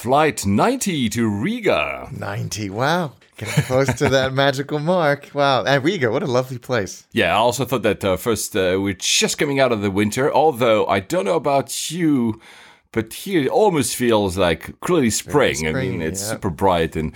[0.00, 2.08] Flight 90 to Riga.
[2.10, 2.70] 90.
[2.70, 3.12] Wow.
[3.36, 5.28] Getting close to that magical mark.
[5.34, 5.64] Wow.
[5.64, 7.06] And Riga, what a lovely place.
[7.12, 10.32] Yeah, I also thought that uh, first uh, we're just coming out of the winter,
[10.32, 12.40] although I don't know about you,
[12.92, 15.66] but here it almost feels like clearly spring.
[15.66, 16.28] I mean, it's yeah.
[16.28, 17.12] super bright and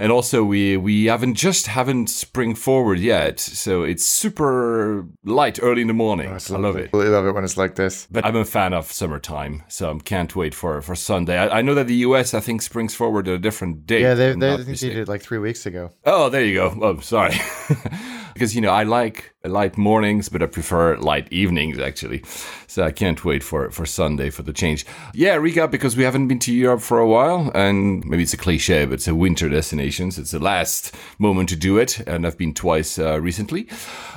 [0.00, 5.82] and also we we haven't just haven't spring forward yet, so it's super light early
[5.82, 6.28] in the morning.
[6.28, 6.90] Oh, I love it.
[6.92, 8.08] I love it when it's like this.
[8.10, 11.36] But I'm a fan of summertime, so I can't wait for, for Sunday.
[11.38, 14.00] I, I know that the US, I think, springs forward at a different date.
[14.00, 15.90] Yeah, they, they, I not think they did like three weeks ago.
[16.04, 16.78] Oh, there you go.
[16.80, 17.34] Oh, sorry.
[18.40, 22.22] because, you know, I like light mornings, but I prefer light evenings, actually.
[22.66, 24.86] So I can't wait for, for Sunday for the change.
[25.12, 27.50] Yeah, Riga, because we haven't been to Europe for a while.
[27.54, 30.10] And maybe it's a cliche, but it's a winter destination.
[30.10, 32.00] So it's the last moment to do it.
[32.00, 33.68] And I've been twice uh, recently.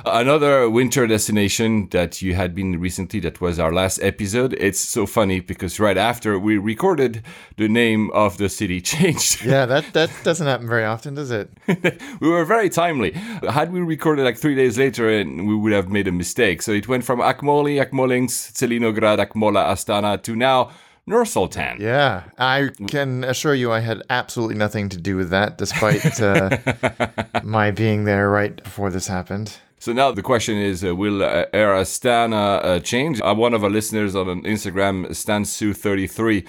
[0.06, 4.54] Another winter destination that you had been recently, that was our last episode.
[4.54, 7.22] It's so funny because right after we recorded,
[7.56, 9.44] the name of the city changed.
[9.44, 11.50] Yeah, that, that doesn't happen very often, does it?
[12.20, 13.12] we were very timely.
[13.12, 16.62] Had we recorded like three days later, and we would have made a mistake.
[16.62, 20.70] So it went from Akmoli, Akmolinsk, Tselinograd, Akmola, Astana to now
[21.06, 21.76] Nur Sultan.
[21.80, 26.56] Yeah, I can assure you I had absolutely nothing to do with that, despite uh,
[27.42, 29.58] my being there right before this happened.
[29.78, 33.20] So now the question is, uh, will uh, Air Astana uh, change?
[33.20, 36.46] Uh, one of our listeners on Instagram, Stansu33,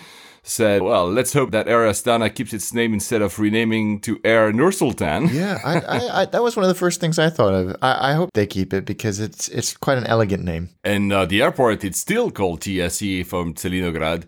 [0.47, 4.53] said, well, let's hope that Air Astana keeps its name instead of renaming to Air
[4.53, 5.29] Nur Sultan.
[5.35, 7.75] Yeah, I, I, I, that was one of the first things I thought of.
[7.81, 10.69] I, I hope they keep it because it's it's quite an elegant name.
[10.83, 14.23] And uh, the airport, it's still called TSE from Tselinograd.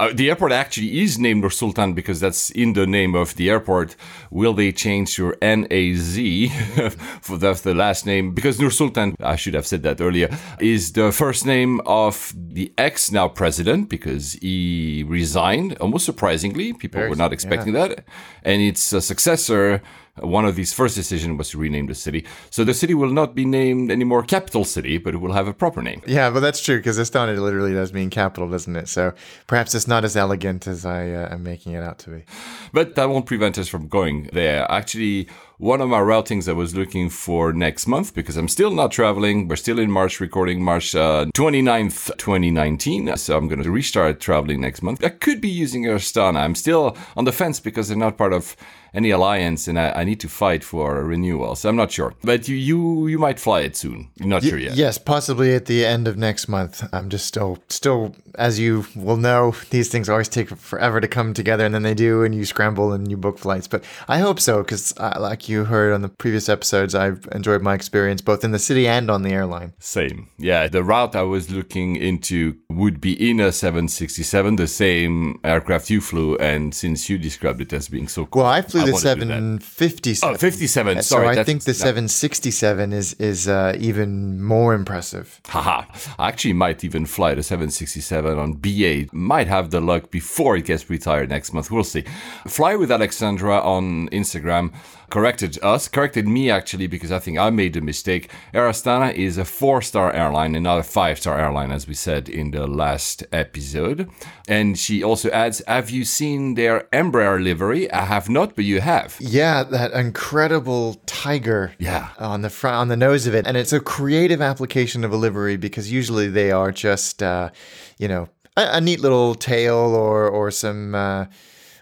[0.00, 3.50] Uh, the airport actually is named Nur Sultan because that's in the name of the
[3.50, 3.96] airport.
[4.30, 6.16] Will they change your NAZ
[7.20, 8.32] for that's the last name?
[8.32, 12.72] Because Nur Sultan, I should have said that earlier, is the first name of the
[12.78, 16.72] ex now president because he resigned almost surprisingly.
[16.72, 18.02] People Very- were not expecting that.
[18.42, 19.82] And its a successor,
[20.20, 22.26] one of his first decisions was to rename the city.
[22.50, 25.54] So the city will not be named anymore Capital City, but it will have a
[25.54, 26.02] proper name.
[26.06, 28.88] Yeah, but that's true because Astana literally does mean capital, doesn't it?
[28.88, 29.12] So
[29.46, 32.24] perhaps it's not as elegant as I uh, am making it out to be.
[32.72, 34.70] But that won't prevent us from going there.
[34.70, 35.28] Actually,
[35.60, 39.46] one of my routings I was looking for next month because I'm still not traveling.
[39.46, 43.14] We're still in March, recording March uh, 29th, 2019.
[43.18, 45.04] So I'm going to restart traveling next month.
[45.04, 46.38] I could be using Astana.
[46.38, 48.56] I'm still on the fence because they're not part of
[48.94, 51.54] any alliance and I, I need to fight for a renewal.
[51.54, 52.14] So I'm not sure.
[52.22, 54.08] But you you, you might fly it soon.
[54.16, 54.76] You're not sure yet.
[54.76, 56.82] Yes, possibly at the end of next month.
[56.92, 61.34] I'm just still, still, as you will know, these things always take forever to come
[61.34, 63.66] together, and then they do, and you scramble and you book flights.
[63.68, 67.62] But I hope so, because uh, like you heard on the previous episodes, I've enjoyed
[67.62, 69.72] my experience both in the city and on the airline.
[69.78, 70.28] Same.
[70.38, 75.90] Yeah, the route I was looking into would be in a 767, the same aircraft
[75.90, 78.42] you flew, and since you described it as being so cool.
[78.42, 80.34] Well, I flew the wanna 757.
[80.34, 80.96] Oh, 57.
[80.96, 81.26] So Sorry.
[81.26, 85.40] I that's- think the that- 767 is is uh, even more impressive.
[85.46, 85.84] Haha.
[86.18, 89.06] I actually might even fly the 767 on BA.
[89.12, 91.70] Might have the luck before it gets retired next month.
[91.70, 92.04] We'll see.
[92.46, 94.72] Fly with Alexandra on Instagram
[95.10, 98.30] corrected us, corrected me actually, because I think I made a mistake.
[98.54, 101.94] Air Astana is a four star airline and not a five star airline, as we
[101.94, 104.08] said in the last episode.
[104.48, 107.90] And she also adds Have you seen their Embraer livery?
[107.92, 109.16] I have not, but you have.
[109.20, 111.74] Yeah, that incredible tiger.
[111.78, 112.10] Yeah.
[112.18, 115.16] On the front, on the nose of it, and it's a creative application of a
[115.16, 117.50] livery because usually they are just, uh,
[117.98, 120.94] you know, a, a neat little tail or or some.
[120.94, 121.26] Uh,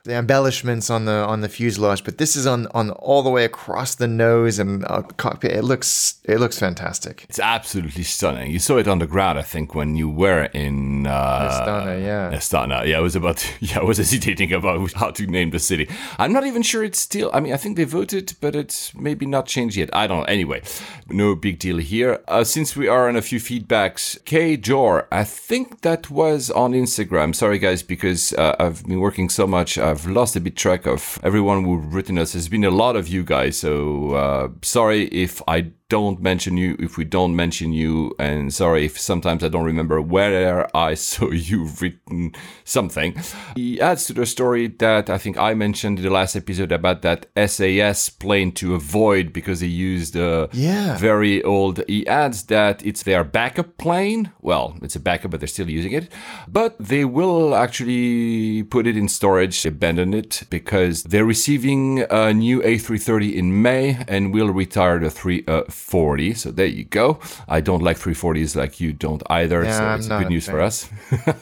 [0.04, 3.44] the embellishments on the on the fuselage, but this is on on all the way
[3.44, 5.52] across the nose and uh, cockpit.
[5.52, 7.26] It looks it looks fantastic.
[7.28, 8.50] It's absolutely stunning.
[8.50, 12.30] You saw it on the ground, I think, when you were in uh, Astana, yeah.
[12.32, 12.86] Astana.
[12.86, 13.44] Yeah, I was about.
[13.60, 15.88] yeah, I was hesitating about how to name the city.
[16.18, 17.30] I'm not even sure it's still.
[17.32, 19.90] I mean, I think they voted, but it's maybe not changed yet.
[19.94, 20.24] I don't know.
[20.24, 20.62] Anyway,
[21.08, 22.20] no big deal here.
[22.28, 26.72] Uh, since we are on a few feedbacks, K Jor, I think that was on
[26.72, 27.34] Instagram.
[27.34, 29.78] Sorry, guys, because uh, I've been working so much.
[29.78, 32.32] I've lost a bit track of everyone who've written us.
[32.32, 36.76] There's been a lot of you guys, so uh, sorry if I don't mention you,
[36.78, 41.30] if we don't mention you, and sorry if sometimes I don't remember where I saw
[41.30, 42.32] you written
[42.64, 43.18] something.
[43.56, 47.00] He adds to the story that I think I mentioned in the last episode about
[47.02, 50.98] that SAS plane to avoid because they used a Yeah.
[50.98, 51.82] very old.
[51.88, 54.30] He adds that it's their backup plane.
[54.42, 56.12] Well, it's a backup, but they're still using it.
[56.46, 62.60] But they will actually put it in storage, abandon it, because they're receiving a new
[62.60, 66.34] A330 in May and will retire the uh, 340.
[66.34, 67.18] So there you go.
[67.48, 69.64] I don't like 340s like you don't either.
[69.64, 70.88] Yeah, so I'm it's good news for us.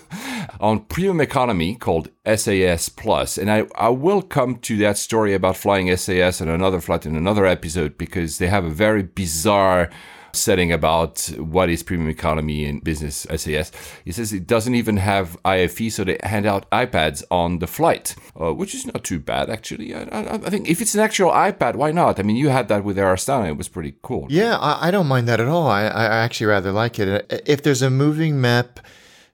[0.61, 5.56] on premium economy called SAS Plus, and I, I will come to that story about
[5.56, 9.91] flying SAS and another flight in another episode because they have a very bizarre
[10.37, 13.73] setting about what is premium economy and business SAS.
[14.05, 18.15] He says it doesn't even have IFE, so they hand out iPads on the flight,
[18.41, 19.94] uh, which is not too bad actually.
[19.94, 22.19] I, I, I think if it's an actual iPad, why not?
[22.21, 24.27] I mean, you had that with Air Astana; it was pretty cool.
[24.31, 25.67] Yeah, I, I don't mind that at all.
[25.69, 27.43] I, I actually rather like it.
[27.47, 28.81] If there's a moving map,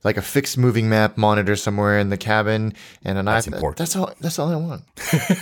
[0.04, 3.78] like a fixed moving map monitor somewhere in the cabin, and an That's iPad, important.
[3.78, 4.12] that's all.
[4.20, 4.82] That's all I want.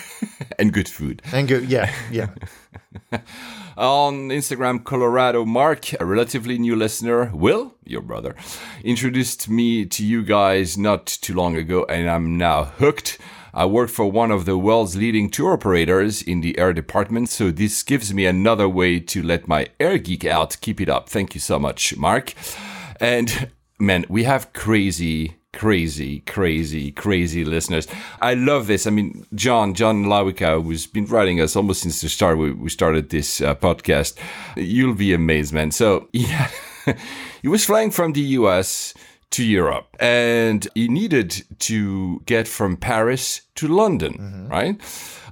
[0.59, 1.23] and good food.
[1.33, 1.69] And good.
[1.71, 2.29] yeah, yeah.
[3.81, 8.37] On Instagram, Colorado Mark, a relatively new listener, Will, your brother,
[8.85, 13.17] introduced me to you guys not too long ago, and I'm now hooked.
[13.55, 17.51] I work for one of the world's leading tour operators in the air department, so
[17.51, 20.59] this gives me another way to let my air geek out.
[20.61, 21.09] Keep it up.
[21.09, 22.35] Thank you so much, Mark.
[23.01, 23.49] And
[23.79, 27.87] man, we have crazy, crazy, crazy, crazy listeners.
[28.21, 28.87] I love this.
[28.87, 32.71] I mean, John, John Lawika, who's been writing us almost since the start, we, we
[32.71, 34.17] started this uh, podcast.
[34.57, 35.71] You'll be amazed, man.
[35.71, 36.51] So, yeah,
[37.43, 38.95] he was flying from the US
[39.31, 44.81] to Europe and he needed to get from Paris to London, right?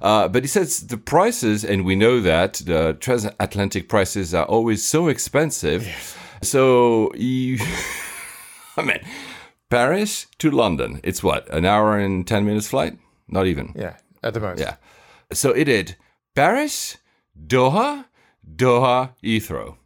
[0.01, 4.85] Uh, but he says the prices, and we know that the transatlantic prices are always
[4.85, 5.85] so expensive.
[6.41, 7.59] So he,
[8.77, 8.99] I mean,
[9.69, 12.97] Paris to London, it's what, an hour and 10 minutes flight?
[13.27, 13.73] Not even.
[13.75, 14.59] Yeah, at the most.
[14.59, 14.75] Yeah.
[15.31, 15.95] So it did
[16.35, 16.97] Paris,
[17.37, 18.05] Doha,
[18.55, 19.77] Doha, Heathrow.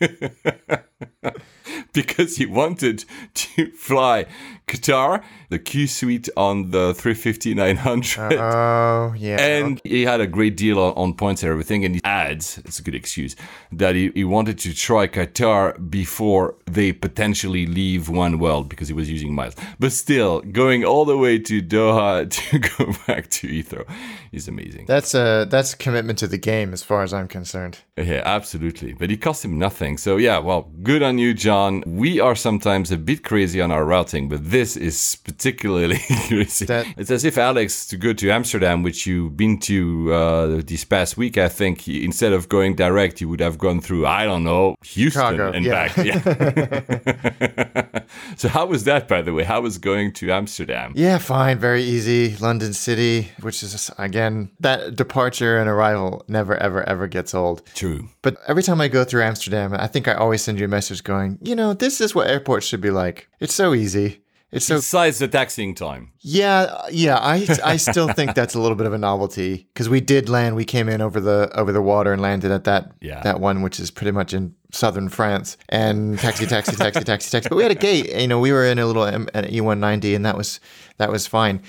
[1.92, 3.04] because he wanted
[3.34, 4.26] to fly
[4.70, 8.32] Qatar, the Q suite on the 350 900.
[8.34, 9.40] Oh, yeah.
[9.40, 11.84] And he had a great deal on, on points and everything.
[11.84, 13.34] And he adds, it's a good excuse,
[13.72, 18.94] that he, he wanted to try Qatar before they potentially leave One World because he
[18.94, 19.56] was using miles.
[19.80, 23.84] But still, going all the way to Doha to go back to Heathrow
[24.30, 24.86] is amazing.
[24.86, 27.78] that's a that's a commitment to the game, as far as I'm concerned.
[27.96, 28.92] Yeah, absolutely.
[28.92, 29.98] But it cost him nothing.
[29.98, 31.82] So, yeah, well, good on you, John.
[31.86, 35.98] We are sometimes a bit crazy on our routing, but this is particularly
[36.28, 36.66] crazy.
[36.66, 40.84] That- it's as if Alex, to go to Amsterdam, which you've been to uh, this
[40.84, 44.24] past week, I think, he- instead of going direct, you would have gone through, I
[44.24, 45.72] don't know, Houston Chicago, and yeah.
[45.72, 45.96] back.
[45.96, 48.00] Yeah.
[48.36, 49.44] so, how was that, by the way?
[49.44, 50.92] How was going to Amsterdam?
[50.96, 52.36] Yeah, fine, very easy.
[52.36, 57.62] London City, which is again that departure and arrival never ever ever gets old.
[57.74, 58.08] True.
[58.22, 61.04] But every time I go through Amsterdam, I think I always send you a message
[61.04, 63.28] going, you know, this is what airports should be like.
[63.40, 64.22] It's so easy.
[64.52, 66.10] It's so Besides the taxiing time.
[66.20, 67.18] yeah, yeah.
[67.18, 70.56] I I still think that's a little bit of a novelty because we did land.
[70.56, 73.22] We came in over the over the water and landed at that Yeah.
[73.22, 75.56] that one, which is pretty much in southern France.
[75.68, 77.48] And taxi, taxi, taxi, taxi, taxi.
[77.48, 78.12] But we had a gate.
[78.12, 80.58] You know, we were in a little M- an E190, and that was
[80.98, 81.62] that was fine.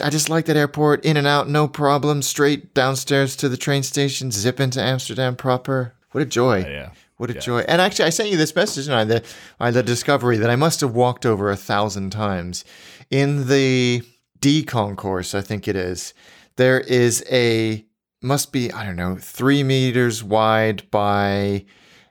[0.00, 2.22] I just like that airport, in and out, no problem.
[2.22, 5.94] Straight downstairs to the train station, zip into Amsterdam proper.
[6.12, 6.58] What a joy!
[6.60, 6.90] Yeah.
[7.18, 7.60] What a joy!
[7.68, 9.22] And actually, I sent you this message, I the,
[9.58, 12.64] I the discovery that I must have walked over a thousand times
[13.10, 14.02] in the
[14.40, 15.34] D concourse.
[15.34, 16.14] I think it is.
[16.56, 17.84] There is a
[18.22, 21.64] must be I don't know three meters wide by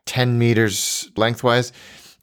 [0.06, 1.72] ten meters lengthwise,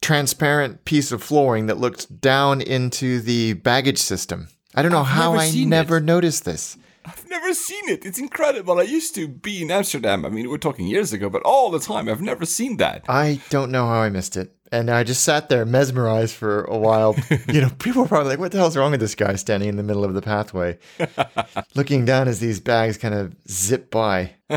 [0.02, 4.48] transparent piece of flooring that looks down into the baggage system.
[4.74, 6.04] I don't know how never I never it.
[6.04, 6.76] noticed this.
[7.04, 8.06] I've never seen it.
[8.06, 8.78] It's incredible.
[8.78, 10.24] I used to be in Amsterdam.
[10.24, 13.04] I mean, we're talking years ago, but all the time, I've never seen that.
[13.08, 14.54] I don't know how I missed it.
[14.72, 17.14] And I just sat there mesmerized for a while.
[17.48, 19.76] you know, people were probably like, what the hell's wrong with this guy standing in
[19.76, 20.78] the middle of the pathway?
[21.74, 24.32] Looking down as these bags kind of zip by.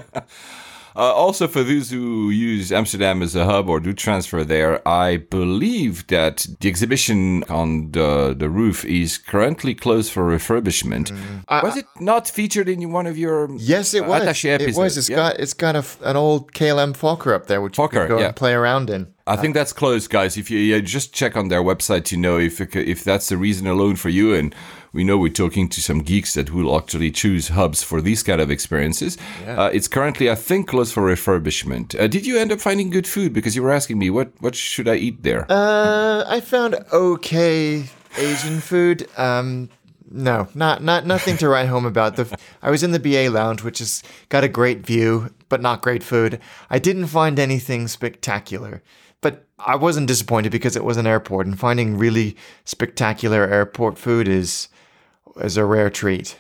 [0.98, 5.18] Uh, also, for those who use Amsterdam as a hub or do transfer there, I
[5.18, 11.12] believe that the exhibition on the, the roof is currently closed for refurbishment.
[11.62, 14.24] was it not featured in one of your Yes, it uh, was.
[14.24, 14.63] attaché It was.
[14.77, 14.98] episodes?
[14.98, 15.16] It's Yeah.
[15.18, 18.20] got it's got a an old KLM Fokker up there, which you Fokker, could go
[18.20, 18.27] yeah.
[18.27, 19.08] and play around in.
[19.27, 20.38] I think that's closed, guys.
[20.38, 23.68] If you yeah, just check on their website to know if if that's the reason
[23.68, 24.56] alone for you, and
[24.98, 28.42] we know we're talking to some geeks that will actually choose hubs for these kind
[28.42, 29.16] of experiences.
[29.46, 31.98] Uh, it's currently, I think, closed for refurbishment.
[32.00, 33.32] Uh, did you end up finding good food?
[33.32, 35.46] Because you were asking me what what should I eat there.
[35.51, 37.86] Uh, I found okay
[38.18, 39.08] Asian food.
[39.18, 39.70] Um,
[40.10, 42.16] no, not not nothing to write home about.
[42.16, 45.84] The I was in the BA lounge, which has got a great view, but not
[45.84, 46.39] great food.
[46.72, 48.82] I didn't find anything spectacular,
[49.22, 52.36] but I wasn't disappointed because it was an airport, and finding really
[52.66, 54.70] spectacular airport food is
[55.39, 56.38] is a rare treat.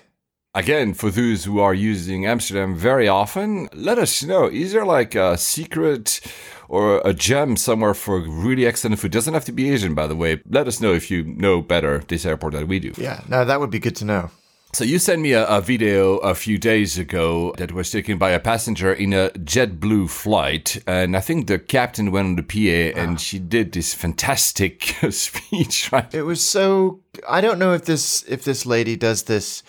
[0.53, 4.47] Again, for those who are using Amsterdam very often, let us know.
[4.47, 6.19] Is there like a secret
[6.67, 9.11] or a gem somewhere for really excellent food?
[9.11, 10.41] Doesn't have to be Asian, by the way.
[10.49, 12.93] Let us know if you know better this airport than we do.
[12.97, 14.31] Yeah, no, that would be good to know.
[14.77, 18.29] So you sent me a, a video a few days ago that was taken by
[18.29, 22.95] a passenger in a JetBlue flight, and I think the captain went on the PA
[23.01, 23.17] and ah.
[23.17, 25.91] she did this fantastic speech.
[25.91, 26.13] Right?
[26.13, 29.63] It was so I don't know if this if this lady does this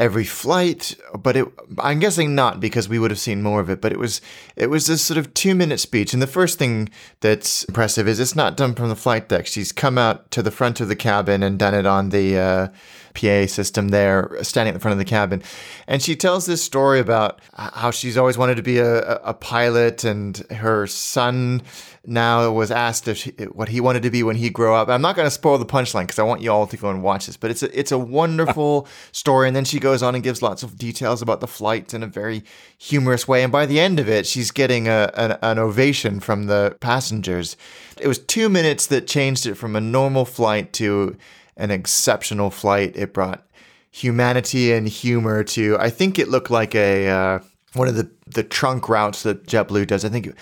[0.00, 1.46] every flight, but it
[1.78, 4.22] I'm guessing not because we would have seen more of it, but it was
[4.56, 6.88] it was this sort of 2-minute speech and the first thing
[7.20, 9.46] that's impressive is it's not done from the flight deck.
[9.46, 12.68] She's come out to the front of the cabin and done it on the uh,
[13.14, 15.42] PA system there, standing at the front of the cabin.
[15.86, 20.04] And she tells this story about how she's always wanted to be a, a pilot,
[20.04, 21.62] and her son
[22.06, 24.88] now was asked if she, what he wanted to be when he grew up.
[24.88, 27.02] I'm not going to spoil the punchline because I want you all to go and
[27.02, 29.48] watch this, but it's a, it's a wonderful story.
[29.48, 32.06] And then she goes on and gives lots of details about the flight in a
[32.06, 32.42] very
[32.78, 33.42] humorous way.
[33.42, 37.56] And by the end of it, she's getting a, an, an ovation from the passengers.
[38.00, 41.16] It was two minutes that changed it from a normal flight to
[41.56, 42.96] an exceptional flight.
[42.96, 43.46] It brought
[43.90, 45.76] humanity and humor to.
[45.78, 47.38] I think it looked like a uh,
[47.74, 50.04] one of the the trunk routes that JetBlue does.
[50.04, 50.34] I think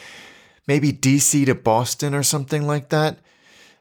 [0.68, 3.18] maybe DC to Boston or something like that.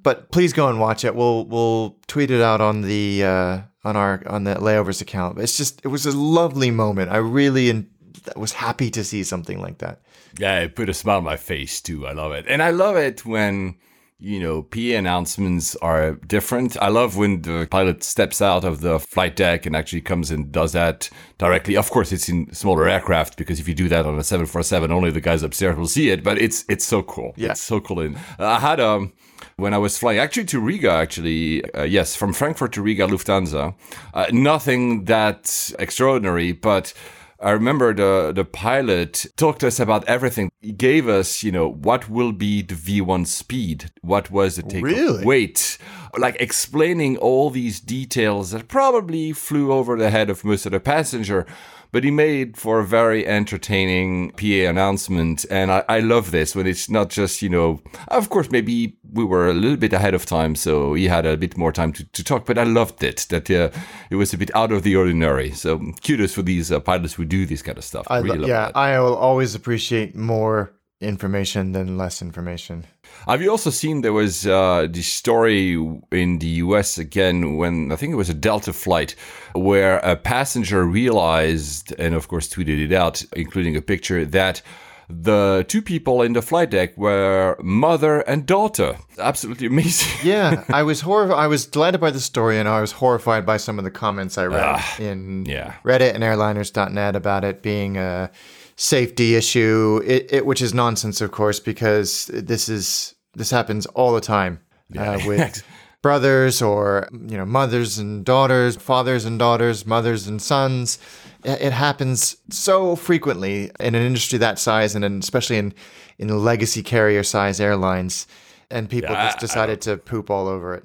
[0.02, 1.14] But please go and watch it.
[1.14, 5.38] We'll we'll tweet it out on the uh, on our on the layovers account.
[5.38, 7.12] It's just it was a lovely moment.
[7.12, 7.90] I really in,
[8.36, 10.02] was happy to see something like that.
[10.40, 12.08] Yeah, it put a smile on my face too.
[12.08, 13.76] I love it, and I love it when
[14.20, 16.76] you know, PA announcements are different.
[16.82, 20.52] I love when the pilot steps out of the flight deck and actually comes and
[20.52, 21.78] does that directly.
[21.78, 25.12] Of course, it's in smaller aircraft because if you do that on a 747, only
[25.12, 27.34] the guys upstairs will see it, but it's it's so cool.
[27.36, 27.52] Yeah.
[27.52, 28.00] It's so cool.
[28.00, 29.14] And I had um
[29.58, 33.76] when I was flying, actually to Riga, actually, uh, yes, from Frankfurt to Riga, Lufthansa.
[34.14, 36.94] Uh, nothing that extraordinary, but
[37.40, 40.50] I remember the the pilot talked to us about everything.
[40.62, 44.84] He gave us, you know, what will be the V1 speed, what was the take
[44.84, 45.24] Really?
[45.24, 45.78] weight,
[46.18, 50.80] like explaining all these details that probably flew over the head of most of the
[50.80, 51.46] passenger.
[51.92, 56.68] But he made for a very entertaining PA announcement, and I, I love this when
[56.68, 57.82] it's not just you know.
[58.10, 61.38] Of course, maybe we were a little bit ahead of time, so he had a
[61.38, 62.46] bit more time to, to talk.
[62.46, 63.70] But I loved it that uh,
[64.10, 65.52] it was a bit out of the ordinary.
[65.52, 68.08] So kudos for these uh, pilots who do this kind of stuff.
[68.10, 68.78] I, really love yeah, that.
[68.78, 72.86] I will always appreciate more information than less information.
[73.28, 75.74] Have you also seen there was uh, the story
[76.12, 79.16] in the US again when I think it was a Delta flight
[79.54, 84.62] where a passenger realized and of course tweeted it out, including a picture that
[85.10, 88.98] the two people in the flight deck were mother and daughter.
[89.18, 90.08] Absolutely amazing.
[90.28, 91.38] Yeah, I was horrified.
[91.38, 94.38] I was delighted by the story, and I was horrified by some of the comments
[94.38, 95.76] I read in yeah.
[95.86, 98.30] Reddit and airliners.net about it being a
[98.78, 104.14] safety issue, it, it, which is nonsense, of course, because this is this happens all
[104.14, 104.60] the time
[104.98, 105.64] uh, with
[106.02, 111.00] brothers or you know mothers and daughters, fathers and daughters, mothers and sons.
[111.44, 115.74] It, happens so frequently in an industry that size, and in, especially in
[116.18, 118.28] in legacy carrier size airlines.
[118.70, 120.84] And people Yeah, just decided to poop all over it.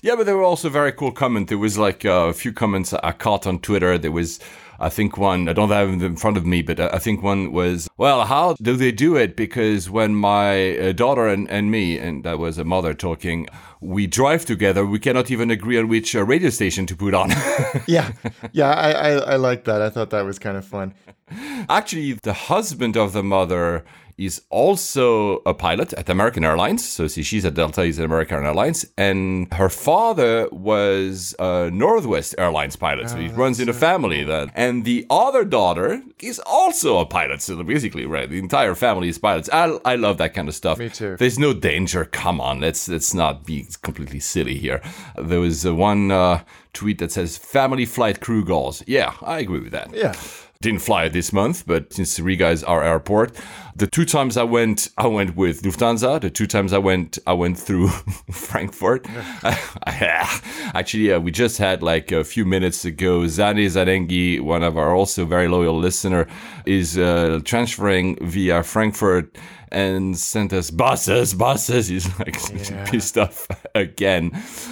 [0.00, 1.48] Yeah, but there were also very cool comments.
[1.48, 3.98] There was like uh, a few comments I caught on Twitter.
[3.98, 4.38] There was,
[4.78, 7.52] I think one, I don't have it in front of me, but I think one
[7.52, 9.36] was, well, how do they do it?
[9.36, 13.46] Because when my uh, daughter and, and me, and that was a mother talking,
[13.80, 17.30] we drive together, we cannot even agree on which uh, radio station to put on.
[17.86, 18.12] Yeah,
[18.52, 19.80] yeah, I, I I like that.
[19.80, 20.94] I thought that was kind of fun.
[21.68, 23.84] Actually, the husband of the mother
[24.18, 26.86] is also a pilot at American Airlines.
[26.86, 28.86] So see, she's at Delta, he's at American Airlines.
[28.96, 33.10] And her father was a Northwest Airlines pilot.
[33.10, 34.50] So he runs in a family then.
[34.54, 37.42] And the other daughter is also a pilot.
[37.42, 39.50] So basically, right, the entire family is pilots.
[39.52, 40.78] I, I love that kind of stuff.
[40.78, 41.16] Me too.
[41.16, 42.04] There's no danger.
[42.06, 44.80] Come on, let's let's not be completely silly here.
[45.16, 46.42] There was uh, one uh,
[46.72, 49.94] tweet that says "family flight crew goals." Yeah, I agree with that.
[49.94, 50.14] Yeah.
[50.66, 53.36] Didn't fly this month, but since Riga is our airport,
[53.76, 56.20] the two times I went, I went with Lufthansa.
[56.20, 57.88] The two times I went, I went through
[58.32, 59.06] Frankfurt.
[59.86, 63.28] Actually, uh, we just had like a few minutes ago.
[63.28, 66.26] Zane Zarengi, one of our also very loyal listener,
[66.64, 69.38] is uh, transferring via Frankfurt
[69.76, 71.88] and sent us buses, buses.
[71.92, 72.36] He's like
[72.70, 72.84] yeah.
[72.86, 74.30] pissed off again.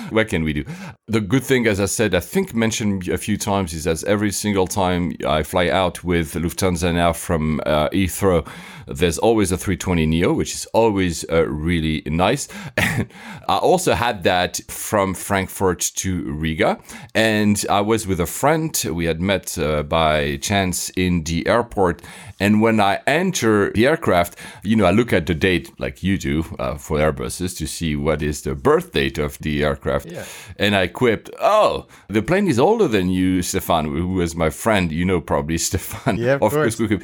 [0.08, 0.64] What can we do?
[1.08, 4.32] The good thing, as I said, I think mentioned a few times, is that every
[4.32, 8.48] single time I fly out with Lufthansa now from uh, Heathrow,
[8.86, 12.48] there's always a 320 Neo, which is always uh, really nice.
[12.76, 13.08] And
[13.48, 16.78] I also had that from Frankfurt to Riga.
[17.14, 18.70] And I was with a friend.
[18.90, 22.02] We had met uh, by chance in the airport.
[22.40, 26.18] And when I enter the aircraft, you know, I look at the date like you
[26.18, 30.06] do uh, for Airbuses to see what is the birth date of the aircraft.
[30.06, 30.24] Yeah.
[30.58, 34.92] And I quipped, oh, the plane is older than you, Stefan, who was my friend.
[34.92, 36.16] You know, probably Stefan.
[36.16, 36.76] Yeah, of, of course.
[36.76, 37.00] course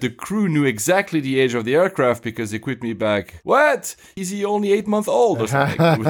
[0.00, 3.40] the crew knew exactly the age of the aircraft because they quipped me back.
[3.42, 3.96] What?
[4.16, 5.78] Is he only eight months old or something?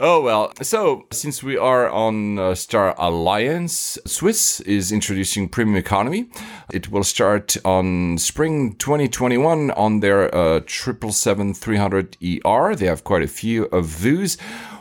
[0.00, 0.52] oh well.
[0.62, 6.28] So since we are on uh, Star Alliance, Swiss is introducing premium economy.
[6.72, 12.74] It will start on spring 2021 on their uh, 777-300 ER.
[12.74, 14.36] They have quite a few of those.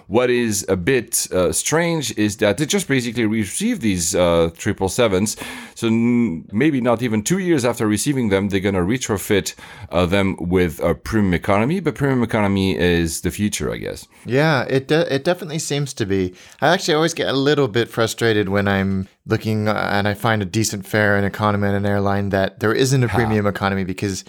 [0.08, 4.90] What is a bit uh, strange is that they just basically received these uh, triple
[4.90, 5.36] sevens.
[5.74, 9.56] So n- maybe not even two years after receiving them, they're going to retrofit
[9.92, 11.80] uh, them with a premium economy.
[11.80, 14.08] But premium economy is the future, I guess.
[14.26, 16.34] Yeah, it de- it definitely seems to be.
[16.62, 20.42] I actually always get a little bit frustrated when I'm looking uh, and I find
[20.42, 24.24] a decent fare in economy in an airline that there isn't a premium economy because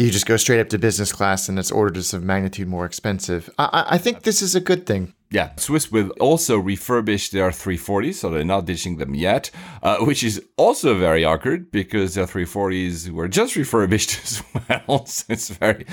[0.00, 3.50] you just go straight up to business class and it's orders of magnitude more expensive.
[3.58, 5.14] I, I think this is a good thing.
[5.32, 10.24] Yeah, Swiss will also refurbish their 340s, so they're not ditching them yet, uh, which
[10.24, 15.06] is also very awkward because their 340s were just refurbished as well.
[15.06, 15.84] so it's very,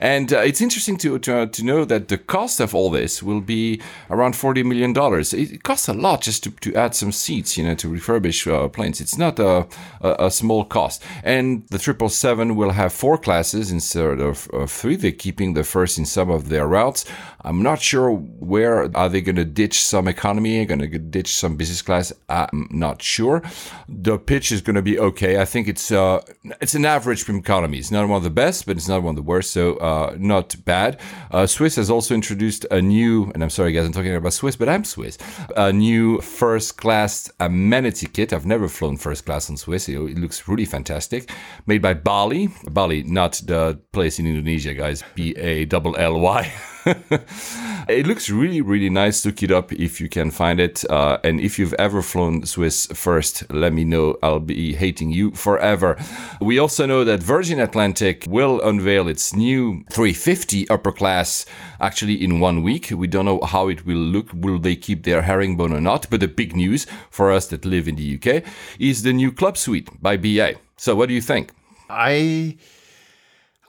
[0.00, 3.40] and uh, it's interesting to, to to know that the cost of all this will
[3.40, 5.34] be around 40 million dollars.
[5.34, 8.68] It costs a lot just to, to add some seats, you know, to refurbish uh,
[8.68, 9.00] planes.
[9.00, 9.66] It's not a,
[10.02, 14.94] a, a small cost, and the 777 will have four classes instead of, of three.
[14.94, 17.04] They're keeping the first in some of their routes.
[17.40, 21.56] I'm not sure where are they going to ditch some economy, going to ditch some
[21.56, 22.12] business class.
[22.28, 23.42] I'm not sure.
[23.88, 25.40] The pitch is going to be okay.
[25.40, 26.22] I think it's uh,
[26.60, 27.78] it's an average from economy.
[27.78, 29.50] It's not one of the best, but it's not one of the worst.
[29.52, 31.00] So uh, not bad.
[31.30, 34.56] Uh, Swiss has also introduced a new, and I'm sorry guys, I'm talking about Swiss,
[34.56, 35.18] but I'm Swiss.
[35.56, 38.32] A new first class amenity kit.
[38.32, 39.88] I've never flown first class on Swiss.
[39.88, 41.30] It, it looks really fantastic.
[41.66, 42.48] Made by Bally.
[42.70, 45.02] Bally, not the place in Indonesia, guys.
[45.14, 46.52] B A L L Y.
[47.88, 49.24] it looks really, really nice.
[49.24, 50.84] Look it up if you can find it.
[50.90, 54.18] Uh, and if you've ever flown Swiss first, let me know.
[54.22, 55.96] I'll be hating you forever.
[56.40, 61.46] We also know that Virgin Atlantic will unveil its new 350 upper class
[61.80, 62.90] actually in one week.
[62.90, 64.28] We don't know how it will look.
[64.34, 66.06] Will they keep their herringbone or not?
[66.10, 68.44] But the big news for us that live in the UK
[68.78, 70.54] is the new Club Suite by BA.
[70.76, 71.52] So, what do you think?
[71.88, 72.56] I.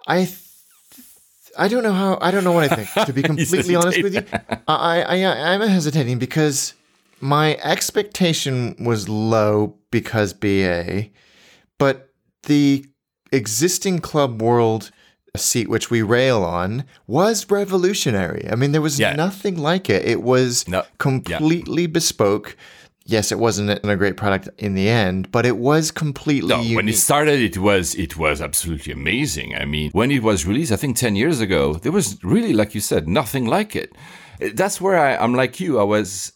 [0.07, 0.25] I
[1.57, 2.17] I don't know how.
[2.21, 3.07] I don't know what I think.
[3.07, 4.23] To be completely honest with you,
[4.67, 6.73] I, I I'm hesitating because
[7.21, 11.07] my expectation was low because BA,
[11.77, 12.09] but
[12.43, 12.85] the
[13.31, 14.91] existing Club World
[15.35, 18.47] seat which we rail on was revolutionary.
[18.49, 19.13] I mean, there was yeah.
[19.13, 20.05] nothing like it.
[20.05, 20.83] It was no.
[20.97, 21.87] completely yeah.
[21.89, 22.55] bespoke
[23.05, 26.49] yes, it wasn't a great product in the end, but it was completely.
[26.49, 26.75] No, unique.
[26.75, 29.55] when it started, it was it was absolutely amazing.
[29.55, 32.75] I mean, when it was released, I think ten years ago, there was really, like
[32.75, 33.95] you said, nothing like it.
[34.53, 35.79] That's where I, I'm like you.
[35.79, 36.33] I was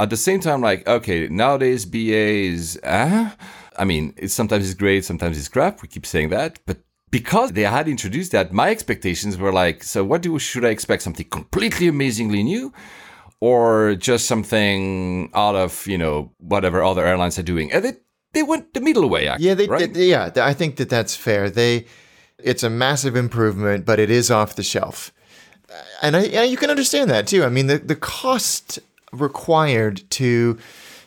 [0.00, 3.36] at the same time like, okay, nowadays BA is ah.
[3.76, 5.82] I mean, it's sometimes it's great, sometimes it's crap.
[5.82, 6.78] We keep saying that, but
[7.10, 11.02] because they had introduced that, my expectations were like, so what do should I expect?
[11.02, 12.72] Something completely amazingly new?
[13.40, 17.72] Or just something out of you know whatever other airlines are doing.
[17.72, 17.92] And they
[18.32, 19.28] they went the middle way.
[19.28, 19.92] Actually, yeah, they, right?
[19.92, 20.30] they, yeah.
[20.36, 21.50] I think that that's fair.
[21.50, 21.86] They
[22.38, 25.12] it's a massive improvement, but it is off the shelf,
[26.02, 27.44] and I, yeah, you can understand that too.
[27.44, 28.78] I mean, the the cost
[29.12, 30.58] required to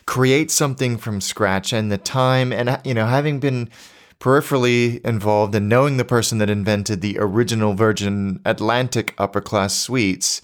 [0.06, 3.70] create something from scratch and the time and you know having been
[4.18, 10.42] peripherally involved and knowing the person that invented the original Virgin Atlantic upper class suites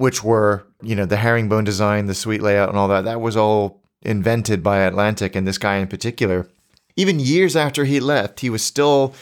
[0.00, 3.04] which were, you know, the herringbone design, the suite layout, and all that.
[3.04, 6.48] That was all invented by Atlantic and this guy in particular.
[6.96, 9.14] Even years after he left, he was still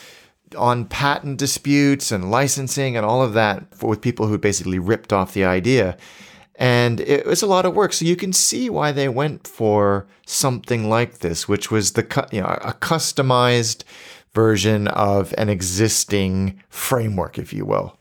[0.57, 5.12] on patent disputes and licensing and all of that for, with people who basically ripped
[5.12, 5.97] off the idea.
[6.55, 7.92] And it was a lot of work.
[7.92, 12.40] So you can see why they went for something like this, which was the you
[12.40, 13.85] know a customized
[14.33, 17.98] version of an existing framework, if you will.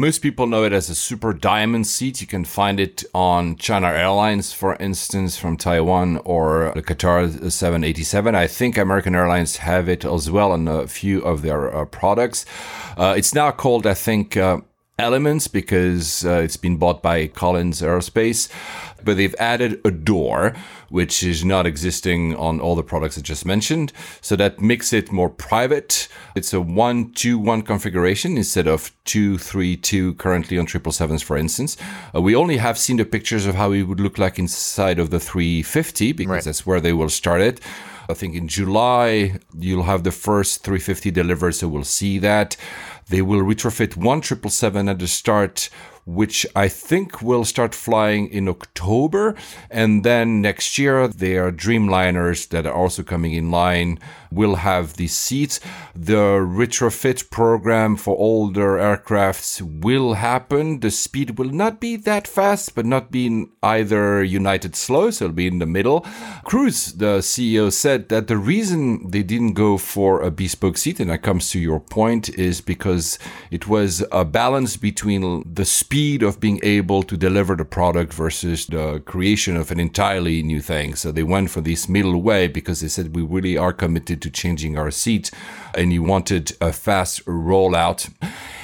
[0.00, 2.22] Most people know it as a super diamond seat.
[2.22, 8.34] You can find it on China Airlines, for instance, from Taiwan or the Qatar 787.
[8.34, 12.46] I think American Airlines have it as well on a few of their uh, products.
[12.96, 14.62] Uh, it's now called, I think, uh,
[15.00, 18.48] Elements because uh, it's been bought by Collins Aerospace,
[19.02, 20.54] but they've added a door
[20.90, 23.92] which is not existing on all the products I just mentioned.
[24.20, 26.08] So that makes it more private.
[26.34, 31.22] It's a one two one configuration instead of two three two currently on triple sevens,
[31.22, 31.76] for instance.
[32.14, 35.08] Uh, we only have seen the pictures of how it would look like inside of
[35.10, 36.44] the 350 because Right.
[36.44, 37.60] that's where they will start it.
[38.08, 42.56] I think in July you'll have the first 350 delivered, so we'll see that.
[43.10, 45.68] They will retrofit one 777 at the start,
[46.04, 49.34] which I think will start flying in October.
[49.70, 53.98] And then next year, their Dreamliners that are also coming in line
[54.32, 55.60] will have these seats.
[55.94, 60.80] The retrofit program for older aircrafts will happen.
[60.80, 65.34] The speed will not be that fast, but not be either United slow, so it'll
[65.34, 66.06] be in the middle.
[66.44, 71.10] Cruz, the CEO, said that the reason they didn't go for a bespoke seat, and
[71.10, 73.18] that comes to your point, is because
[73.50, 75.89] it was a balance between the speed
[76.22, 80.94] of being able to deliver the product versus the creation of an entirely new thing.
[80.94, 84.30] So they went for this middle way because they said we really are committed to
[84.30, 85.32] changing our seat,
[85.74, 88.08] and you wanted a fast rollout.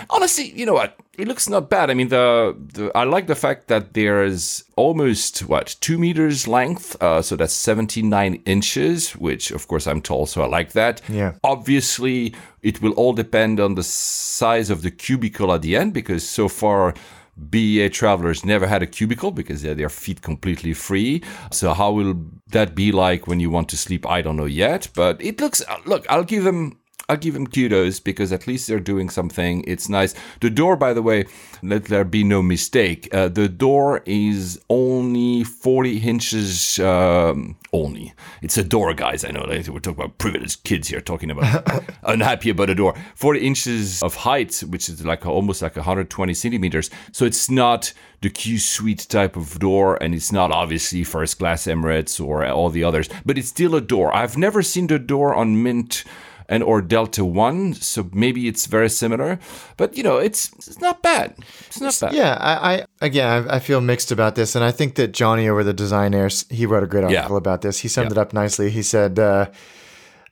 [0.08, 0.96] Honestly, you know what?
[1.18, 1.90] It looks not bad.
[1.90, 6.94] I mean, the, the I like the fact that there's almost what two meters length,
[7.02, 9.16] uh, so that's seventy nine inches.
[9.16, 11.00] Which, of course, I'm tall, so I like that.
[11.08, 11.32] Yeah.
[11.42, 16.28] Obviously, it will all depend on the size of the cubicle at the end, because
[16.28, 16.94] so far.
[17.37, 21.22] BA travelers never had a cubicle because they're their feet completely free.
[21.51, 22.14] So how will
[22.49, 24.07] that be like when you want to sleep?
[24.07, 25.62] I don't know yet, but it looks.
[25.68, 29.62] Uh, look, I'll give them I'll give them kudos because at least they're doing something.
[29.66, 30.14] It's nice.
[30.40, 31.27] The door, by the way,
[31.62, 33.09] let there be no mistake.
[33.14, 36.81] Uh, the door is only 40 inches.
[36.81, 38.12] Um, only.
[38.42, 39.25] It's a door, guys.
[39.25, 42.95] I know like, we're talking about privileged kids here, talking about unhappy about a door.
[43.14, 46.90] 40 inches of height, which is like almost like 120 centimeters.
[47.12, 47.92] So it's not
[48.23, 52.71] the Q Suite type of door, and it's not obviously first class Emirates or all
[52.71, 54.14] the others, but it's still a door.
[54.14, 56.05] I've never seen the door on Mint
[56.48, 59.38] and or Delta One, so maybe it's very similar.
[59.76, 61.35] But you know, it's it's not bad.
[61.66, 62.12] It's not bad.
[62.14, 65.48] Yeah, I, I again, I, I feel mixed about this, and I think that Johnny
[65.48, 67.18] over the Design Airs, he wrote a great Yeah.
[67.18, 67.80] article about this.
[67.80, 68.70] He summed it up nicely.
[68.70, 69.46] He said, uh,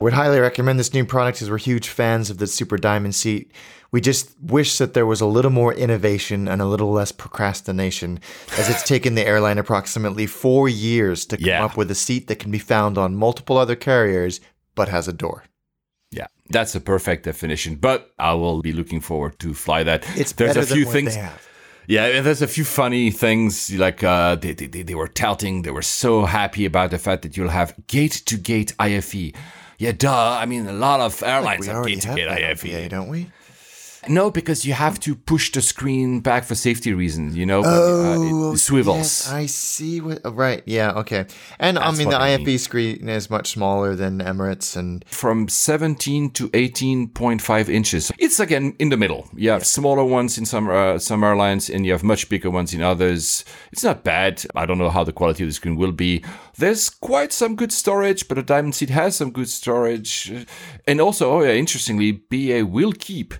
[0.00, 3.50] "Would highly recommend this new product as we're huge fans of the Super Diamond seat.
[3.90, 8.18] We just wish that there was a little more innovation and a little less procrastination,
[8.58, 11.64] as it's taken the airline approximately four years to come Yeah.
[11.64, 14.40] up with a seat that can be found on multiple other carriers
[14.74, 15.44] but has a door."
[16.50, 17.76] That's a perfect definition.
[17.76, 20.06] But I will be looking forward to fly that.
[20.16, 21.14] It's There's a few things.
[21.14, 21.48] they have.
[21.86, 25.70] Yeah, and there's a few funny things like uh, they, they, they were touting, they
[25.70, 29.32] were so happy about the fact that you'll have gate to gate IFE.
[29.78, 30.38] Yeah, duh.
[30.40, 32.88] I mean, a lot of airlines We have gate to gate IFE.
[32.88, 33.30] Don't we?
[34.08, 37.36] No, because you have to push the screen back for safety reasons.
[37.36, 38.96] You know, uh, it swivels.
[38.96, 40.20] Oh, Yes, I see what.
[40.24, 40.62] oh, Right.
[40.66, 40.92] Yeah.
[40.92, 41.26] Okay.
[41.58, 46.30] And I mean, the I IFE screen is much smaller than Emirates, and from 17
[46.32, 48.12] to 18.5 inches.
[48.18, 49.28] It's again in the middle.
[49.34, 52.74] You have smaller ones in some uh, some airlines, and you have much bigger ones
[52.74, 53.44] in others.
[53.72, 54.44] It's not bad.
[54.54, 56.24] I don't know how the quality of the screen will be.
[56.56, 60.32] There's quite some good storage, but a diamond seat has some good storage,
[60.86, 63.34] and also, oh yeah, interestingly, BA will keep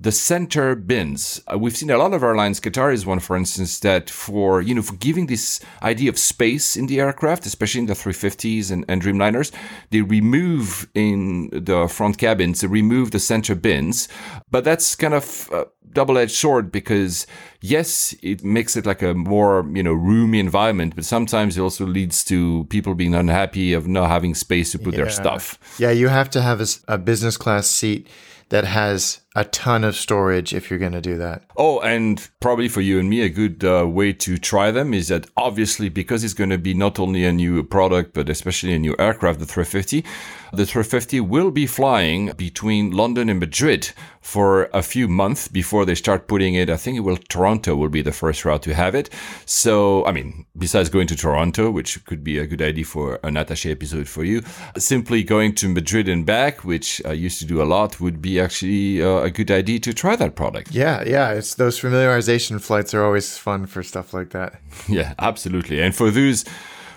[0.00, 1.42] the center bins.
[1.52, 2.60] Uh, we've seen a lot of airlines.
[2.60, 6.76] Qatar is one, for instance, that for you know for giving this idea of space
[6.76, 9.52] in the aircraft, especially in the 350s and, and Dreamliners,
[9.90, 14.08] they remove in the front cabins, they remove the center bins.
[14.50, 17.26] But that's kind of a double-edged sword because
[17.60, 21.84] yes, it makes it like a more you know roomy environment, but sometimes it also
[21.84, 25.58] leads to people being unhappy of not having space to put their stuff.
[25.80, 28.06] yeah, you have to have a business class seat
[28.50, 31.42] that has a ton of storage if you're going to do that.
[31.56, 35.08] Oh, and probably for you and me, a good uh, way to try them is
[35.08, 38.78] that obviously because it's going to be not only a new product, but especially a
[38.78, 40.04] new aircraft, the 350,
[40.52, 45.94] the 350 will be flying between London and Madrid for a few months before they
[45.94, 46.70] start putting it.
[46.70, 49.10] I think it will, Toronto will be the first route to have it.
[49.46, 53.34] So, I mean, besides going to Toronto, which could be a good idea for an
[53.34, 54.42] attaché episode for you,
[54.76, 58.40] simply going to Madrid and back, which I used to do a lot, would be
[58.40, 60.72] actually uh, a good idea to try that product.
[60.72, 61.32] Yeah, yeah.
[61.32, 64.60] It's those familiarization flights are always fun for stuff like that.
[64.88, 65.82] Yeah, absolutely.
[65.82, 66.44] And for those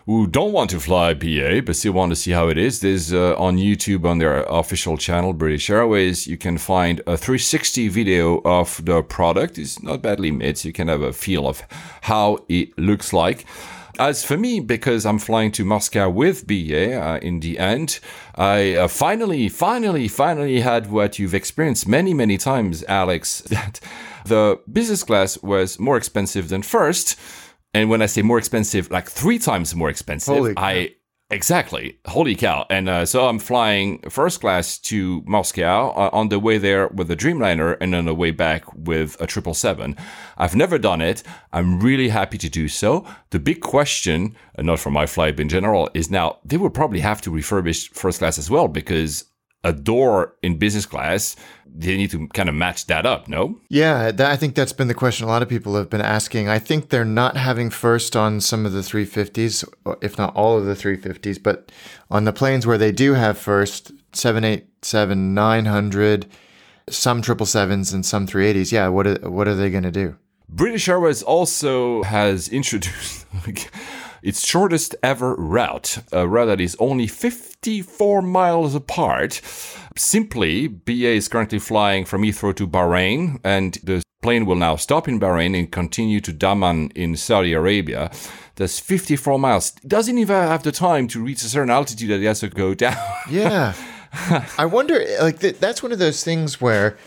[0.05, 3.13] who don't want to fly BA but still want to see how it is, there's
[3.13, 8.41] uh, on YouTube on their official channel, British Airways, you can find a 360 video
[8.45, 9.57] of the product.
[9.57, 11.63] It's not badly made, so you can have a feel of
[12.01, 13.45] how it looks like.
[14.01, 17.99] As for me, because I'm flying to Moscow with BA uh, in the end,
[18.33, 23.79] I uh, finally, finally, finally had what you've experienced many, many times, Alex, that
[24.25, 27.15] the business class was more expensive than first.
[27.75, 30.53] And when I say more expensive, like three times more expensive, Holy.
[30.57, 30.95] I
[31.31, 32.65] exactly holy cow!
[32.69, 37.09] And uh, so I'm flying first class to Moscow uh, on the way there with
[37.09, 39.95] a Dreamliner, and on the way back with a triple seven.
[40.37, 41.23] I've never done it.
[41.53, 43.05] I'm really happy to do so.
[43.31, 46.99] The big question, uh, not for my flight in general, is now they will probably
[46.99, 49.25] have to refurbish first class as well because
[49.63, 51.35] a door in business class
[51.73, 53.27] they need to kind of match that up.
[53.27, 53.59] No.
[53.69, 56.49] Yeah, that, I think that's been the question a lot of people have been asking.
[56.49, 59.63] I think they're not having first on some of the 350s,
[60.01, 61.71] if not all of the 350s, but
[62.09, 66.25] on the planes where they do have first, 787, 900,
[66.89, 68.71] some 777s, and some 380s.
[68.71, 70.17] Yeah, what are, what are they going to do?
[70.49, 73.25] British Airways also has introduced
[74.21, 79.41] its shortest ever route, a route that is only 54 miles apart.
[79.97, 85.07] Simply, BA is currently flying from Heathrow to Bahrain, and the plane will now stop
[85.07, 88.11] in Bahrain and continue to Dammam in Saudi Arabia.
[88.55, 89.71] That's 54 miles.
[89.71, 92.73] Doesn't even have the time to reach a certain altitude that he has to go
[92.73, 92.97] down.
[93.29, 93.73] Yeah.
[94.57, 96.97] I wonder, like, th- that's one of those things where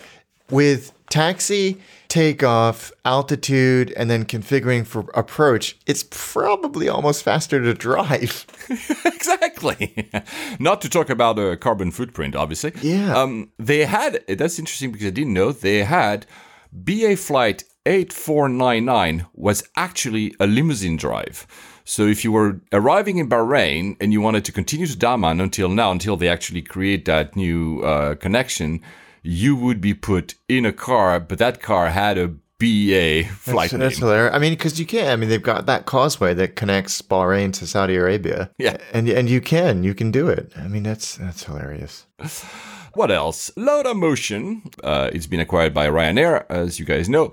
[0.50, 8.46] with taxi, takeoff, altitude, and then configuring for approach, it's probably almost faster to drive.
[9.04, 10.10] exactly.
[10.58, 12.72] Not to talk about the carbon footprint, obviously.
[12.82, 13.16] Yeah.
[13.16, 16.26] Um, they had, that's interesting because I didn't know, they had
[16.72, 21.46] BA Flight 8499 was actually a limousine drive.
[21.84, 25.68] So if you were arriving in Bahrain and you wanted to continue to Dammam until
[25.68, 28.80] now, until they actually create that new uh, connection,
[29.24, 33.72] you would be put in a car, but that car had a BA flight That's,
[33.72, 33.80] name.
[33.80, 34.34] that's hilarious.
[34.34, 35.08] I mean, because you can.
[35.10, 38.50] I mean, they've got that causeway that connects Bahrain to Saudi Arabia.
[38.58, 38.76] Yeah.
[38.92, 40.52] and and you can, you can do it.
[40.56, 42.06] I mean, that's that's hilarious.
[42.94, 43.50] What else?
[43.56, 44.62] Lauda Motion.
[44.84, 47.32] Uh, it's been acquired by Ryanair, as you guys know.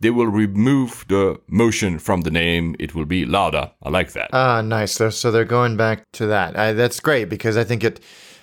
[0.00, 2.74] They will remove the motion from the name.
[2.78, 3.72] It will be Lauda.
[3.82, 4.30] I like that.
[4.32, 4.92] Ah, nice.
[4.92, 6.58] So, so they're going back to that.
[6.58, 8.00] I, that's great because I think it.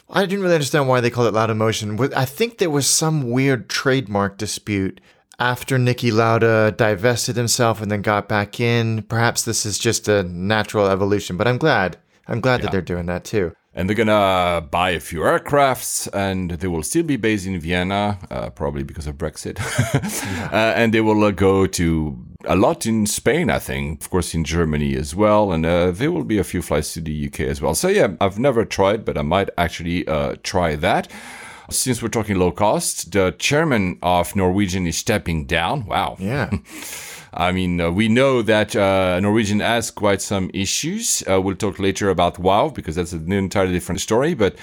[0.09, 1.95] I didn't really understand why they called it Lauda Motion.
[1.97, 4.99] With- I think there was some weird trademark dispute
[5.37, 9.03] after Niki Lauda divested himself and then got back in.
[9.03, 11.97] Perhaps this is just a natural evolution, but I'm glad.
[12.27, 13.53] I'm glad that they're doing that too.
[13.73, 18.17] and they're gonna buy a few aircrafts, and they will still be based in Vienna,
[18.29, 19.57] uh, probably because of Brexit.
[20.51, 22.17] uh, and they will uh, go to
[22.49, 26.11] a lot in Spain, I think, of course, in Germany as well, and uh, there
[26.11, 27.75] will be a few flights to the UK as well.
[27.75, 31.07] So yeah, I've never tried, but I might actually uh, try that.
[31.69, 35.85] Since we're talking low cost, the chairman of Norwegian is stepping down.
[35.85, 36.17] Wow.
[36.19, 36.49] Yeah.
[37.33, 41.23] I mean, uh, we know that uh, Norwegian has quite some issues.
[41.29, 44.33] Uh, we'll talk later about WoW because that's an entirely different story.
[44.33, 44.55] But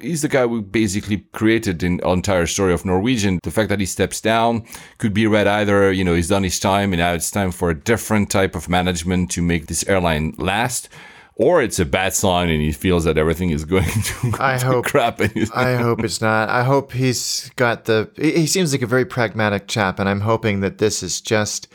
[0.00, 3.40] he's the guy who basically created the entire story of Norwegian.
[3.42, 4.66] The fact that he steps down
[4.98, 7.70] could be read either, you know, he's done his time and now it's time for
[7.70, 10.88] a different type of management to make this airline last.
[11.36, 14.66] Or it's a bad sign and he feels that everything is going to, I to
[14.66, 15.20] hope- crap.
[15.20, 16.48] I hope it's not.
[16.48, 18.08] I hope he's got the.
[18.16, 21.66] He he seems like a very pragmatic chap, and I'm hoping that this is just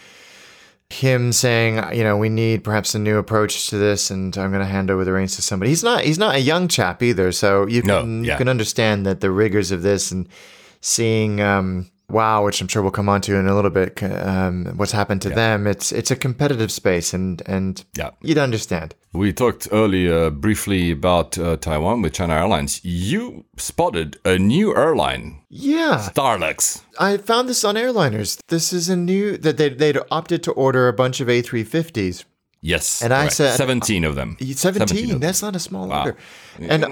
[0.90, 4.62] him saying, you know, we need perhaps a new approach to this, and I'm going
[4.64, 5.70] to hand over the reins to somebody.
[5.70, 6.04] He's not.
[6.04, 8.34] He's not a young chap either, so you No, can yeah.
[8.34, 10.28] you can understand that the rigors of this and
[10.82, 11.42] seeing.
[11.42, 14.02] Um, Wow, which I'm sure we'll come on to in a little bit.
[14.04, 15.68] Um, what's happened to them?
[15.68, 18.10] It's it's a competitive space, and and Yeah.
[18.22, 18.96] you'd understand.
[19.14, 22.82] We talked earlier briefly about uh, Taiwan with China Airlines.
[22.84, 26.82] You spotted a new airline, Yeah, Starlux.
[27.00, 28.38] I found this on airliners.
[28.48, 32.26] This is a new that they they'd opted to order a bunch of A350s.
[32.62, 33.02] Yes.
[33.02, 34.36] And I said- 17 of them.
[34.40, 36.00] 17, of that's not a small Wow.
[36.00, 36.18] order.
[36.60, 36.86] And.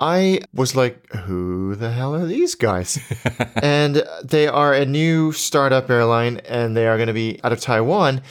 [0.00, 2.98] I was like, who the hell are these guys?
[3.62, 7.60] and they are a new startup airline and they are going to be out of
[7.60, 8.22] Taiwan.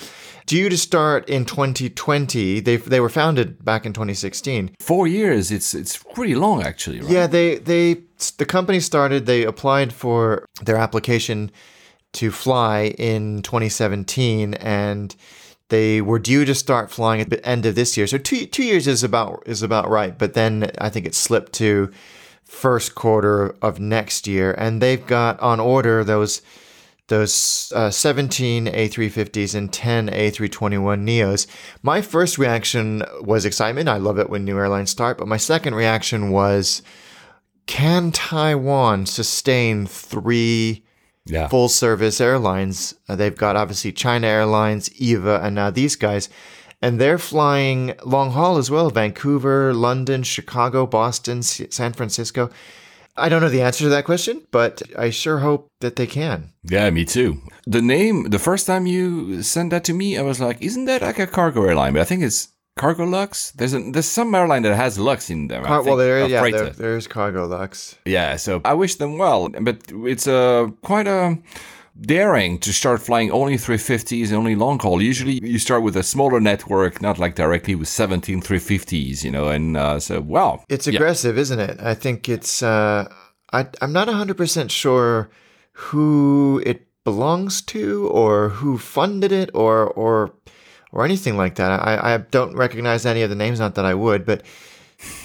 [0.46, 4.76] Due to start in 2020, they they were founded back in 2016.
[4.82, 5.52] Four years.
[5.52, 7.00] It's it's pretty long, actually.
[7.00, 7.10] Right?
[7.10, 8.02] Yeah, they they
[8.38, 9.26] the company started.
[9.26, 11.50] They applied for their application
[12.14, 15.16] to fly in 2017, and
[15.70, 18.08] they were due to start flying at the end of this year.
[18.08, 20.18] So two two years is about is about right.
[20.18, 21.92] But then I think it slipped to
[22.44, 26.42] first quarter of next year, and they've got on order those
[27.08, 31.48] those uh, 17 A350s and 10 A321 Neos.
[31.82, 33.90] My first reaction was excitement.
[33.90, 36.82] I love it when new airlines start, but my second reaction was
[37.66, 40.86] can Taiwan sustain three
[41.26, 41.48] Yeah.
[41.48, 42.94] full service airlines?
[43.08, 46.30] Uh, they've got obviously China Airlines, EVA, and now these guys.
[46.82, 52.50] And they're flying long haul as well Vancouver, London, Chicago, Boston, S- San Francisco.
[53.16, 56.52] I don't know the answer to that question, but I sure hope that they can.
[56.64, 57.40] Yeah, me too.
[57.68, 61.04] The name, the first time you sent that to me, I was like, isn't that
[61.04, 61.94] like a cargo airline?
[61.94, 63.54] But I think it's Cargolux.
[63.54, 65.64] There's a, there's some airline that has Lux in them.
[65.64, 67.96] Car- well, there, yeah, there, there's Cargolux.
[68.06, 71.38] Yeah, so I wish them well, but it's uh, quite a
[72.02, 75.02] daring to start flying only 350s and only long haul.
[75.02, 79.50] Usually you start with a smaller network, not like directly with 17 350s, you know,
[79.50, 80.64] and uh, so, wow.
[80.70, 80.96] It's Yeah.
[80.96, 81.80] aggressive, isn't it?
[81.80, 82.64] I think it's.
[82.64, 83.08] Uh,
[83.52, 85.30] I, I'm not 100% sure
[85.74, 90.34] who it belongs to or who funded it or or
[90.94, 91.72] or anything like that.
[91.72, 94.44] I, I don't recognize any of the names, not that I would, but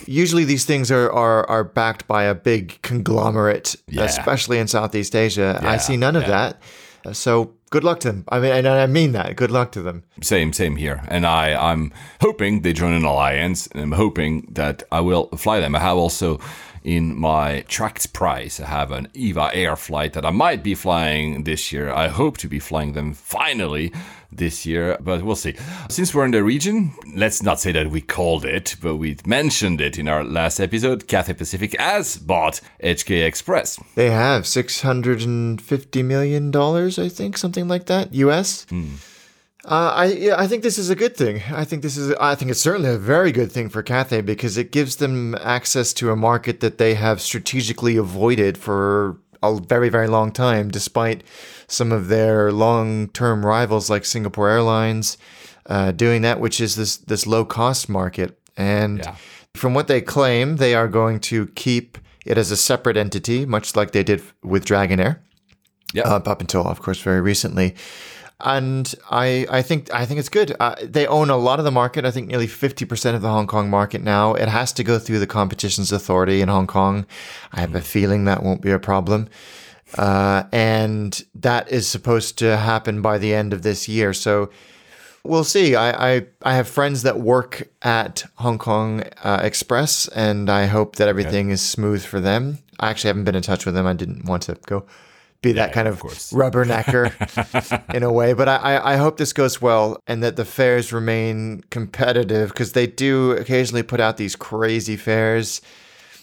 [0.06, 4.04] usually these things are, are, are backed by a big conglomerate, Yeah.
[4.04, 5.60] especially in Southeast Asia.
[5.62, 6.28] I see none of yeah.
[6.28, 6.62] that.
[7.06, 8.24] Uh, So good luck to them.
[8.28, 9.36] I mean, and I mean that.
[9.36, 10.02] Good luck to them.
[10.22, 11.02] Same, same here.
[11.08, 15.60] And I, I'm hoping they join an alliance, and I'm hoping that I will fly
[15.60, 15.74] them.
[15.76, 16.40] I have also
[16.84, 21.44] in my tracked price, I have an EVA Air flight that I might be flying
[21.44, 21.92] this year.
[21.92, 23.92] I hope to be flying them finally
[24.30, 25.54] this year, but we'll see.
[25.88, 29.80] Since we're in the region, let's not say that we called it, but we mentioned
[29.80, 31.08] it in our last episode.
[31.08, 33.78] Cathay Pacific has bought HK Express.
[33.94, 38.66] They have six hundred and fifty million dollars, I think, something like that, U.S.
[39.64, 41.42] Uh, I yeah, I think this is a good thing.
[41.52, 44.56] I think this is I think it's certainly a very good thing for Cathay because
[44.56, 49.88] it gives them access to a market that they have strategically avoided for a very
[49.88, 51.22] very long time, despite
[51.66, 55.18] some of their long term rivals like Singapore Airlines
[55.66, 58.38] uh, doing that, which is this this low cost market.
[58.56, 59.14] And Yeah.
[59.54, 63.76] from what they claim, they are going to keep it as a separate entity, much
[63.76, 65.18] like they did with Dragonair
[65.94, 66.02] Yeah.
[66.02, 67.74] uh, up until, of course, very recently.
[68.40, 70.54] And I, I think, I think it's good.
[70.60, 72.04] Uh, they own a lot of the market.
[72.04, 74.34] I think nearly fifty percent of the Hong Kong market now.
[74.34, 77.04] It has to go through the Competitions Authority in Hong Kong.
[77.52, 79.28] I have a feeling that won't be a problem.
[79.96, 84.12] Uh, and that is supposed to happen by the end of this year.
[84.12, 84.50] So
[85.24, 85.74] we'll see.
[85.74, 90.96] I, I, I have friends that work at Hong Kong uh, Express, and I hope
[90.96, 92.58] that everything is smooth for them.
[92.78, 93.86] I actually haven't been in touch with them.
[93.86, 94.86] I didn't want to go
[95.42, 97.14] be that kind of of, rubbernecker
[97.94, 98.32] in a way.
[98.32, 102.86] But I, I, hope this goes well and that the fares remain competitive because they
[102.86, 105.60] do occasionally put out these crazy fares.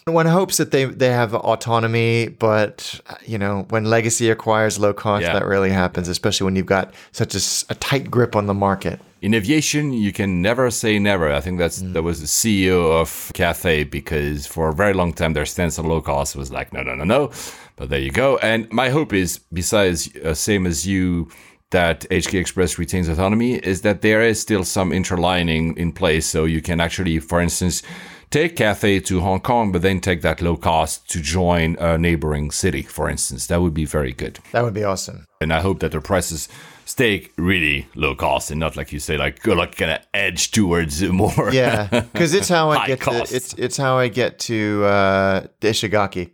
[0.07, 5.23] One hopes that they, they have autonomy, but you know when legacy acquires low cost,
[5.23, 5.33] Yeah.
[5.33, 8.99] that really happens, especially when you've got such a tight grip on the market.
[9.23, 11.33] In aviation, you can never say never.
[11.33, 11.93] I think that's mm.
[11.93, 15.87] that was the CEO of Cathay because for a very long time their stance on
[15.87, 17.31] low cost was like no, no, no, no.
[17.75, 18.37] But there you go.
[18.37, 21.29] And my hope is, besides uh, same as you,
[21.71, 26.45] that HK Express retains autonomy, is that there is still some interlining in place, so
[26.45, 27.83] you can actually, for instance.
[28.31, 32.51] Take Cathay to Hong Kong, but then take that low cost to join a neighboring
[32.51, 33.47] city, for instance.
[33.47, 34.39] That would be very good.
[34.51, 35.25] That would be awesome.
[35.39, 36.49] And I hope that the prices
[36.85, 40.51] stay really low cost and not like you say, like go like kind of edge
[40.51, 41.51] towards more.
[41.51, 43.33] Yeah, because it's how I get to, cost.
[43.33, 46.29] it's it's how I get to uh, Ishigaki.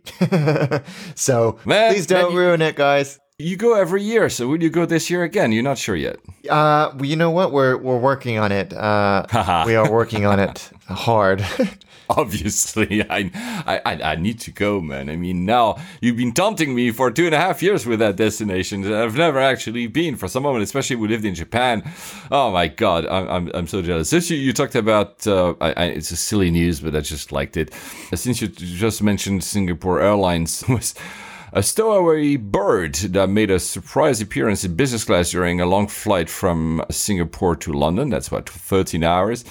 [1.18, 3.18] so Man, please don't man, you- ruin it, guys.
[3.38, 5.50] You go every year, so will you go this year again?
[5.50, 6.16] You're not sure yet.
[6.48, 7.50] Uh, well, you know what?
[7.50, 8.72] We're we're working on it.
[8.72, 9.26] Uh,
[9.66, 11.44] we are working on it hard.
[12.08, 13.30] Obviously, I,
[13.84, 15.08] I I need to go, man.
[15.08, 18.16] I mean, now you've been taunting me for two and a half years with that
[18.16, 18.92] destination.
[18.92, 21.82] I've never actually been for some moment, especially we lived in Japan.
[22.30, 24.10] Oh my god, I'm I'm, I'm so jealous.
[24.10, 27.32] Since you, you talked about, uh, I, I, it's a silly news, but I just
[27.32, 27.72] liked it.
[28.14, 30.94] Since you just mentioned Singapore Airlines was.
[31.54, 36.30] A stowaway bird that made a surprise appearance in business class during a long flight
[36.30, 38.08] from Singapore to London.
[38.08, 39.44] That's about 13 hours.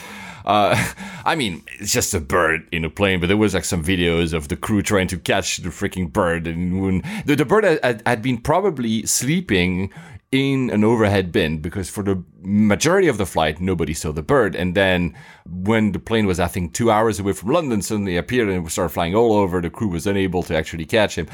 [0.46, 0.92] Uh,
[1.26, 4.34] I mean, it's just a bird in a plane, but there was like some videos
[4.34, 8.02] of the crew trying to catch the freaking bird, and when the, the bird had,
[8.06, 9.92] had been probably sleeping
[10.32, 14.56] in an overhead bin because for the majority of the flight nobody saw the bird
[14.56, 15.14] and then
[15.46, 18.94] when the plane was i think two hours away from london suddenly appeared and started
[18.94, 21.28] flying all over the crew was unable to actually catch him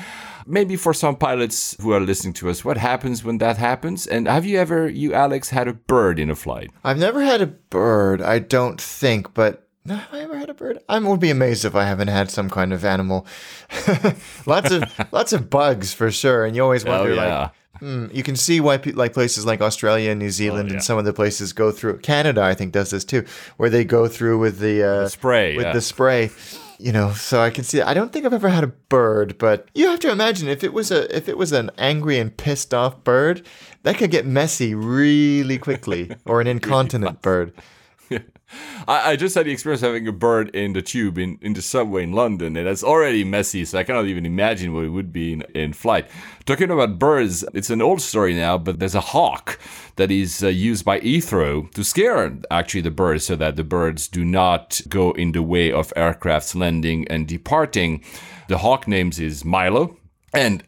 [0.48, 4.28] maybe for some pilots who are listening to us what happens when that happens and
[4.28, 7.48] have you ever you alex had a bird in a flight I've never had a
[7.48, 8.22] bird.
[8.22, 10.80] I don't think, but have I ever had a bird?
[10.90, 13.26] I would be amazed if I haven't had some kind of animal.
[14.46, 17.40] lots of lots of bugs for sure, and you always Oh wonder yeah.
[17.40, 17.52] like.
[17.80, 20.74] Hmm, you can see why like places like Australia and New Zealand Oh, yeah.
[20.76, 23.24] and some of the places go through Canada I think does this too
[23.58, 25.74] where they go through with the, uh, spray, with yeah.
[25.74, 26.32] the spray
[26.80, 29.68] you know so I can see I don't think I've ever had a bird but
[29.74, 32.74] you have to imagine if it was a if it was an angry and pissed
[32.74, 33.46] off bird
[33.84, 37.52] that could get messy really quickly or an incontinent bird
[38.88, 41.54] I, I just had the experience of having a bird in the tube in, in
[41.54, 44.90] the subway in London, and it's already messy, so I cannot even imagine what it
[44.90, 46.08] would be in, in flight.
[46.46, 49.60] Talking about birds, it's an old story now, but there's a hawk
[49.98, 54.08] that is uh, used by Heathrow to scare actually the birds so that the birds
[54.08, 58.04] do not go in the way of aircrafts landing and departing.
[58.48, 59.98] The hawk names is Milo,
[60.34, 60.64] and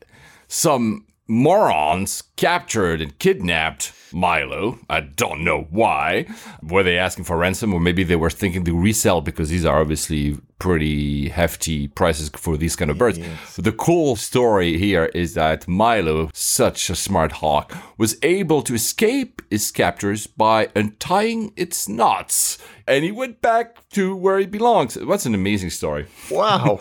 [0.47, 4.79] some morons captured and kidnapped Milo.
[4.89, 6.25] I don't know why.
[6.63, 9.79] Were they asking for ransom or maybe they were thinking to resell because these are
[9.79, 13.19] obviously pretty hefty prices for these kind of birds.
[13.55, 19.41] The cool story here is that Milo, such a smart hawk, was able to escape
[19.49, 22.57] his captors by untying its knots.
[22.89, 24.97] And he went back to where he belongs.
[24.97, 26.07] What's an amazing story.
[26.31, 26.79] wow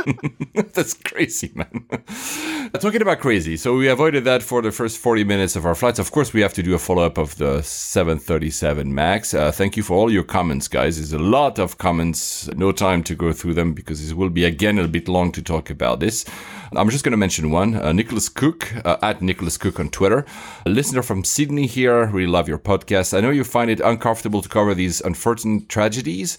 [0.74, 1.86] That's crazy, man.
[2.78, 5.98] Talking about crazy, so we avoided that for the first 40 minutes of our flights.
[5.98, 9.32] Of course, we have to do a follow up of the 737 MAX.
[9.32, 10.98] Uh, thank you for all your comments, guys.
[10.98, 12.46] There's a lot of comments.
[12.48, 15.42] No time to go through them because it will be again a bit long to
[15.42, 16.26] talk about this.
[16.76, 17.74] I'm just going to mention one.
[17.74, 20.26] Uh, Nicholas Cook, uh, at Nicholas Cook on Twitter.
[20.66, 22.06] A listener from Sydney here.
[22.06, 23.16] Really love your podcast.
[23.16, 26.38] I know you find it uncomfortable to cover these unfortunate tragedies.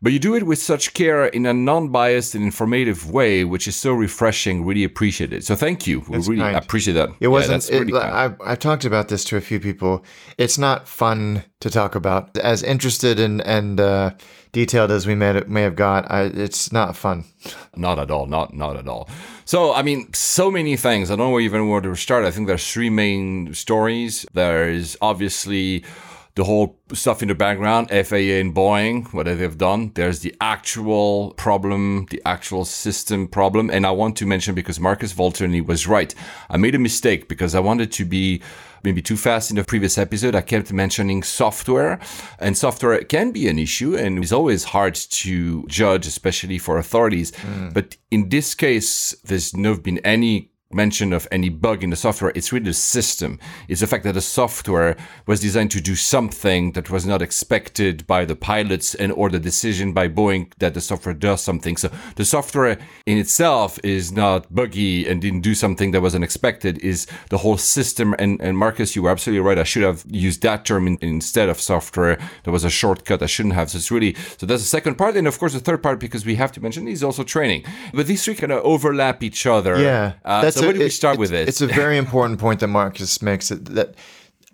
[0.00, 3.66] But you do it with such care in a non biased and informative way, which
[3.66, 4.64] is so refreshing.
[4.64, 5.44] Really appreciate it.
[5.44, 6.04] So thank you.
[6.08, 6.56] We really kind.
[6.56, 7.10] appreciate that.
[7.18, 7.62] It wasn't.
[7.62, 8.14] that's really it, kind.
[8.14, 10.04] I've, I've talked about this to a few people.
[10.36, 12.36] It's not fun to talk about.
[12.38, 14.12] As interested and and uh,
[14.52, 17.24] detailed as we may may have got, I, it's not fun.
[17.74, 18.26] Not at all.
[18.26, 19.08] Not not at all.
[19.48, 21.10] So I mean, so many things.
[21.10, 22.22] I don't know even where to start.
[22.26, 24.26] I think there's three main stories.
[24.34, 25.86] There's obviously
[26.34, 29.92] the whole stuff in the background, FAA and Boeing, what they've done.
[29.94, 33.70] There's the actual problem, the actual system problem.
[33.70, 36.14] And I want to mention because Marcus Volterny was right.
[36.50, 38.42] I made a mistake because I wanted to be
[38.84, 40.34] maybe too fast in the previous episode.
[40.34, 41.98] I kept mentioning software,
[42.38, 47.34] and software can be an issue and is always hard to judge, especially for authorities.
[47.36, 47.70] Hmm.
[47.70, 52.30] But in this case, there's not been any mention of any bug in the software.
[52.34, 53.38] It's really the system.
[53.68, 54.96] It's the fact that the software
[55.26, 59.38] was designed to do something that was not expected by the pilots and or the
[59.38, 61.78] decision by Boeing that the software does something.
[61.78, 66.78] So the software in itself is not buggy and didn't do something that was unexpected
[66.78, 68.14] is the whole system.
[68.18, 69.58] And, and Marcus, you were absolutely right.
[69.58, 72.18] I should have used that term in, instead of software.
[72.44, 73.22] There was a shortcut.
[73.22, 73.70] I shouldn't have.
[73.70, 75.16] So it's really, so that's the second part.
[75.16, 77.64] And of course, the third part, because we have to mention is also training.
[77.94, 79.80] But these three kind of overlap each other.
[79.80, 81.48] Yeah, Uh, so where do we start it's- with this?
[81.48, 83.94] It's a very important point that Marcus makes that, that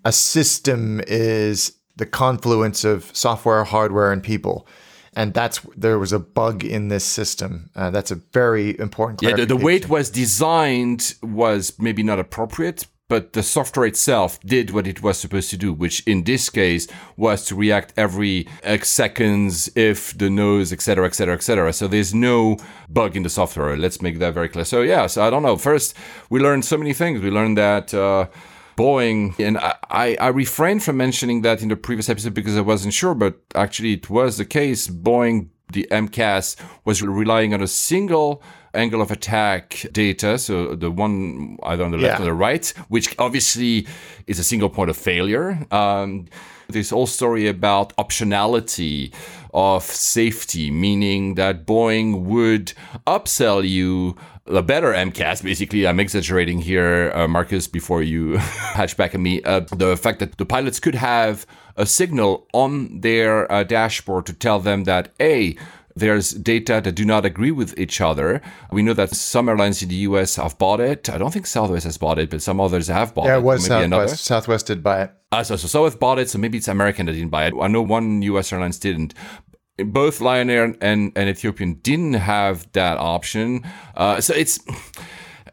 [0.05, 4.67] a system is the confluence of software, hardware, and people.
[5.17, 7.71] And that's there was a bug in this system.
[7.77, 9.23] Uh, that's a very important.
[9.23, 14.41] yeah, the, the way it was designed was maybe not appropriate, but the software itself
[14.41, 18.49] did what it was supposed to do, which in this case was to react every
[18.63, 21.73] X seconds if the nose, etc., etc., etc.
[21.73, 22.57] So there's no
[22.89, 23.77] bug in the software.
[23.77, 24.65] Let's make that very clear.
[24.65, 25.57] So yeah, so I don't know.
[25.57, 25.95] First,
[26.31, 27.21] we learned so many things.
[27.21, 27.93] We learned that.
[27.93, 28.27] Uh,
[28.77, 32.93] Boeing, and I, I refrained from mentioning that in the previous episode because I wasn't
[32.93, 34.89] sure, but actually it was the case.
[34.89, 38.43] Boeing, the MCAS, was relying on a single
[38.75, 42.23] angle of attack data, so the one either on the left Yeah.
[42.23, 43.87] or the right, which obviously
[44.27, 45.59] is a single point of failure.
[45.71, 46.27] Um,
[46.69, 49.13] this whole story about optionality
[49.53, 52.73] of safety, meaning that Boeing would
[53.07, 54.17] upsell you
[54.47, 55.43] a better MCAS.
[55.43, 58.37] Basically, I'm exaggerating here, uh, Marcus, before you
[58.79, 59.43] hatch back at me.
[59.43, 61.47] Uh, the fact that the pilots could have
[61.77, 65.57] a signal on their uh, dashboard to tell them that, A,
[65.97, 68.41] there's data that do not agree with each other.
[68.73, 71.09] We know that some airlines in the US have bought it.
[71.09, 73.39] I don't think Southwest has bought it, but some others have bought Yeah, it.
[73.39, 74.09] it was Maybe another.
[74.09, 74.25] Southwest.
[74.25, 75.13] Southwest did buy it.
[75.31, 77.55] Uh, so, so Southwest bought it, so maybe it's American that didn't buy it.
[77.61, 79.15] I know one US Airlines didn't.
[79.79, 83.63] Both Lion Air and, and Ethiopian didn't have that option.
[83.97, 84.59] Uh, so it's.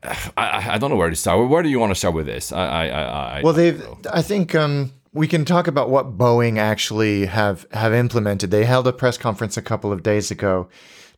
[0.04, 1.48] I, I- I don't know where to start.
[1.50, 2.52] Where do you want to start with this?
[2.52, 3.84] I, I, I, I Well, they've.
[4.12, 8.52] I think um, we can talk about what Boeing actually have have implemented.
[8.52, 10.70] They held a press conference a couple of days ago.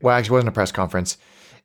[0.01, 1.17] Well, actually, it wasn't a press conference.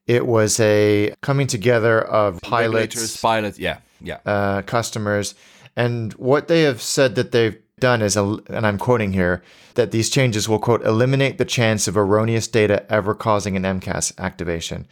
[0.06, 4.18] It was a coming together of pilots, pilots, yeah, yeah.
[4.24, 5.34] uh, customers,
[5.76, 9.42] and what they have said that they've done is, and I'm quoting here,
[9.74, 14.18] that these changes will, quote, eliminate the chance of erroneous data ever causing an MCAS
[14.18, 14.86] activation.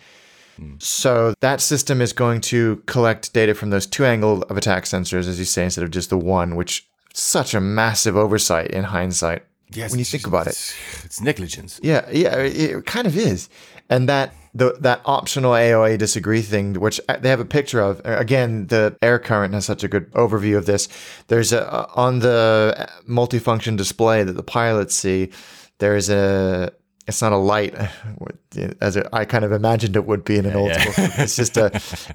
[0.79, 5.29] So that system is going to collect data from those two angle of attack sensors,
[5.29, 9.43] as you say, instead of just the one, which such a massive oversight in hindsight.
[9.73, 10.75] Yes, when you think about it.
[11.05, 11.81] it's, negligence.
[11.83, 13.49] Yeah, yeah, it kind of is.
[13.91, 18.01] And that the that optional AOA disagree thing, which uh, they have a picture of.
[18.05, 20.89] uh, Again, the air current has such a good overview of this.
[21.27, 25.31] There's a uh, on the uh, multifunction display that the pilots see.
[25.79, 26.73] There's a.
[27.09, 27.75] It's not a light,
[28.81, 30.91] as it, I kind of imagined it would be in an old yeah.
[30.91, 31.23] school.
[31.23, 31.67] It's just a.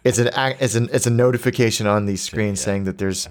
[0.03, 0.29] It's an
[0.59, 3.27] it's an it's a notification on these screens saying that there's.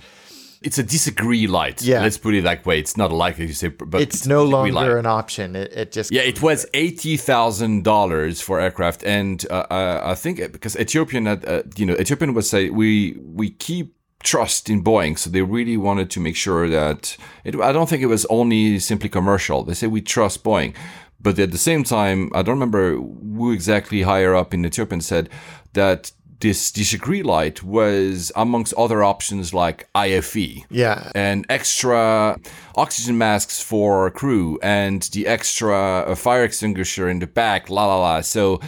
[0.63, 1.81] It's a disagree light.
[1.83, 2.03] Yeah.
[2.03, 2.79] Let's put it that way.
[2.79, 4.99] It's not a light, like you say, but It's no a disagree longer light.
[4.99, 5.57] an option.
[5.57, 10.15] It, it just Yeah, it was eighty thousand dollars for aircraft, and uh, uh, I
[10.15, 14.69] think it- because Ethiopian, had, uh, you know, Ethiopian would say we we keep trust
[14.69, 17.55] in Boeing, so they really wanted to make sure that it.
[17.59, 19.65] I don't think it was only simply commercial.
[19.65, 20.75] They say we trust Boeing,
[21.19, 25.31] but at the same time, I don't remember who exactly higher up in Ethiopian said
[25.73, 31.13] that this disagree light was amongst other options like IFE yeah.
[31.15, 32.39] and extra
[32.77, 38.01] oxygen masks for crew and the extra uh, fire extinguisher in the back, la la
[38.01, 38.21] la.
[38.23, 38.61] So,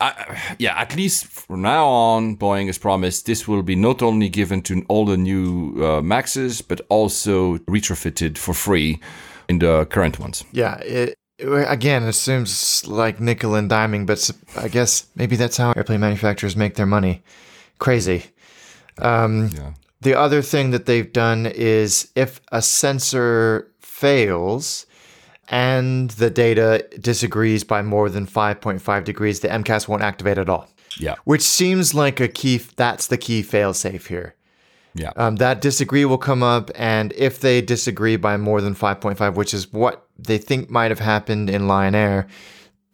[0.00, 0.12] uh,
[0.58, 4.60] yeah, at least from now on, Boeing has promised this will be not only given
[4.62, 9.00] to all the new uh, Maxes, but also retrofitted for free
[9.48, 10.44] in the current ones.
[10.52, 15.72] Yeah, it- again, it seems like nickel and diming, but I guess maybe that's how
[15.72, 17.22] airplane manufacturers make their money.
[17.78, 18.26] Crazy.
[18.98, 19.72] Um, Yeah.
[20.02, 24.86] The other thing that they've done is if a sensor fails
[25.48, 30.68] and the data disagrees by more than 5.5 degrees, the MCAS won't activate at all.
[30.98, 31.14] Yeah.
[31.24, 34.34] Which seems like a key, that's the key failsafe here.
[34.94, 35.12] Yeah.
[35.16, 39.52] Um, that disagree will come up, and if they disagree by more than 5.5, which
[39.52, 42.26] is what they think might have happened in Lion Air,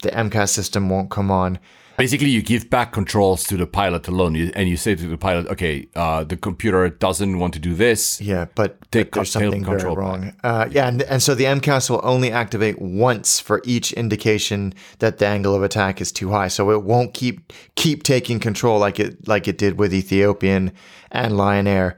[0.02, 1.58] the MCAS system won't come on.
[1.98, 5.46] Basically, you give back controls to the pilot alone, and you say to the pilot,
[5.48, 8.20] "Okay, uh, the computer doesn't want to do this.
[8.20, 10.32] Yeah, but, Take but there's something very wrong.
[10.42, 15.18] Uh, yeah, and, and so the MCAS will only activate once for each indication that
[15.18, 16.48] the angle of attack is too high.
[16.48, 20.72] So it won't keep keep taking control like it like it did with Ethiopian
[21.10, 21.96] and Lion Air.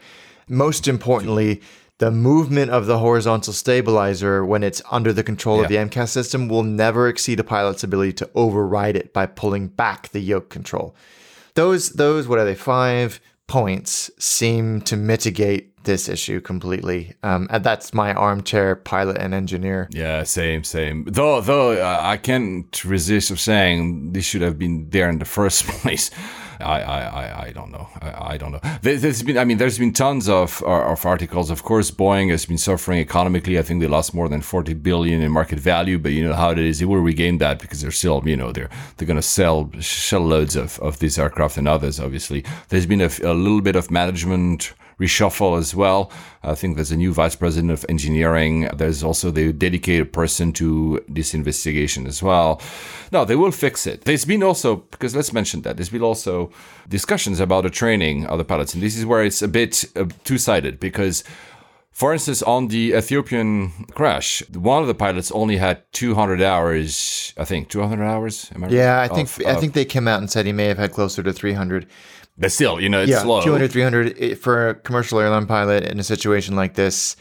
[0.48, 1.62] Most importantly,
[1.98, 5.84] the movement of the horizontal stabilizer when it's under the control of the Yeah.
[5.84, 10.20] MCAS system will never exceed a pilot's ability to override it by pulling back the
[10.20, 10.94] yoke control.
[11.54, 17.12] Those those what are they five points seem to mitigate this issue completely.
[17.22, 19.86] Um, and that's my armchair pilot and engineer.
[19.92, 21.04] Yeah, same, same.
[21.04, 25.26] Though, though uh, I can't resist of saying this should have been there in the
[25.26, 26.10] first place.
[26.60, 27.88] I, I, I, don't know.
[28.00, 28.60] I, I don't know.
[28.82, 31.50] There, there's been, I mean, there's been tons of uh, of articles.
[31.50, 33.58] Of course, Boeing has been suffering economically.
[33.58, 35.98] I think they lost more than 40 billion in market value.
[35.98, 36.78] But you know how it is.
[36.78, 40.20] They will regain that because they're still, you know, they're they're going to sell shell
[40.20, 42.00] loads of of these aircraft and others.
[42.00, 46.10] Obviously, There's been a, a little bit of management reshuffle as well.
[46.42, 48.68] I think there's a new vice president of engineering.
[48.74, 52.60] There's also the dedicated person to this investigation as well.
[53.12, 54.02] No, they will fix it.
[54.04, 56.50] There's been also, because let's mention that, there's been also
[56.88, 58.74] discussions about the training of the pilots.
[58.74, 61.24] And this is where it's a bit uh, two sided because.
[61.90, 67.44] For instance, on the Ethiopian crash, one of the pilots only had 200 hours, I
[67.44, 68.50] think, 200 hours.
[68.52, 68.74] Am I right?
[68.74, 70.90] Yeah, I think Of- I think they came out and said he may have had
[70.90, 71.86] closer to 300.
[72.36, 73.42] But still, you know, it's Yeah, low.
[73.42, 77.16] 200, 300 eh, for a commercial airline pilot in a situation like this.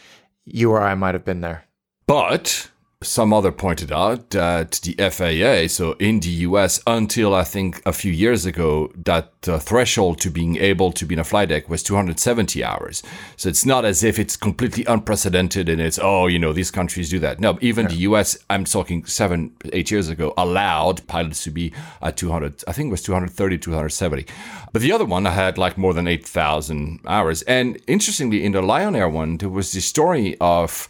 [0.46, 1.66] You or I might have been there.
[2.08, 2.70] But
[3.04, 7.94] some other pointed out that the FAA, so in the US, until I think a
[7.94, 11.70] few years ago, that uh, threshold to being able to be in a flight deck
[11.70, 13.04] was 270 hours.
[13.36, 17.10] So it's not as if it's completely unprecedented and it's, oh, you know, these countries
[17.10, 17.40] do that.
[17.40, 22.18] No, even the US, I'm talking seven, eight years ago, allowed pilots to be at
[22.18, 24.26] 200, I think it was 230, 270.
[24.72, 27.42] But the other one, I had like more than 8,000 hours.
[27.44, 30.88] And interestingly, in the Lion Air one, there was the story of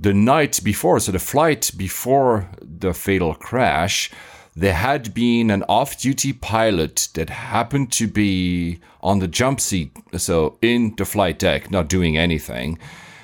[0.00, 4.10] the night before, so the flight before the fatal crash,
[4.56, 9.94] there had been an off duty pilot that happened to be on the jump seat,
[10.16, 12.78] so in the flight deck, not doing anything.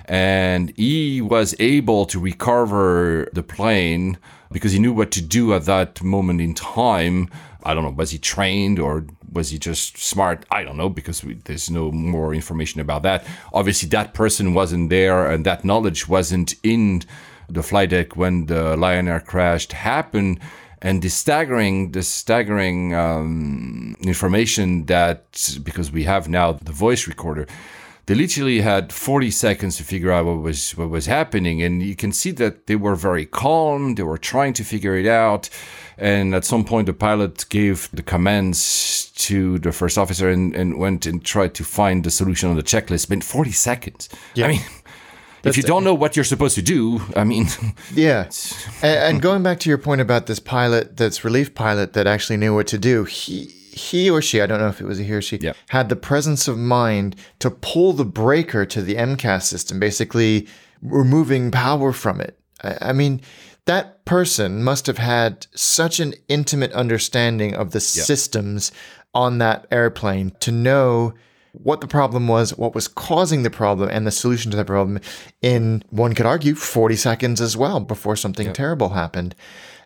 [0.05, 4.19] And he was able to recover the plane
[4.53, 7.31] because he knew what to do at that moment in time.
[7.67, 10.47] I don't know, was he trained or was he just smart?
[10.53, 13.27] I don't know because we, there's no more information about that.
[13.53, 17.03] Obviously, that person wasn't there and that knowledge wasn't in
[17.49, 20.39] the flight deck when the Lion Air crash happened.
[20.81, 27.47] And the staggering, the staggering um, information that because we have now the voice recorder,
[28.07, 31.97] they literally had 40 seconds to figure out what was what was happening, and you
[31.97, 33.95] can see that they were very calm.
[33.97, 35.51] They were trying to figure it out,
[35.99, 40.79] and at some point, the pilot gave the commands to the first officer and, and
[40.79, 43.09] went and tried to find the solution on the checklist.
[43.09, 44.09] But 40 seconds.
[44.35, 44.47] yeah.
[44.47, 44.61] I mean.
[45.45, 47.47] if you don't know what you're supposed to do, I mean,
[47.95, 48.29] Yeah.
[48.83, 52.37] and, and going back to your point about this pilot, that's relief pilot that actually
[52.37, 55.03] knew what to do, he he or she, I don't know if it was a
[55.03, 55.53] he or she, Yeah.
[55.69, 60.49] had the presence of mind to pull the breaker to the MCAS system, basically
[60.83, 62.39] removing power from it.
[62.65, 63.21] I, I mean,
[63.67, 68.73] that person must have had such an intimate understanding of the systems
[69.15, 71.13] on that airplane to know
[71.53, 75.01] what the problem was, what was causing the problem, and the solution to that problem
[75.43, 79.35] in, one could argue, 40 seconds as well before something terrible happened.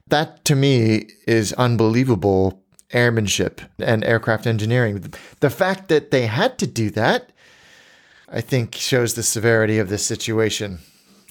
[0.09, 2.63] That to me is unbelievable
[2.93, 5.13] airmanship and aircraft engineering.
[5.41, 7.31] The fact that they had to do that,
[8.29, 10.81] I think, shows the severity of this situation.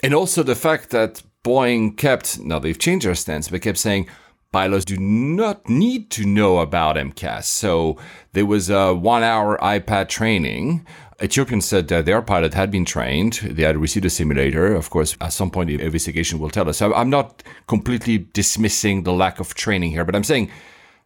[0.01, 4.07] And also the fact that Boeing kept, now they've changed their stance, but kept saying
[4.51, 7.43] pilots do not need to know about MCAS.
[7.43, 7.97] So
[8.33, 10.85] there was a one hour iPad training.
[11.21, 13.33] Ethiopian said that their pilot had been trained.
[13.43, 14.73] They had received a simulator.
[14.73, 16.77] Of course, at some point, the investigation will tell us.
[16.77, 20.49] So I'm not completely dismissing the lack of training here, but I'm saying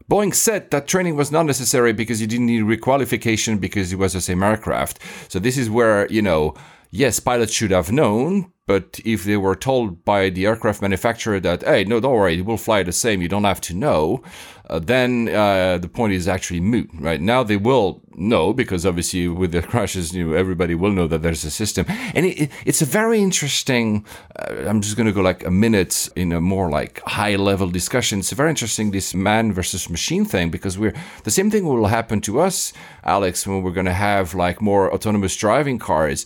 [0.10, 4.14] Boeing said that training was not necessary because you didn't need requalification because it was
[4.14, 4.99] the same aircraft.
[5.30, 6.56] So this is where, you know,
[6.93, 11.63] yes, pilots should have known, but if they were told by the aircraft manufacturer that,
[11.63, 14.23] hey, no, don't worry, it will fly the same, you don't have to know,
[14.69, 17.19] uh, then uh, the point is actually moot, right?
[17.19, 21.23] Now they will know because obviously with the crashes, you know, everybody will know that
[21.23, 21.85] there's a system.
[22.13, 24.05] And it, it, it's a very interesting,
[24.37, 27.69] uh, I'm just going to go like a minute in a more like high level
[27.69, 28.19] discussion.
[28.19, 32.21] It's very interesting, this man versus machine thing, because we're, the same thing will happen
[32.21, 32.71] to us,
[33.03, 36.25] Alex, when we're going to have like more autonomous driving cars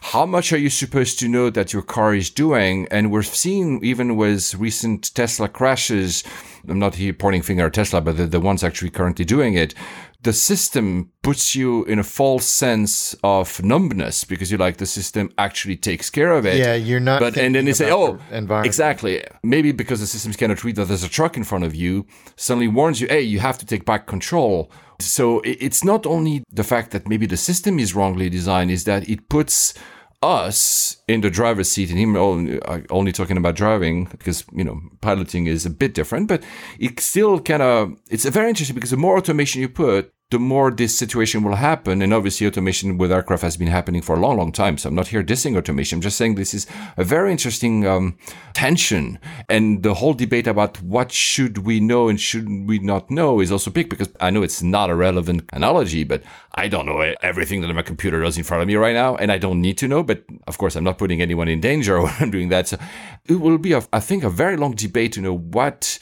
[0.00, 2.86] how much are you supposed to know that your car is doing?
[2.90, 6.24] And we're seeing even with recent Tesla crashes,
[6.68, 9.74] I'm not here pointing finger at Tesla, but the, the ones actually currently doing it.
[10.20, 15.30] The system puts you in a false sense of numbness because you're like the system
[15.38, 16.56] actually takes care of it.
[16.56, 19.22] Yeah, you're not But and then they say, oh, the exactly.
[19.44, 22.04] Maybe because the systems cannot read that there's a truck in front of you,
[22.34, 24.72] suddenly warns you, hey, you have to take back control.
[25.00, 29.08] So it's not only the fact that maybe the system is wrongly designed, is that
[29.08, 29.74] it puts
[30.22, 32.60] us in the driver's seat and him only,
[32.90, 36.42] only talking about driving because you know piloting is a bit different but
[36.80, 40.70] it still kind of it's very interesting because the more automation you put the more
[40.70, 44.36] this situation will happen and obviously automation with aircraft has been happening for a long
[44.36, 45.96] long time so i'm not here dissing automation.
[45.96, 46.66] I'm just saying this is
[46.98, 48.18] a very interesting um,
[48.52, 49.18] tension
[49.48, 53.50] and the whole debate about what should we know and should we not know is
[53.50, 56.22] also big because i know it's not a relevant analogy but
[56.54, 59.32] i don't know everything that my computer does in front of me right now and
[59.32, 62.12] i don't need to know but of course i'm not putting anyone in danger when
[62.20, 62.68] i'm doing that.
[62.68, 62.78] So
[63.26, 65.98] it will be a, i think a very long debate to know what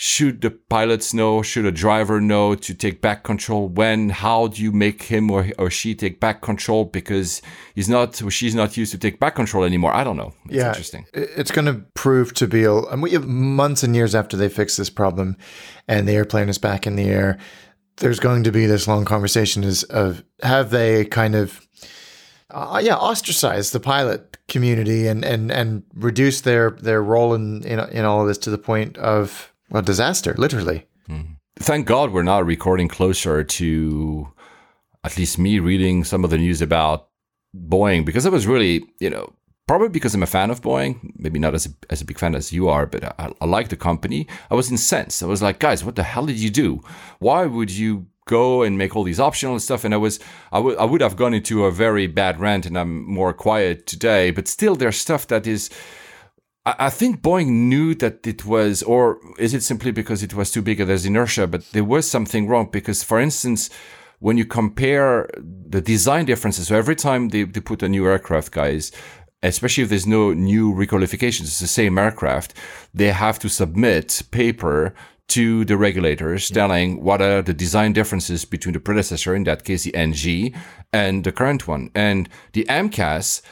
[0.00, 1.42] should the pilots know?
[1.42, 3.66] Should a driver know to take back control?
[3.66, 4.10] When?
[4.10, 7.42] How do you make him or, or she take back control because
[7.74, 9.92] he's not or she's not used to take back control anymore?
[9.92, 10.32] I don't know.
[10.44, 11.04] It's yeah, interesting.
[11.12, 14.48] It's going to prove to be, a, and we have months and years after they
[14.48, 15.36] fix this problem
[15.88, 17.36] and the airplane is back in the air,
[17.96, 21.66] there's going to be this long conversation is of have they kind of,
[22.50, 27.80] uh, yeah, ostracized the pilot community and, and, and reduce their, their role in, in,
[27.90, 30.86] in all of this to the point of, well, disaster, literally.
[31.06, 31.22] Hmm.
[31.58, 34.32] Thank God we're now recording closer to
[35.04, 37.08] at least me reading some of the news about
[37.56, 39.32] Boeing because I was really, you know,
[39.66, 42.34] probably because I'm a fan of Boeing, maybe not as a, as a big fan
[42.34, 44.26] as you are, but I, I like the company.
[44.50, 45.22] I was incensed.
[45.22, 46.82] I was like, guys, what the hell did you do?
[47.18, 49.84] Why would you go and make all these optional stuff?
[49.84, 50.20] And I was,
[50.52, 53.86] I would, I would have gone into a very bad rant, and I'm more quiet
[53.86, 54.30] today.
[54.30, 55.70] But still, there's stuff that is.
[56.78, 60.62] I think Boeing knew that it was, or is it simply because it was too
[60.62, 61.46] big and there's inertia?
[61.46, 63.70] But there was something wrong because, for instance,
[64.18, 68.50] when you compare the design differences, so every time they, they put a new aircraft,
[68.50, 68.90] guys,
[69.42, 72.54] especially if there's no new requalifications, it's the same aircraft,
[72.92, 74.94] they have to submit paper
[75.28, 79.84] to the regulators telling what are the design differences between the predecessor, in that case
[79.84, 80.54] the NG,
[80.92, 81.90] and the current one.
[81.94, 83.42] And the MCAS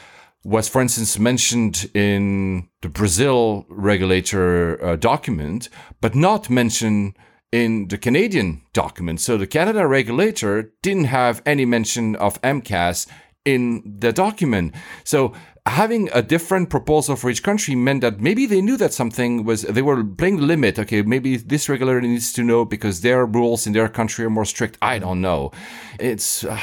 [0.47, 5.67] was, for instance, mentioned in the Brazil regulator uh, document,
[5.99, 7.17] but not mentioned
[7.51, 9.19] in the Canadian document.
[9.19, 13.07] So the Canada regulator didn't have any mention of MCAS
[13.43, 14.73] in the document.
[15.03, 15.33] So
[15.65, 19.63] having a different proposal for each country meant that maybe they knew that something was
[19.63, 20.79] they were playing the limit.
[20.79, 24.45] Okay, maybe this regulator needs to know because their rules in their country are more
[24.45, 24.77] strict.
[24.81, 25.51] I don't know.
[25.99, 26.45] It's.
[26.45, 26.57] Uh,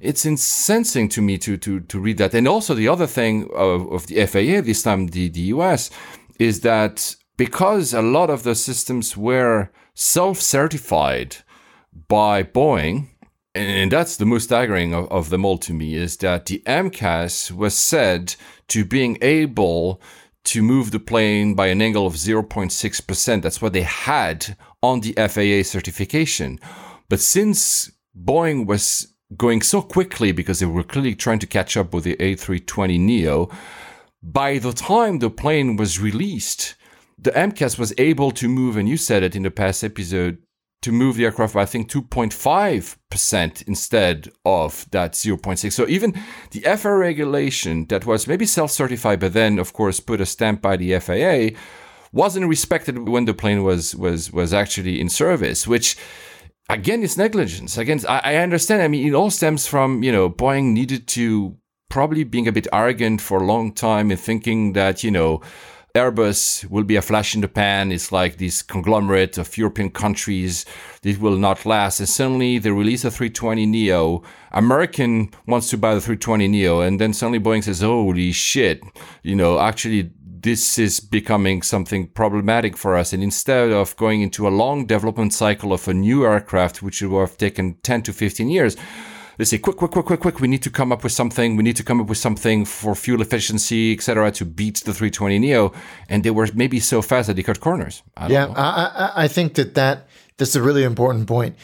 [0.00, 2.34] it's incensing to me to to to read that.
[2.34, 5.90] And also the other thing of, of the FAA this time, the the US,
[6.38, 11.36] is that because a lot of the systems were self-certified
[12.08, 13.08] by Boeing,
[13.54, 17.50] and that's the most staggering of, of them all to me, is that the MCAS
[17.50, 18.34] was said
[18.68, 20.00] to being able
[20.44, 23.42] to move the plane by an angle of 0.6%.
[23.42, 26.58] That's what they had on the FAA certification.
[27.08, 31.92] But since Boeing was going so quickly because they were clearly trying to catch up
[31.92, 33.50] with the A320 Neo,
[34.22, 36.74] by the time the plane was released,
[37.18, 40.38] the MCAS was able to move, and you said it in the past episode,
[40.80, 45.72] to move the aircraft by I think 2.5% instead of that 0.6.
[45.72, 46.14] So even
[46.52, 50.76] the FAA regulation that was maybe self-certified, but then of course put a stamp by
[50.76, 51.58] the FAA,
[52.12, 55.96] wasn't respected when the plane was was was actually in service, which
[56.68, 57.78] again it's negligence.
[57.78, 58.82] Again, I, I understand.
[58.82, 61.56] I mean, it all stems from you know Boeing needed to
[61.88, 65.40] probably being a bit arrogant for a long time and thinking that you know
[65.94, 67.90] Airbus will be a flash in the pan.
[67.90, 70.66] It's like this conglomerate of European countries.
[71.02, 71.98] It will not last.
[71.98, 74.22] And suddenly they release a 320 Neo.
[74.52, 76.80] American wants to buy the 320 Neo.
[76.80, 78.82] And then suddenly Boeing says, holy shit,
[79.22, 80.12] you know, actually
[80.42, 83.12] this is becoming something problematic for us.
[83.12, 87.20] And instead of going into a long development cycle of a new aircraft, which would
[87.20, 88.76] have taken 10 to 15 years,
[89.36, 91.56] they say, quick, quick, quick, quick, quick, we need to come up with something.
[91.56, 95.38] We need to come up with something for fuel efficiency, etc., to beat the 320
[95.38, 95.72] Neo.
[96.08, 98.02] And they were maybe so fast that they cut corners.
[98.16, 100.08] I yeah, I, I, I think that, that
[100.38, 101.54] that's a really important point.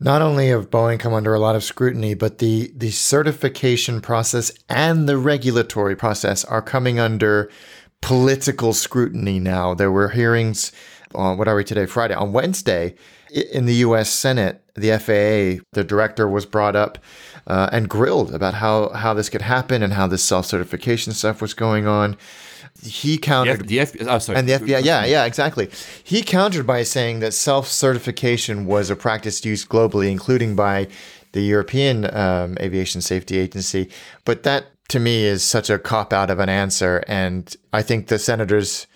[0.00, 4.50] Not only have Boeing come under a lot of scrutiny, but the, the certification process
[4.68, 7.48] and the regulatory process are coming under
[8.02, 9.72] political scrutiny now.
[9.72, 10.72] There were hearings
[11.14, 11.86] on what are we today?
[11.86, 12.14] Friday.
[12.14, 12.94] On Wednesday,
[13.30, 14.10] in the U.S.
[14.10, 16.98] Senate, the FAA, the director was brought up
[17.46, 21.40] uh, and grilled about how how this could happen and how this self certification stuff
[21.40, 22.16] was going on.
[22.82, 24.38] He countered the, F- the F- oh, sorry.
[24.38, 24.84] and the FBI.
[24.84, 25.70] Yeah, yeah, exactly.
[26.02, 30.88] He countered by saying that self certification was a practice used globally, including by
[31.32, 33.90] the European um, Aviation Safety Agency.
[34.24, 38.06] But that to me is such a cop out of an answer, and I think
[38.06, 38.86] the senators,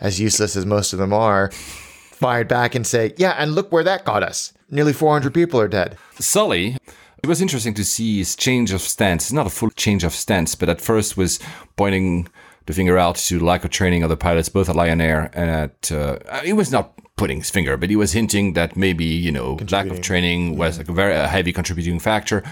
[0.00, 3.84] as useless as most of them are fired back and say, yeah, and look where
[3.84, 4.52] that got us.
[4.70, 5.96] Nearly 400 people are dead.
[6.18, 6.76] Sully,
[7.22, 9.24] it was interesting to see his change of stance.
[9.24, 11.38] It's not a full change of stance, but at first was
[11.76, 12.28] pointing
[12.66, 15.48] the finger out to lack of training of the pilots, both at Lion Air and
[15.48, 15.90] at.
[15.90, 19.58] Uh, he was not putting his finger, but he was hinting that maybe you know
[19.70, 22.42] lack of training was like a very a heavy contributing factor.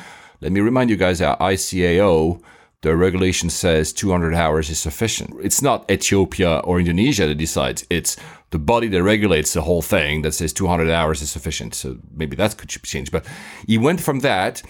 [0.40, 2.40] Let me remind you guys that ICAO
[2.84, 5.34] the regulation says 200 hours is sufficient.
[5.42, 7.86] It's not Ethiopia or Indonesia that decides.
[7.88, 8.16] It's
[8.50, 11.74] the body that regulates the whole thing that says 200 hours is sufficient.
[11.74, 13.10] So maybe that could change.
[13.10, 13.24] But
[13.66, 14.62] he went from that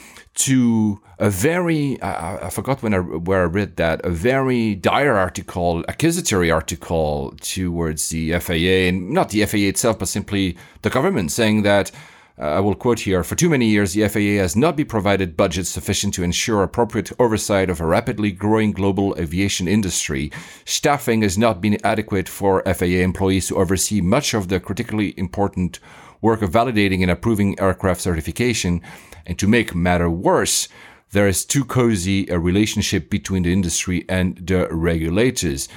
[0.46, 5.16] to a very, I, I forgot when I, where I read that, a very dire
[5.16, 11.32] article, accusatory article towards the FAA, and not the FAA itself, but simply the government
[11.32, 11.90] saying that
[12.36, 15.36] uh, I will quote here For too many years, the FAA has not been provided
[15.36, 20.32] budget sufficient to ensure appropriate oversight of a rapidly growing global aviation industry.
[20.64, 25.78] Staffing has not been adequate for FAA employees to oversee much of the critically important
[26.20, 28.80] work of validating and approving aircraft certification.
[29.26, 30.68] And to make matter worse,
[31.12, 35.68] there is too cozy a relationship between the industry and the regulators.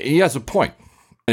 [0.00, 0.72] He has a point.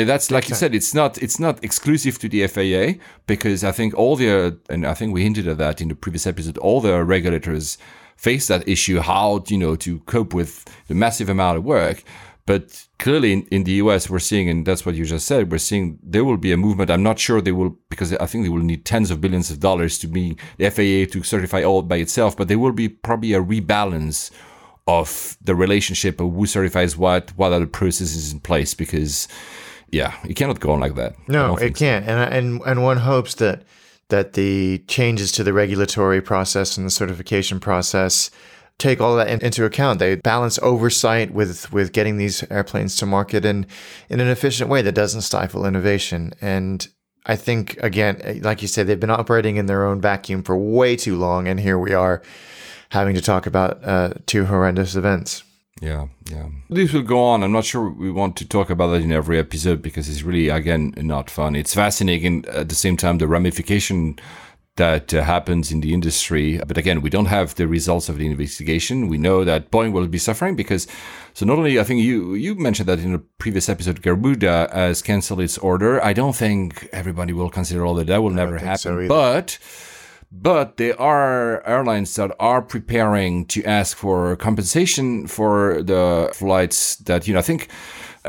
[0.04, 3.94] That's like you said, it's not it's not exclusive to the FAA because I think
[3.96, 6.58] all the and I think we hinted at that in the previous episode.
[6.58, 7.78] All the regulators
[8.16, 12.04] face that issue, how you know to cope with the massive amount of work.
[12.48, 15.58] But clearly, in, in the US, we're seeing, and that's what you just said, we're
[15.58, 16.90] seeing there will be a movement.
[16.90, 19.60] I'm not sure they will, because I think they will need tens of billions of
[19.60, 22.38] dollars to be the FAA to certify all by itself.
[22.38, 24.32] But there will be probably a rebalance
[24.88, 29.28] of the relationship of who certifies what, what other processes in place, because
[29.92, 31.16] yeah, it cannot go on like that.
[31.28, 32.06] No, it can't.
[32.06, 32.12] So.
[32.12, 33.64] And and and one hopes that
[34.10, 38.32] that the changes to the regulatory process and the certification process
[38.78, 40.00] take all that in, into account.
[40.00, 43.66] They balance oversight with with getting these airplanes to market in
[44.10, 46.34] in an efficient way that doesn't stifle innovation.
[46.42, 46.88] And
[47.26, 50.96] I think again, like you said, they've been operating in their own vacuum for way
[50.96, 52.22] too long, and here we are
[52.90, 55.44] having to talk about uh, two horrendous events.
[55.82, 56.48] Yeah, yeah.
[56.70, 57.44] This will go on.
[57.44, 60.50] I'm not sure we want to talk about that in every episode because it's really,
[60.50, 61.56] again, not fun.
[61.56, 64.18] It's fascinating at the same time, the ramification
[64.78, 66.60] that uh, happens in the industry.
[66.66, 69.08] But again, we don't have the results of the investigation.
[69.08, 70.88] We know that Boeing will be suffering because,
[71.34, 75.02] so not only, I think you, you mentioned that in a previous episode, Garuda has
[75.02, 76.04] canceled its order.
[76.04, 78.08] I don't think everybody will consider all that.
[78.08, 78.78] That will never happen.
[78.78, 79.58] So but
[80.32, 87.28] But there are airlines that are preparing to ask for compensation for the flights that,
[87.28, 87.70] you know, I think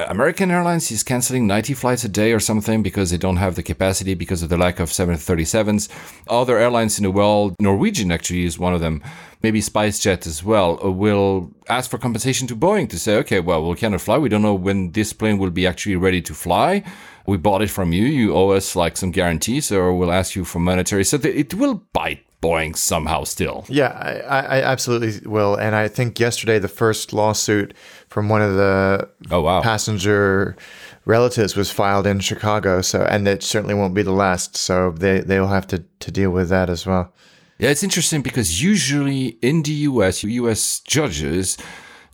[0.06, 3.64] American Airlines is canceling 90 flights a day or something because they don't have the
[3.64, 5.88] capacity because of the lack of 737s.
[6.28, 9.02] Other airlines in the world, Norwegian actually is one of them,
[9.42, 13.68] maybe SpiceJet as well, uh, will ask for compensation to Boeing to say, okay, well,
[13.68, 14.18] we cannot fly.
[14.18, 16.84] We don't know when this plane will be actually ready to fly.
[17.28, 18.06] We bought it from you.
[18.06, 21.04] You owe us like some guarantees, or we'll ask you for monetary.
[21.04, 23.66] So it will bite Boeing somehow still.
[23.68, 23.88] Yeah,
[24.26, 25.54] I, I absolutely will.
[25.54, 27.74] And I think yesterday the first lawsuit
[28.08, 29.60] from one of the oh, wow.
[29.60, 30.56] passenger
[31.04, 32.80] relatives was filed in Chicago.
[32.80, 34.56] So and it certainly won't be the last.
[34.56, 37.12] So they they'll have to, to deal with that as well.
[37.58, 41.58] Yeah, it's interesting because usually in the US, US judges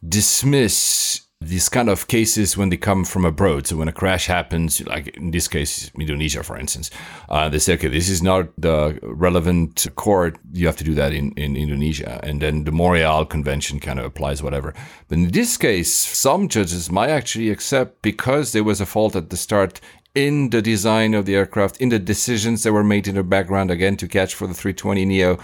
[0.07, 3.67] dismiss these kind of cases when they come from abroad.
[3.67, 6.91] So when a crash happens, like in this case, Indonesia, for instance,
[7.29, 10.39] uh, they say, okay, this is not the relevant court.
[10.53, 12.21] You have to do that in, in Indonesia.
[12.23, 14.75] And then the Montreal Convention kind of applies, whatever.
[15.09, 19.31] But in this case, some judges might actually accept because there was a fault at
[19.31, 19.81] the start
[20.15, 23.71] in the design of the aircraft, in the decisions that were made in the background,
[23.71, 25.39] again, to catch for the 320 Neo,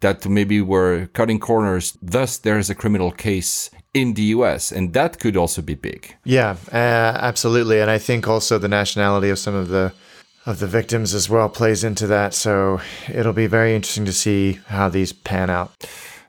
[0.00, 1.96] that maybe were cutting corners.
[2.02, 6.16] Thus, there is a criminal case in the US, and that could also be big.
[6.24, 9.92] Yeah, uh, absolutely, and I think also the nationality of some of the
[10.46, 12.34] of the victims as well plays into that.
[12.34, 15.70] So it'll be very interesting to see how these pan out.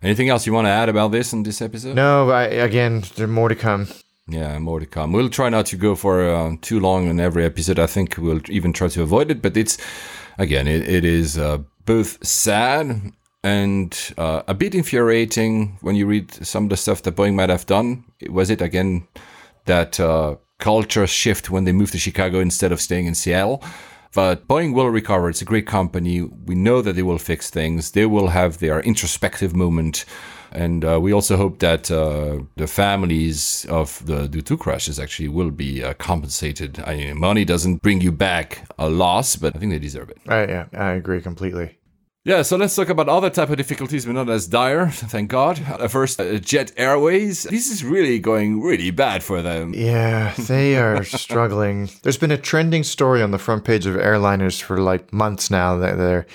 [0.03, 1.95] Anything else you want to add about this in this episode?
[1.95, 3.88] No, I, again, there's more to come.
[4.28, 5.12] Yeah, more to come.
[5.12, 7.80] We'll try not to go for uh, too long in every episode.
[7.80, 9.41] I think we'll even try to avoid it.
[9.41, 9.78] But it's
[10.38, 16.31] again, it, it is uh, both sad and uh, a bit infuriating when you read
[16.45, 18.03] some of the stuff that Boeing might have done.
[18.29, 19.07] Was it again
[19.65, 23.63] that uh, culture shift when they moved to Chicago instead of staying in Seattle?
[24.13, 25.29] But Boeing will recover.
[25.29, 26.21] It's a great company.
[26.21, 27.91] We know that they will fix things.
[27.91, 30.05] They will have their introspective moment.
[30.51, 35.49] And uh, we also hope that uh, the families of the, two crashes actually will
[35.49, 36.83] be uh, compensated.
[36.85, 40.17] I mean, money doesn't bring you back a loss, but I think they deserve it.
[40.27, 41.77] Yeah, I agree completely.
[42.24, 45.57] Yeah, so let's talk about other type of difficulties, but not as dire, thank God.
[45.89, 47.43] First, uh, Jet Airways.
[47.43, 49.74] This is really going really bad for them.
[49.76, 51.89] Yeah, they are struggling.
[52.03, 55.78] There's been a trending story on the front page of airliners for like months now
[55.78, 56.28] that they're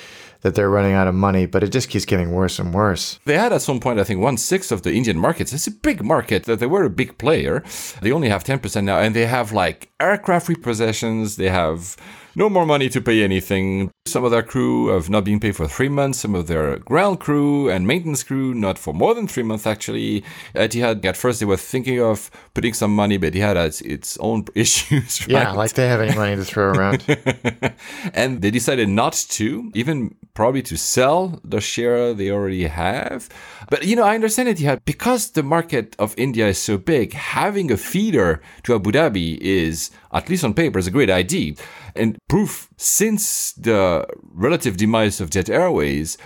[0.43, 3.18] that they're running out of money, but it just keeps getting worse and worse.
[3.24, 5.53] They had at some point, I think, one sixth of the Indian markets.
[5.53, 6.45] It's a big market.
[6.45, 7.62] That they were a big player.
[8.03, 11.36] They only have ten percent now, and they have like aircraft repossessions.
[11.36, 11.97] They have
[12.36, 13.90] no more money to pay anything.
[14.07, 16.18] Some of their crew have not been paid for three months.
[16.18, 20.22] Some of their ground crew and maintenance crew not for more than three months actually.
[20.55, 24.18] Uh, Etihad at first they were thinking of putting some money, but Etihad has its
[24.18, 25.22] own issues.
[25.22, 25.30] Right?
[25.30, 27.05] Yeah, like they have any money to throw around.
[28.14, 33.30] and they decided not to, even probably to sell the share they already have.
[33.70, 37.14] But you know, I understand Etihad because the market of India is so big.
[37.14, 41.55] Having a feeder to Abu Dhabi is, at least on paper, is a great idea
[41.97, 46.18] and proof since the relative demise of Jet Airways,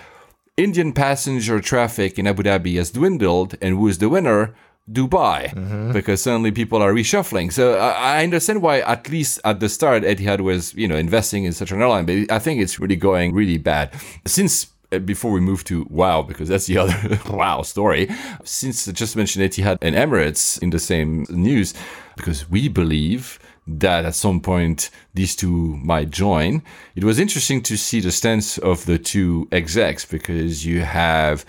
[0.56, 4.54] Indian passenger traffic in Abu Dhabi has dwindled, and who is the winner?
[4.90, 5.92] Dubai, mm-hmm.
[5.92, 7.52] because suddenly people are reshuffling.
[7.52, 11.52] So I understand why, at least at the start, Etihad was, you know, investing in
[11.52, 13.92] such an airline, but I think it's really going really bad.
[14.26, 18.10] Since uh, before we move to wow, because that's the other wow story.
[18.42, 21.72] Since I just mentioned Etihad and Emirates in the same news,
[22.16, 23.38] because we believe
[23.78, 26.62] that at some point these two might join.
[26.94, 31.44] It was interesting to see the stance of the two execs because you have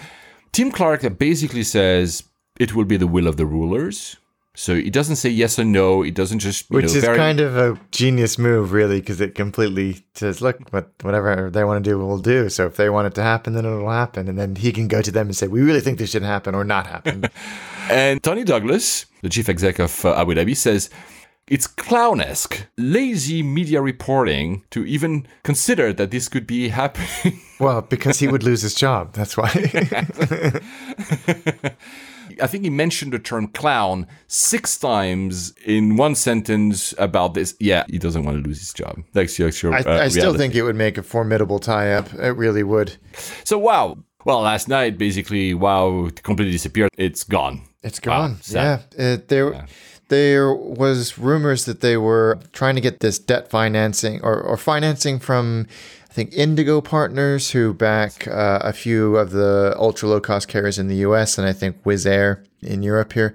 [0.52, 2.24] Tim Clark that basically says
[2.60, 4.18] it will be the will of the rulers.
[4.54, 6.04] So it doesn't say yes or no.
[6.04, 7.16] It doesn't just which know, is very...
[7.16, 11.82] kind of a genius move, really, because it completely says, "Look, what whatever they want
[11.84, 14.38] to do, we'll do." So if they want it to happen, then it'll happen, and
[14.38, 16.66] then he can go to them and say, "We really think this should happen or
[16.66, 17.30] not happen."
[17.90, 20.90] and Tony Douglas, the chief exec of uh, Abu Dhabi, says
[21.48, 27.42] it's clownesque, lazy media reporting to even consider that this could be happening.
[27.60, 29.14] well, because he would lose his job.
[29.14, 29.50] That's why.
[32.42, 37.56] I think he mentioned the term clown six times in one sentence about this.
[37.60, 39.04] Yeah, he doesn't want to lose his job.
[39.12, 42.14] That's your, your, uh, I, I still think it would make a formidable tie up.
[42.14, 42.96] It really would.
[43.44, 43.98] So, wow.
[44.24, 46.92] Well, last night, basically, wow completely disappeared.
[46.98, 47.64] It's gone.
[47.84, 48.34] It's gone.
[48.34, 48.82] Wow, yeah.
[48.98, 49.54] Uh, there.
[49.54, 49.66] Yeah
[50.12, 55.20] there was rumors that they were trying to get this debt financing or, or financing
[55.20, 55.66] from
[56.10, 60.78] I think Indigo Partners, who back uh, a few of the ultra low cost carriers
[60.78, 63.34] in the US, and I think Wizz Air in Europe here.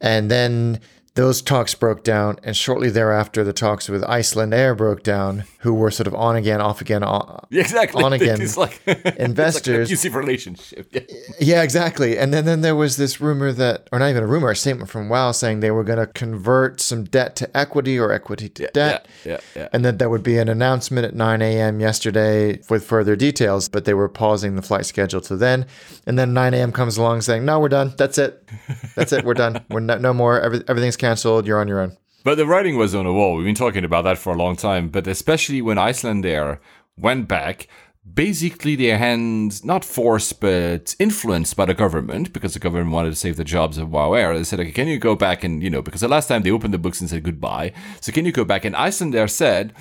[0.00, 0.80] And then
[1.14, 5.90] those talks broke down, and shortly thereafter, the talks with Icelandair broke down, who were
[5.90, 8.02] sort of on again, off again, on, Yeah, exactly.
[8.02, 8.40] on again.
[8.50, 8.80] It's like
[9.18, 9.90] investors.
[9.90, 10.86] It's like an abusive relationship.
[10.92, 11.00] Yeah.
[11.40, 12.16] Yeah, exactly.
[12.16, 14.88] And then, then there was this rumor that, or not even a rumor, a statement
[14.88, 18.68] from WoW saying they were going to convert some debt to equity or equity to
[18.68, 19.06] debt.
[19.24, 19.68] yeah, yeah, yeah.
[19.72, 21.80] And that there would be an announcement at 9 a.m.
[21.80, 25.66] yesterday with further details, but they were pausing the flight schedule to then.
[26.06, 26.70] And then 9 a.m.
[26.72, 27.94] comes along saying, no, we're done.
[27.96, 28.48] That's it.
[28.94, 29.24] That's it.
[29.24, 29.64] We're done.
[29.70, 30.40] We're no, no more.
[30.40, 31.46] Every, everything's canceled.
[31.46, 31.96] You're on your own.
[32.22, 33.34] But the writing was on the wall.
[33.34, 34.90] We've been talking about that for a long time.
[34.90, 36.58] But especially when Icelandair
[36.96, 37.66] went back,
[38.12, 43.16] basically their hands, not forced, but influenced by the government, because the government wanted to
[43.16, 44.36] save the jobs of WoW Air.
[44.36, 46.50] They said, okay, can you go back and, you know, because the last time they
[46.50, 47.72] opened the books and said goodbye.
[48.00, 48.64] So can you go back?
[48.64, 49.72] And Icelandair said,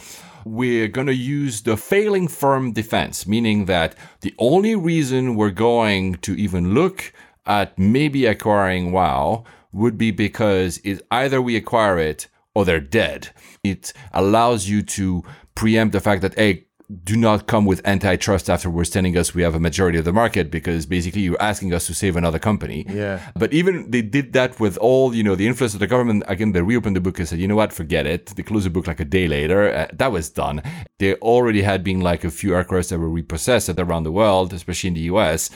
[0.46, 6.16] we're going to use the failing firm defense, meaning that the only reason we're going
[6.16, 7.12] to even look
[7.46, 13.30] at maybe acquiring WoW would be because it, either we acquire it or they're dead.
[13.64, 15.24] It allows you to
[15.56, 16.66] preempt the fact that, hey,
[17.04, 20.50] do not come with antitrust afterwards telling us we have a majority of the market
[20.50, 22.84] because basically you're asking us to save another company.
[22.90, 23.32] Yeah.
[23.36, 26.24] But even they did that with all, you know, the influence of the government.
[26.28, 28.28] Again, they reopened the book and said, you know what, forget it.
[28.28, 29.72] They closed the book like a day later.
[29.72, 30.64] Uh, that was done.
[30.98, 34.88] There already had been like a few aircrafts that were repossessed around the world, especially
[34.88, 35.52] in the US.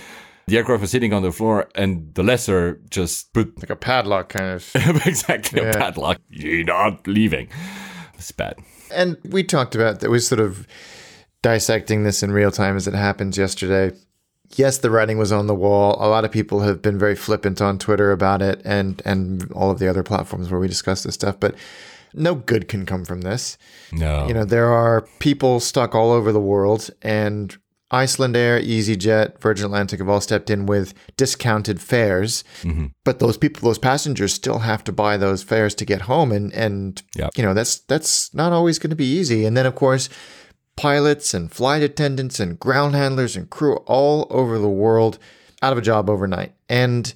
[0.48, 4.30] The aircraft was sitting on the floor and the lesser just put Like a padlock
[4.30, 4.70] kind of.
[5.06, 6.20] exactly a padlock.
[6.30, 7.48] You're not leaving.
[8.16, 8.56] It's bad.
[8.94, 10.10] and we talked about that.
[10.10, 10.68] We sort of
[11.42, 13.96] dissecting this in real time as it happens yesterday.
[14.56, 15.98] Yes, the writing was on the wall.
[16.00, 19.72] A lot of people have been very flippant on Twitter about it and and all
[19.72, 21.56] of the other platforms where we discuss this stuff, but
[22.14, 23.58] no good can come from this.
[23.92, 24.28] No.
[24.28, 27.58] You know, there are people stuck all over the world and
[27.94, 32.44] Icelandair, EasyJet, Virgin Atlantic have all stepped in with discounted fares,
[33.04, 36.52] but those people, those passengers, still have to buy those fares to get home, and
[36.54, 37.32] and Yep.
[37.38, 39.46] you know that's that's not always going to be easy.
[39.46, 40.10] And then of course,
[40.76, 45.20] pilots and flight attendants and ground handlers and crew all over the world
[45.62, 47.14] out of a job overnight, and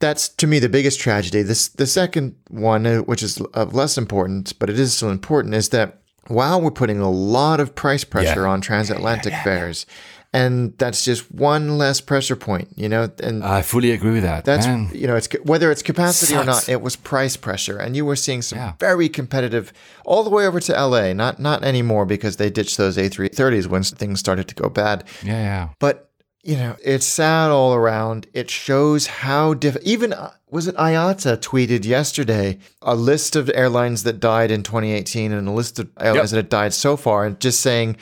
[0.00, 1.42] that's to me the biggest tragedy.
[1.42, 5.54] This the second one, uh, which is of less important, but it is still important,
[5.54, 8.48] is that while we're putting a lot of price pressure Yeah.
[8.48, 9.86] on transatlantic fares,
[10.32, 14.44] and that's just one less pressure point, you know, and I fully agree with that.
[14.44, 14.88] that's man.
[14.94, 18.14] you know, it's whether it's capacity or not, it was price pressure, and you were
[18.16, 18.72] seeing some Yeah.
[18.78, 19.72] very competitive
[20.04, 21.12] all the way over to LA.
[21.12, 25.02] Not not anymore because they ditched those A330s when things started to go bad.
[25.24, 25.68] Yeah, yeah.
[25.80, 26.09] But
[26.42, 28.26] you know, it's sad all around.
[28.32, 29.76] It shows how diff.
[29.82, 35.32] Even uh, was it IATA tweeted yesterday a list of airlines that died in 2018
[35.32, 37.96] and a list of airlines that had died so far, and just saying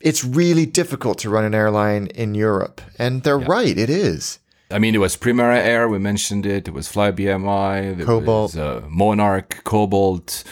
[0.00, 2.80] it's really difficult to run an airline in Europe.
[2.98, 4.38] And they're right, it is.
[4.70, 5.88] I mean, it was Primera Air.
[5.88, 6.66] We mentioned it.
[6.66, 8.04] It was Fly BMI.
[8.04, 8.54] Cobalt.
[8.54, 10.42] Was, uh, Monarch, Cobalt.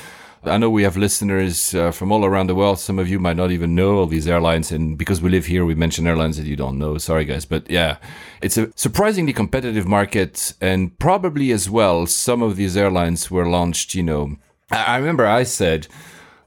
[0.47, 2.79] I know we have listeners uh, from all around the world.
[2.79, 5.65] Some of you might not even know all these airlines, and because we live here,
[5.65, 6.99] we mention airlines that you don't know.
[6.99, 7.97] Sorry, guys, but yeah,
[8.43, 13.95] it's a surprisingly competitive market, and probably as well, some of these airlines were launched.
[13.95, 14.37] You know,
[14.71, 15.89] I, I remember I said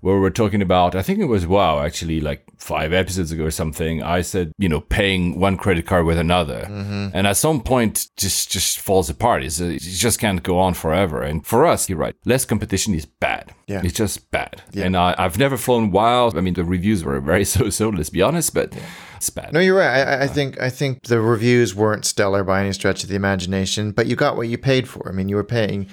[0.02, 3.46] where we were talking about, I think it was wow, actually, like five episodes ago
[3.46, 4.04] or something.
[4.04, 7.10] I said, you know, paying one credit card with another, mm-hmm.
[7.14, 9.44] and at some point, just just falls apart.
[9.44, 11.22] It's, uh, it just can't go on forever.
[11.22, 12.16] And for us, you're right.
[12.26, 13.54] Less competition is bad.
[13.68, 13.82] Yeah.
[13.84, 14.62] it's just bad.
[14.72, 14.86] Yeah.
[14.86, 16.32] And I, I've never flown WOW.
[16.36, 17.90] I mean, the reviews were very so-so.
[17.90, 18.74] Let's be honest, but
[19.18, 19.52] it's bad.
[19.54, 19.88] No, you're right.
[19.88, 20.28] I, I- I uh.
[20.28, 24.16] think I think the reviews weren't stellar by any stretch of the imagination, but you
[24.16, 25.10] got what you paid for.
[25.10, 25.88] I mean, you were paying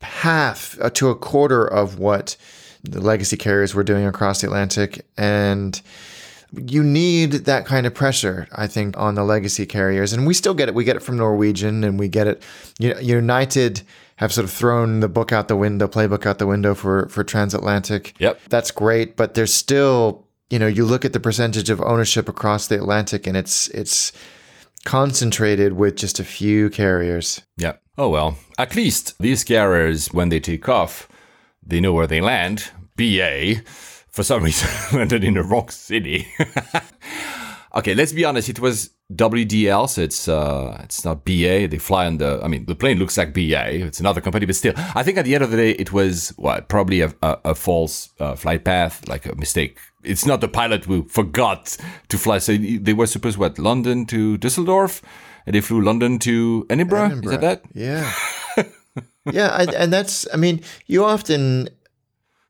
[0.00, 2.36] half uh, to a quarter of what
[2.84, 5.80] the legacy carriers were doing across the Atlantic, and
[6.52, 10.12] you need that kind of pressure, I think, on the legacy carriers.
[10.12, 10.74] And we still get it.
[10.74, 12.42] We get it from Norwegian, and we get it.
[12.78, 13.82] United
[14.16, 17.24] have sort of thrown the book out the window, playbook out the window for for
[17.24, 18.14] transatlantic.
[18.18, 18.40] Yep.
[18.48, 22.66] that's great, but there's still, you know, you look at the percentage of ownership across
[22.66, 24.12] the Atlantic, and it's it's
[24.84, 27.40] concentrated with just a few carriers.
[27.56, 27.74] Yeah.
[27.96, 28.38] Oh well.
[28.58, 31.08] At least these carriers, when they take off,
[31.62, 32.70] they know where they land.
[32.96, 33.62] BA,
[34.10, 36.26] for some reason, landed in the wrong city.
[37.74, 38.48] okay, let's be honest.
[38.48, 41.68] It was WDL, so it's uh, it's not BA.
[41.68, 42.40] They fly on the.
[42.42, 43.86] I mean, the plane looks like BA.
[43.86, 46.30] It's another company, but still, I think at the end of the day, it was
[46.36, 49.78] what probably a, a, a false uh, flight path, like a mistake.
[50.04, 51.76] It's not the pilot who forgot
[52.08, 52.38] to fly.
[52.38, 55.02] So they were supposed what London to Düsseldorf,
[55.46, 57.20] and they flew London to Edinburgh.
[57.22, 57.62] Is that that?
[57.74, 58.12] Yeah.
[59.30, 61.68] yeah, I, and that's, I mean, you often,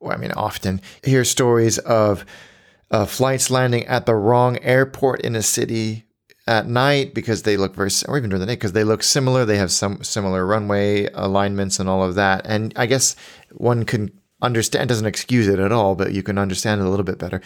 [0.01, 2.25] well, I mean, often hear stories of
[2.91, 6.05] uh, flights landing at the wrong airport in a city
[6.47, 9.45] at night because they look very, or even during the day because they look similar.
[9.45, 12.47] They have some similar runway alignments and all of that.
[12.47, 13.17] And I guess
[13.53, 14.11] one can
[14.41, 17.41] understand, doesn't excuse it at all, but you can understand it a little bit better.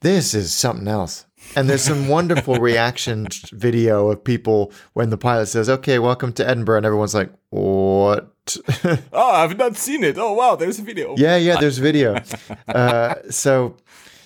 [0.00, 1.26] This is something else.
[1.56, 6.48] And there's some wonderful reaction video of people when the pilot says, okay, welcome to
[6.48, 6.78] Edinburgh.
[6.78, 8.28] And everyone's like, what?
[9.12, 10.18] Oh, I've not seen it.
[10.18, 11.14] Oh, wow, there's a video.
[11.16, 12.16] Yeah, yeah, there's video.
[12.68, 13.76] Uh, so,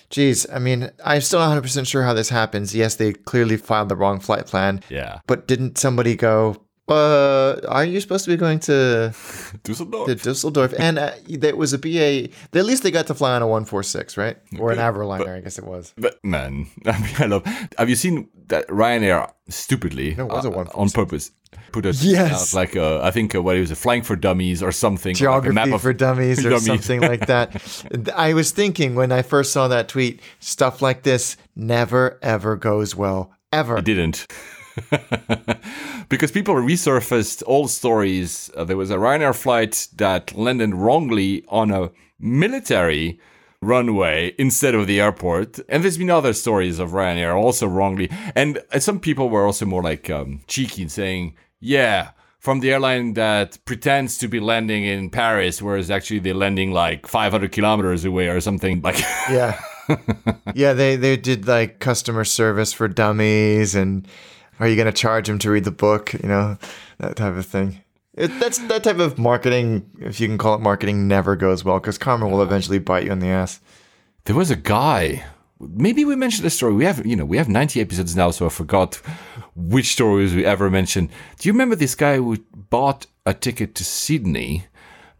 [0.09, 2.73] geez, I mean, I'm still not 100% sure how this happens.
[2.73, 5.19] Yes, they clearly filed the wrong flight plan, Yeah.
[5.27, 6.55] but didn't somebody go,
[6.89, 9.13] uh, are you supposed to be going to,
[9.63, 10.07] Dusseldorf.
[10.07, 10.73] to Dusseldorf?
[10.79, 14.17] And uh, there was a BA, at least they got to fly on a 146,
[14.17, 14.37] right?
[14.59, 15.93] Or an Avroliner, I guess it was.
[15.97, 17.45] But man, I mean, I love.
[17.77, 21.31] Have you seen that Ryanair stupidly No, it was a uh, on purpose
[21.71, 22.53] put a Yes.
[22.53, 25.13] out like uh, I think uh, what it was a flying for dummies or something
[25.13, 26.65] like a Geography map of- for dummies or dummies.
[26.65, 27.61] something like that.
[28.15, 32.95] I was thinking when I first saw that tweet, stuff like this never, ever goes
[32.95, 33.31] well.
[33.51, 33.77] Ever.
[33.77, 34.27] It didn't.
[36.09, 38.49] because people resurfaced old stories.
[38.55, 43.19] Uh, there was a Ryanair flight that landed wrongly on a military
[43.61, 45.59] runway instead of the airport.
[45.69, 48.09] And there's been other stories of Ryanair also wrongly.
[48.35, 52.71] And uh, some people were also more like um, cheeky in saying, yeah, from the
[52.71, 58.05] airline that pretends to be landing in Paris, whereas actually they're landing like 500 kilometers
[58.05, 58.99] away or something like.
[59.29, 59.59] Yeah.
[60.53, 64.05] yeah, they they did like customer service for dummies and
[64.59, 66.57] are you going to charge him to read the book, you know,
[66.99, 67.81] that type of thing.
[68.13, 71.79] It, that's that type of marketing, if you can call it marketing, never goes well
[71.79, 73.59] because karma will eventually bite you in the ass.
[74.25, 75.23] There was a guy.
[75.59, 76.73] Maybe we mentioned the story.
[76.73, 78.95] We have, you know, we have 90 episodes now, so I forgot
[79.55, 81.09] which stories we ever mentioned.
[81.39, 84.65] Do you remember this guy who bought a ticket to Sydney,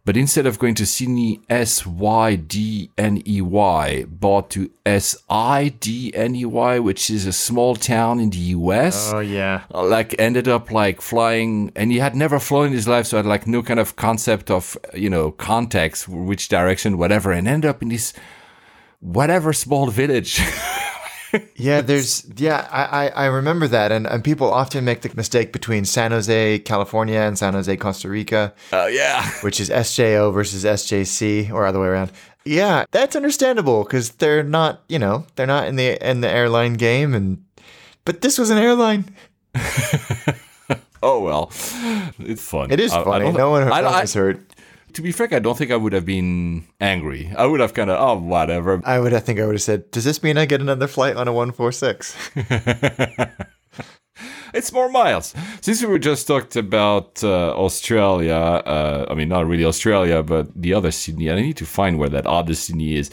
[0.08, 5.14] but instead of going to Sydney S Y D N E Y, bought to S
[5.28, 9.12] I D N E Y, which is a small town in the US?
[9.12, 9.64] Oh yeah.
[9.74, 13.18] Uh, like ended up like flying and he had never flown in his life so
[13.18, 17.68] had like no kind of concept of you know context which direction whatever and ended
[17.68, 18.14] up in this
[19.00, 20.40] whatever small village
[21.56, 25.52] Yeah, there's yeah, I, I, I remember that and, and people often make the mistake
[25.52, 30.64] between San Jose, California and San Jose, Costa Rica, oh yeah which is SJO versus
[30.64, 32.12] SJC or other way around.
[32.44, 36.74] Yeah, that's understandable because they're not, you know, they're not in the in the airline
[36.74, 37.44] game and
[38.06, 39.04] but this was an airline.
[41.02, 41.50] oh well
[42.18, 43.26] it's fun It is I- funny.
[43.26, 44.40] don't- no one, no I- hurt.
[44.98, 47.90] To be frank i don't think i would have been angry i would have kind
[47.90, 50.46] of oh whatever I would I think I would have said, Does this mean I
[50.46, 52.16] get another flight on a one four six?
[54.54, 55.34] It's more miles.
[55.60, 60.72] Since we just talked about uh, Australia, uh, I mean, not really Australia, but the
[60.72, 63.10] other Sydney, and I need to find where that other Sydney is.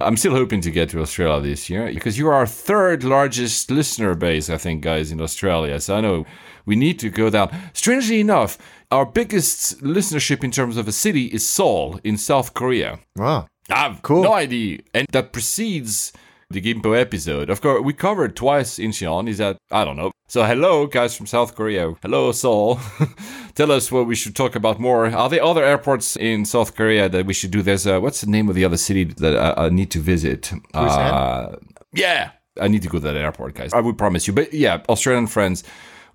[0.00, 4.14] I'm still hoping to get to Australia this year because you're our third largest listener
[4.14, 5.78] base, I think, guys, in Australia.
[5.78, 6.24] So I know
[6.68, 7.48] we need to go down.
[7.72, 8.58] Strangely enough,
[8.90, 12.98] our biggest listenership in terms of a city is Seoul in South Korea.
[13.16, 13.46] Wow.
[13.70, 14.22] I've Cool.
[14.22, 14.78] no idea.
[14.94, 16.12] And that precedes
[16.50, 17.50] the Gimpo episode.
[17.50, 19.28] Of course, we covered twice in Incheon.
[19.28, 20.10] Is that, I don't know.
[20.28, 21.92] So, hello, guys from South Korea.
[22.02, 22.78] Hello, Seoul.
[23.54, 25.06] Tell us what we should talk about more.
[25.06, 27.62] Are there other airports in South Korea that we should do?
[27.62, 30.52] There's, uh, what's the name of the other city that I, I need to visit?
[30.74, 31.56] Uh,
[31.94, 33.72] yeah, I need to go to that airport, guys.
[33.72, 34.32] I would promise you.
[34.34, 35.64] But yeah, Australian friends,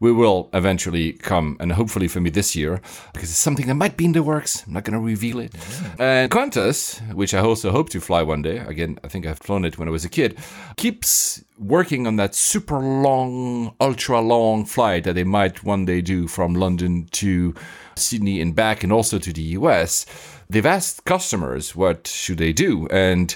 [0.03, 2.81] we will eventually come, and hopefully for me this year,
[3.13, 4.61] because it's something that might be in the works.
[4.67, 5.55] I'm not going to reveal it.
[5.97, 9.63] And Qantas, which I also hope to fly one day, again, I think I've flown
[9.63, 10.37] it when I was a kid,
[10.75, 16.27] keeps working on that super long, ultra long flight that they might one day do
[16.27, 17.55] from London to
[17.95, 20.05] Sydney and back, and also to the US.
[20.49, 23.33] They've asked customers what should they do, and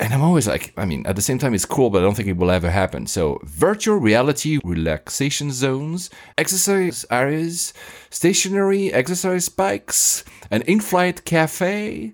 [0.00, 2.14] and I'm always like, I mean, at the same time, it's cool, but I don't
[2.14, 3.08] think it will ever happen.
[3.08, 7.74] So, virtual reality relaxation zones, exercise areas,
[8.08, 10.22] stationary exercise bikes,
[10.52, 12.12] an in flight cafe,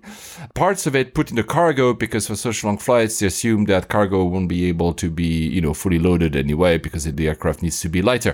[0.55, 3.87] parts of it put in the cargo because for such long flights, they assume that
[3.87, 7.79] cargo won't be able to be, you know, fully loaded anyway because the aircraft needs
[7.81, 8.33] to be lighter.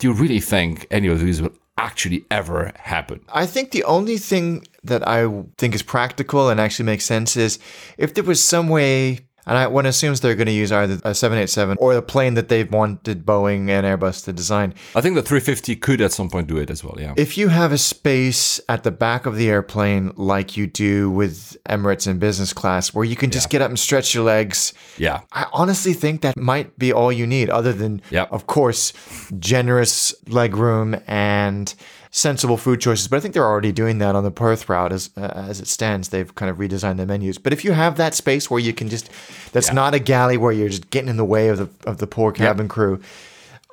[0.00, 3.20] Do you really think any of these will actually ever happen?
[3.32, 7.58] I think the only thing that I think is practical and actually makes sense is
[7.98, 11.14] if there was some way, and I, one assumes they're going to use either a
[11.14, 14.74] 787 or the plane that they've wanted Boeing and Airbus to design.
[14.94, 17.14] I think the 350 could at some point do it as well, yeah.
[17.16, 21.56] If you have a space at the back of the airplane like you do with
[21.68, 25.20] Emirates in business class, where you can just get up and stretch your legs, yeah.
[25.32, 28.92] I honestly think that might be all you need, other than, of course,
[29.38, 31.74] generous leg room and
[32.12, 33.08] sensible food choices.
[33.08, 35.66] But I think they're already doing that on the Perth route as uh, as it
[35.66, 36.10] stands.
[36.10, 37.38] They've kind of redesigned the menus.
[37.38, 39.10] But if you have that space where you can just,
[39.52, 42.06] that's not a galley where you're just getting in the way of the of the
[42.06, 43.00] poor cabin crew.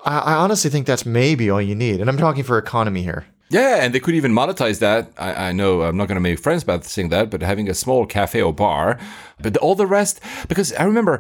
[0.04, 2.02] I, I honestly think that's maybe all you need.
[2.02, 3.28] And I'm talking for economy here.
[3.52, 5.12] Yeah, and they could even monetize that.
[5.18, 7.74] I, I know I'm not going to make friends by saying that, but having a
[7.74, 9.00] small cafe or bar,
[9.42, 11.20] but all the rest, because I remember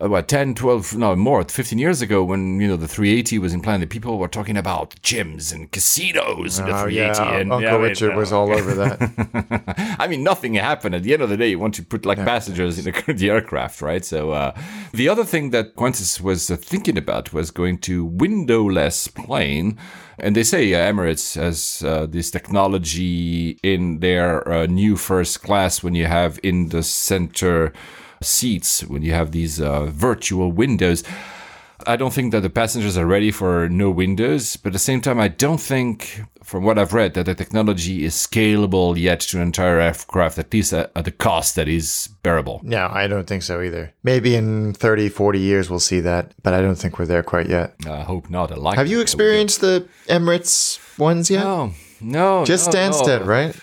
[0.00, 3.90] what 10 12 no more 15 years ago when you know the 380 was implanted
[3.90, 7.40] people were talking about gyms and casinos and the Oh, 380 yeah.
[7.40, 9.96] and Uncle yeah, I mean, was uh, all over that.
[9.98, 10.94] I mean, nothing happened.
[10.94, 13.30] At the end of the day, you want to put like passengers in the, the
[13.30, 14.04] aircraft, right?
[14.04, 14.58] So uh,
[14.92, 19.78] the other thing that Qantas was uh, thinking about was going to windowless plane.
[20.18, 25.82] And they say uh, Emirates has uh, this technology in their uh, new first class
[25.82, 27.72] when you have in the center
[28.22, 31.02] seats, when you have these uh, virtual windows.
[31.86, 35.00] I don't think that the passengers are ready for no windows, but at the same
[35.00, 39.36] time, I don't think, from what I've read, that the technology is scalable yet to
[39.36, 42.60] an entire aircraft, at least at, at the cost that is bearable.
[42.64, 43.94] no, I don't think so either.
[44.02, 47.48] Maybe in 30, 40 years we'll see that, but I don't think we're there quite
[47.48, 47.74] yet.
[47.86, 48.50] I hope not.
[48.50, 48.76] I like.
[48.76, 51.44] Have you experienced the Emirates ones yet?
[51.44, 52.90] No, no, Just no, no.
[52.90, 53.54] Stansted, right?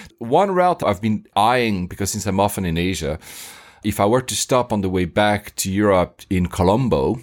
[0.21, 3.17] One route I've been eyeing because since I'm often in Asia,
[3.83, 7.19] if I were to stop on the way back to Europe in Colombo,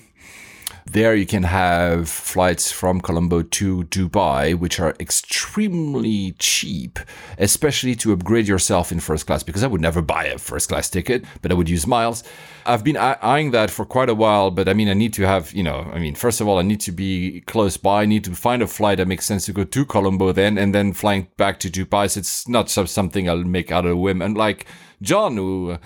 [0.93, 6.99] there you can have flights from Colombo to Dubai, which are extremely cheap,
[7.39, 9.43] especially to upgrade yourself in first class.
[9.43, 12.25] Because I would never buy a first class ticket, but I would use miles.
[12.65, 15.53] I've been eyeing that for quite a while, but I mean, I need to have,
[15.53, 18.03] you know, I mean, first of all, I need to be close by.
[18.03, 20.75] I need to find a flight that makes sense to go to Colombo then, and
[20.75, 22.11] then flying back to Dubai.
[22.11, 24.21] So it's not something I'll make out of a whim.
[24.21, 24.67] And like
[25.01, 25.79] John, who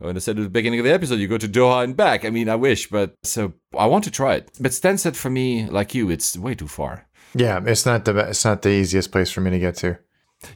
[0.00, 1.96] uh, when I said at the beginning of the episode, you go to Doha and
[1.96, 2.24] back.
[2.24, 4.50] I mean, I wish, but so I want to try it.
[4.60, 7.06] But Stansted for me, like you, it's way too far.
[7.34, 9.98] Yeah, it's not the it's not the easiest place for me to get to.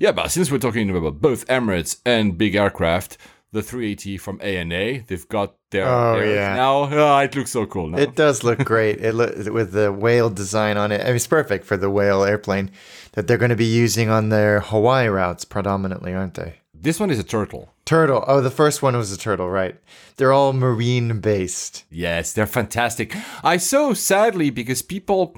[0.00, 3.18] Yeah, but since we're talking about both Emirates and big aircraft,
[3.52, 6.54] the 380 from ANA, they've got their, Oh, yeah.
[6.56, 6.88] now.
[6.90, 7.98] Oh, it looks so cool now.
[7.98, 9.00] It does look great.
[9.04, 11.02] It look with the whale design on it.
[11.02, 12.70] I mean, it's perfect for the whale airplane
[13.12, 16.60] that they're going to be using on their Hawaii routes predominantly, aren't they?
[16.84, 17.72] This one is a turtle.
[17.84, 18.24] Turtle.
[18.28, 19.76] Oh, the first one was a turtle, right?
[20.16, 21.84] They're all marine based.
[21.90, 23.16] Yes, they're fantastic.
[23.42, 25.34] I so sadly because people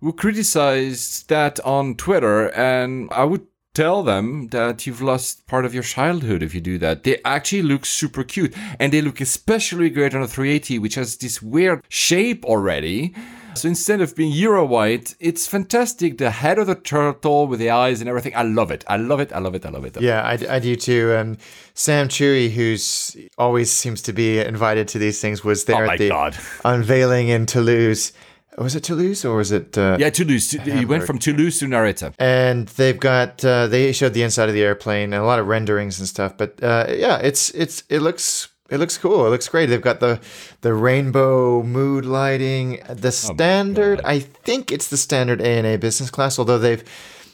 [0.00, 5.72] who criticized that on Twitter, and I would tell them that you've lost part of
[5.72, 7.04] your childhood if you do that.
[7.04, 11.16] They actually look super cute, and they look especially great on a 380, which has
[11.16, 13.14] this weird shape already.
[13.54, 16.18] So instead of being Euro white, it's fantastic.
[16.18, 18.34] The head of the turtle with the eyes and everything.
[18.36, 18.84] I love it.
[18.88, 19.32] I love it.
[19.32, 19.64] I love it.
[19.66, 20.00] I love it.
[20.00, 21.14] Yeah, I, I do too.
[21.18, 21.38] Um,
[21.74, 25.98] Sam Chui, who's always seems to be invited to these things, was there Oh at
[25.98, 26.36] the God.
[26.64, 28.12] unveiling in Toulouse.
[28.58, 29.78] Was it Toulouse or was it?
[29.78, 30.50] Uh, Yeah, Toulouse.
[30.50, 32.12] He went from Toulouse to Narita.
[32.18, 35.46] and they've got uh, they showed the inside of the airplane and a lot of
[35.46, 39.26] renderings and stuff but uh, yeah it's it's it looks it looks cool.
[39.26, 39.66] It looks great.
[39.66, 40.20] They've got the
[40.62, 42.80] the rainbow mood lighting.
[42.88, 46.84] The standard i think it's the standard ana business class although they've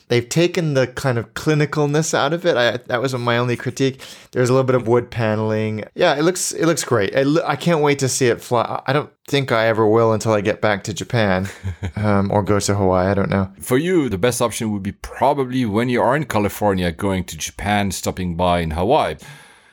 [0.09, 2.57] they've taken the kind of clinicalness out of it.
[2.57, 4.01] I, that was my only critique.
[4.33, 5.85] There's a little bit of wood paneling.
[5.95, 7.15] Yeah it looks it looks great.
[7.15, 8.83] It, lo- i can't wait to see it fly.
[8.87, 11.47] I don't think i ever will until i get back to japan
[11.97, 13.09] um, or go to hawaii.
[13.09, 13.53] I don't know.
[13.61, 17.37] For you, the best option would be probably when you are in California, going to
[17.37, 19.17] Japan, stopping by in Hawaii.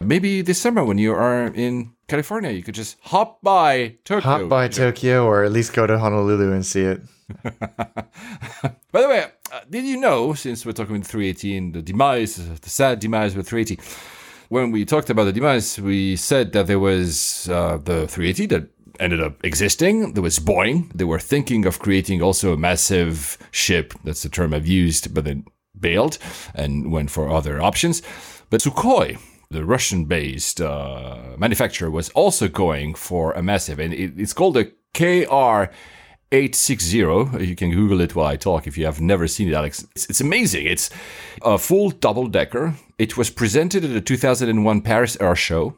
[0.06, 4.22] Maybe this summer when you are in California, you could just hop by Tokyo.
[4.22, 7.02] hop by Tokyo or at least go to Honolulu and see it.
[8.92, 12.36] By the way, uh, did you know, since we're talking about 380 and the demise,
[12.60, 13.82] the sad demise with 380,
[14.50, 18.70] when we talked about the demise, we said that there was uh, the 380 that
[19.00, 20.14] ended up existing.
[20.14, 20.92] There was Boeing.
[20.94, 23.96] They were thinking of creating also a massive ship.
[24.04, 25.46] That's the term I've used, but then
[25.80, 26.20] bailed
[26.54, 28.04] and went for other options.
[28.52, 29.18] But Sukhoi,
[29.56, 34.58] the Russian based uh, manufacturer, was also going for a massive, and it, it's called
[34.58, 35.72] a KR.
[36.32, 36.98] 860.
[37.46, 39.86] You can Google it while I talk if you have never seen it, Alex.
[39.96, 40.66] It's, it's amazing.
[40.66, 40.90] It's
[41.44, 42.74] a full double decker.
[42.98, 45.76] It was presented at the 2001 Paris Air Show.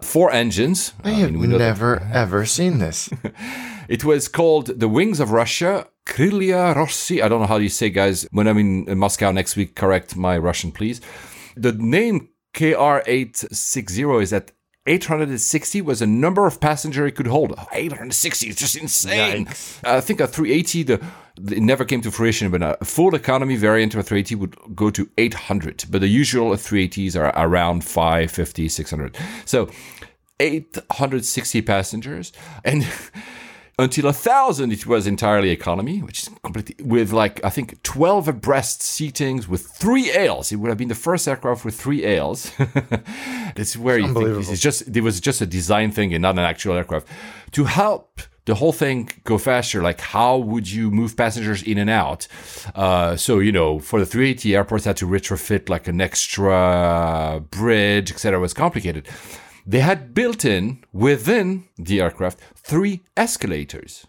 [0.00, 0.92] Four engines.
[1.04, 3.10] I have know that- never ever seen this.
[3.88, 7.22] it was called The Wings of Russia, Krylia Rossi.
[7.22, 8.26] I don't know how you say, guys.
[8.32, 11.00] When I'm in Moscow next week, correct my Russian, please.
[11.56, 14.52] The name KR860 is that
[14.84, 17.52] 860 was a number of passenger it could hold.
[17.72, 19.46] 860 is just insane.
[19.84, 21.00] I think a 380, the,
[21.40, 24.56] the- it never came to fruition, but a full economy variant of a 380 would
[24.74, 25.84] go to 800.
[25.88, 29.16] But the usual 380s are around 550, 600.
[29.44, 29.70] So
[30.40, 32.32] 860 passengers.
[32.64, 32.84] And
[33.78, 38.28] until a thousand, it was entirely economy, which is completely with like I think 12
[38.28, 40.52] abreast seatings with three aisles.
[40.52, 42.52] It would have been the first aircraft with three aisles.
[43.54, 46.34] That's where you think this is just it was just a design thing and not
[46.34, 47.08] an actual aircraft.
[47.52, 49.82] To help the whole thing go faster.
[49.82, 52.26] Like, how would you move passengers in and out?
[52.74, 58.10] Uh, so, you know, for the 380, airports had to retrofit like an extra bridge,
[58.10, 58.38] etc.
[58.38, 59.08] It was complicated.
[59.66, 64.06] They had built in within the aircraft three escalators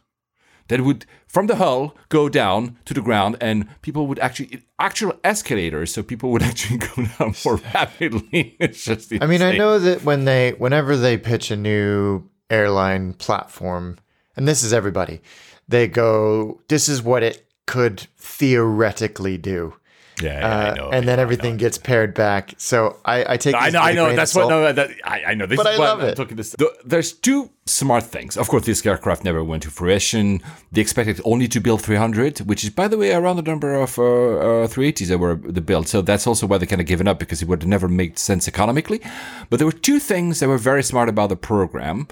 [0.68, 5.14] that would from the hull go down to the ground and people would actually actual
[5.24, 8.56] escalators so people would actually go down more rapidly.
[8.60, 13.14] It's just I mean, I know that when they, whenever they pitch a new airline
[13.14, 13.98] platform,
[14.36, 15.22] and this is everybody,
[15.68, 19.76] they go, "This is what it could theoretically do,"
[20.22, 22.53] yeah, yeah, uh, I know and then I everything gets pared back.
[22.57, 23.56] So I, I take.
[23.56, 24.15] I know, I know.
[24.15, 24.49] That's what.
[24.49, 25.45] No, that, I, I know.
[25.45, 26.15] This But is I love it.
[26.15, 26.56] talking this.
[26.85, 28.38] There's two smart things.
[28.38, 30.41] Of course, this aircraft never went to fruition.
[30.72, 33.98] They expected only to build 300, which is, by the way, around the number of
[33.98, 35.88] uh, uh, 380s that were the built.
[35.88, 38.48] So that's also why they kind of given up because it would never make sense
[38.48, 39.02] economically.
[39.49, 42.07] But there were two things that were very smart about the program.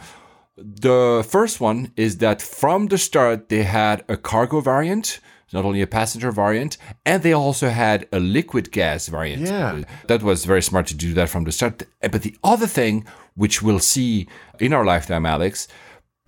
[0.57, 5.19] The first one is that from the start they had a cargo variant,
[5.53, 9.43] not only a passenger variant, and they also had a liquid gas variant.
[9.43, 9.83] Yeah.
[10.07, 11.83] That was very smart to do that from the start.
[12.01, 13.05] Eh, but the other thing,
[13.35, 14.27] which we'll see
[14.59, 15.67] in our lifetime, Alex,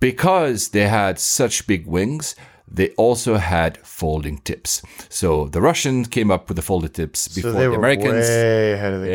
[0.00, 2.34] because they had such big wings,
[2.66, 4.82] they also had folding tips.
[5.08, 8.26] So the Russians came up with the folded tips before So they the were Americans.
[8.28, 9.10] way ahead of the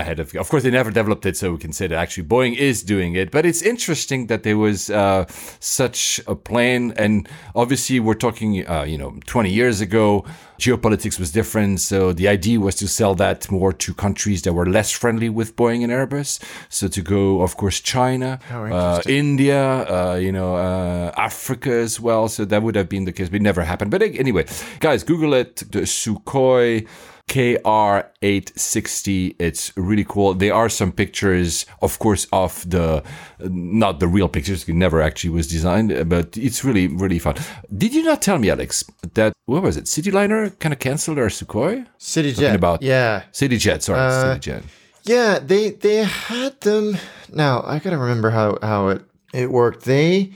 [0.00, 2.56] ahead of of course they never developed it so we can say that actually boeing
[2.56, 5.24] is doing it but it's interesting that there was uh,
[5.60, 10.24] such a plan and obviously we're talking uh, you know 20 years ago
[10.62, 14.68] geopolitics was different so the idea was to sell that more to countries that were
[14.78, 16.30] less friendly with boeing and airbus.
[16.68, 19.60] So to go of course china uh, india
[19.94, 22.28] uh, you know uh, africa as well.
[22.28, 23.90] So that would have been the case but it never happened.
[23.90, 24.44] But anyway
[24.86, 26.86] guys google it the sukhoi
[27.28, 29.36] KR860.
[29.38, 30.34] It's really cool.
[30.34, 33.02] There are some pictures, of course, of the
[33.40, 34.68] not the real pictures.
[34.68, 37.36] It never actually was designed, but it's really really fun.
[37.76, 38.84] Did you not tell me, Alex,
[39.14, 39.84] that what was it?
[39.84, 41.86] Cityliner kind of canceled their Sukhoi.
[41.98, 42.54] City Jet.
[42.54, 44.62] about- yeah, CityJet, sorry, Uh, CityJet.
[45.04, 45.38] yeah.
[45.38, 46.96] They they had them.
[47.32, 49.84] Now I gotta remember how how it it worked.
[49.84, 50.32] They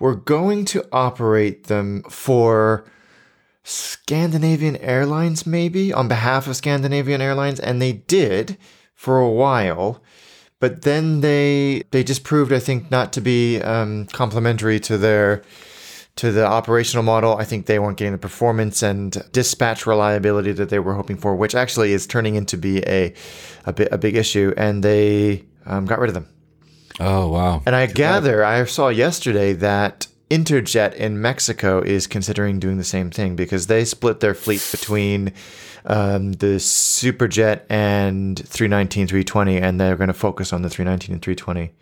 [0.00, 2.84] were going to operate them for
[3.64, 8.58] Scandinavian Airlines, maybe on behalf of Scandinavian Airlines, and they did
[8.94, 10.02] for a while.
[10.60, 15.42] But then they they just proved, I think, not to be um, complementary to their
[16.16, 17.36] to the operational model.
[17.36, 21.34] I think they weren't getting the performance and dispatch reliability that they were hoping for,
[21.34, 23.12] which actually is turning into be a
[23.66, 24.54] a, bit, a big issue.
[24.56, 26.28] And they um, got rid of them.
[27.00, 27.62] Oh wow.
[27.66, 33.08] And I gather I saw yesterday that Interjet in Mexico is considering doing the same
[33.08, 35.32] thing because they split their fleet between
[35.84, 41.22] um, the Superjet and 319, 320, and they're going to focus on the 319 and
[41.22, 41.72] 320.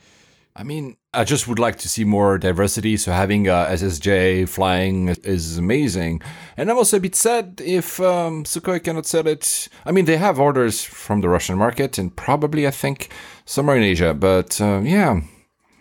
[0.55, 2.99] I mean, I just would like to see more diversity.
[2.99, 6.21] So having uh, SSJ flying is amazing.
[6.59, 9.69] And I'm also a bit sad if um, Sukhoi cannot sell it.
[9.87, 13.09] I mean, they have orders from the Russian market and probably, I think,
[13.47, 14.13] somewhere in Asia.
[14.13, 15.23] But uh, yeah,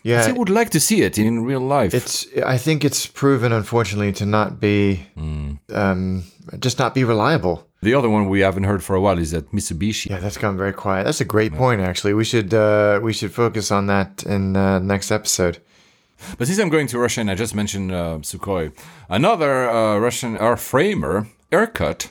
[0.04, 1.94] Yeah, I would like to see it in real life.
[1.94, 2.26] It's.
[2.46, 6.24] I think it's proven, unfortunately, to not be, um,
[6.60, 7.68] just not be reliable.
[7.84, 10.10] the other one we haven't heard for a while is that Mitsubishi.
[10.10, 11.04] Yeah, that's gone very quiet.
[11.06, 12.14] That's a great point, actually.
[12.14, 15.60] We should uh, we should focus on that in uh, next episode.
[16.38, 18.72] But since I'm going to Russia and I just mentioned uh, Sukhoi,
[19.10, 22.10] another uh, Russian airframer, Irkut,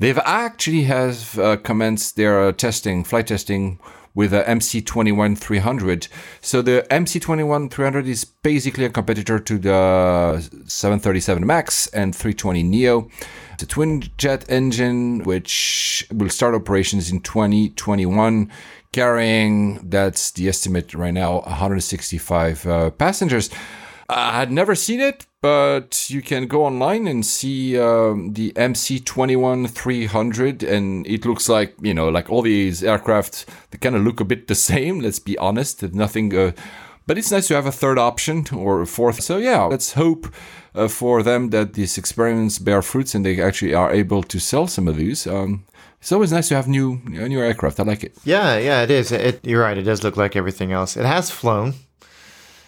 [0.00, 3.78] they've actually have uh, commenced their uh, testing, flight testing
[4.14, 6.08] with a MC21-300.
[6.40, 13.08] So the MC21-300 is basically a competitor to the 737 MAX and 320 Neo.
[13.54, 18.50] It's a twin jet engine which will start operations in 2021
[18.92, 23.48] carrying that's the estimate right now 165 uh, passengers
[24.12, 29.68] i had never seen it but you can go online and see um, the mc21
[29.68, 34.20] 300 and it looks like you know like all these aircraft they kind of look
[34.20, 36.52] a bit the same let's be honest nothing uh,
[37.06, 40.26] but it's nice to have a third option or a fourth so yeah let's hope
[40.74, 44.66] uh, for them that these experiments bear fruits and they actually are able to sell
[44.66, 45.64] some of these um,
[46.02, 47.78] it's always nice to have new new aircraft.
[47.78, 48.18] I like it.
[48.24, 49.12] Yeah, yeah, it is.
[49.12, 49.78] It, you're right.
[49.78, 50.96] It does look like everything else.
[50.96, 51.74] It has flown.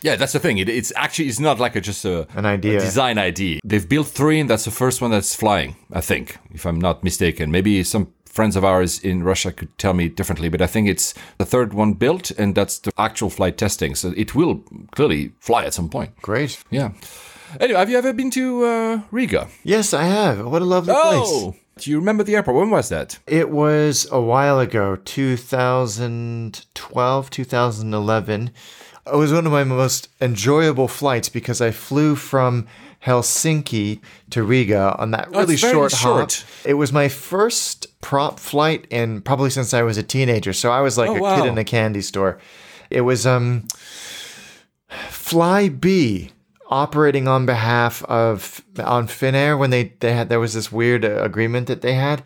[0.05, 0.59] Yeah, that's the thing.
[0.59, 2.77] It, it's actually it's not like a, just a An idea.
[2.77, 3.59] a design idea.
[3.65, 5.77] They've built three, and that's the first one that's flying.
[5.91, 7.51] I think, if I'm not mistaken.
[7.51, 11.15] Maybe some friends of ours in Russia could tell me differently, but I think it's
[11.39, 13.95] the third one built, and that's the actual flight testing.
[13.95, 14.63] So it will
[14.93, 16.15] clearly fly at some point.
[16.21, 16.63] Great.
[16.71, 16.91] Yeah.
[17.59, 19.49] Anyway, have you ever been to uh, Riga?
[19.63, 20.45] Yes, I have.
[20.45, 21.31] What a lovely place.
[21.33, 22.59] Oh, do you remember the airport?
[22.59, 23.19] When was that?
[23.27, 28.51] It was a while ago, 2012, 2011.
[29.07, 32.67] It was one of my most enjoyable flights because I flew from
[33.05, 34.01] Helsinki
[34.31, 36.33] to Riga on that Oh, really very short, short.
[36.35, 36.67] hop.
[36.67, 40.55] It was my first prop flight in probably since I was a teenager.
[40.55, 41.37] So I was like Oh, a wow.
[41.43, 42.39] kid in a candy store.
[42.91, 43.65] It was um
[44.91, 46.31] Flybe
[46.71, 51.23] operating on behalf of on Finnair when they they had there was this weird uh,
[51.23, 52.23] agreement that they had.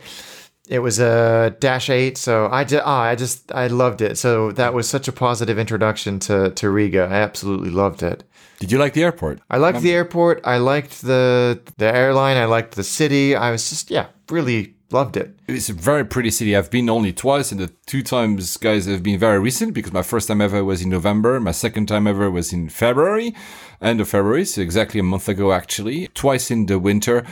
[0.69, 4.19] It was a dash eight, so I just ah, I just I loved it.
[4.19, 7.09] So that was such a positive introduction to to Riga.
[7.11, 8.25] I absolutely loved it.
[8.61, 9.41] Did you like the airport?
[9.49, 10.41] I liked the airport.
[10.45, 12.37] I liked the the airline.
[12.37, 13.35] I liked the city.
[13.35, 15.39] I was just yeah, really loved it.
[15.47, 16.57] It's a very pretty city.
[16.57, 20.03] I've been only twice, and the two times, guys, have been very recent because my
[20.03, 21.41] first time ever was in November.
[21.41, 23.35] My second time ever was in February,
[23.81, 26.09] end of February, so exactly a month ago, actually.
[26.15, 27.25] Twice in the winter.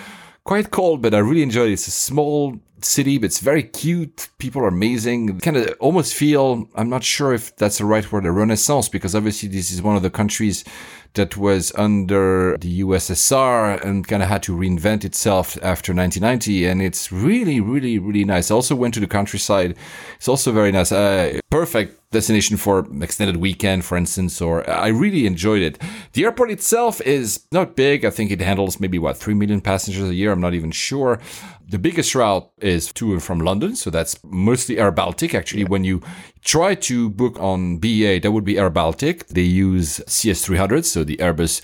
[0.46, 1.72] Quite cold, but I really enjoyed it.
[1.72, 4.28] It's a small city, but it's very cute.
[4.38, 5.40] People are amazing.
[5.40, 9.16] Kind of almost feel, I'm not sure if that's the right word, a renaissance, because
[9.16, 10.62] obviously this is one of the countries
[11.14, 16.66] that was under the USSR and kind of had to reinvent itself after 1990.
[16.66, 18.48] And it's really, really, really nice.
[18.48, 19.74] I also went to the countryside.
[20.14, 20.92] It's also very nice.
[20.92, 25.78] Uh, perfect destination for extended weekend, for instance, or uh, I really enjoyed it.
[26.12, 28.04] The airport itself is not big.
[28.04, 30.32] I think it handles maybe what, 3 million passengers a year.
[30.32, 31.20] I'm not even sure.
[31.68, 33.74] The biggest route is to and from London.
[33.74, 35.34] So that's mostly Air Baltic.
[35.34, 36.00] Actually, when you
[36.44, 39.26] try to book on BA, that would be Air Baltic.
[39.26, 41.62] They use CS300, so the Airbus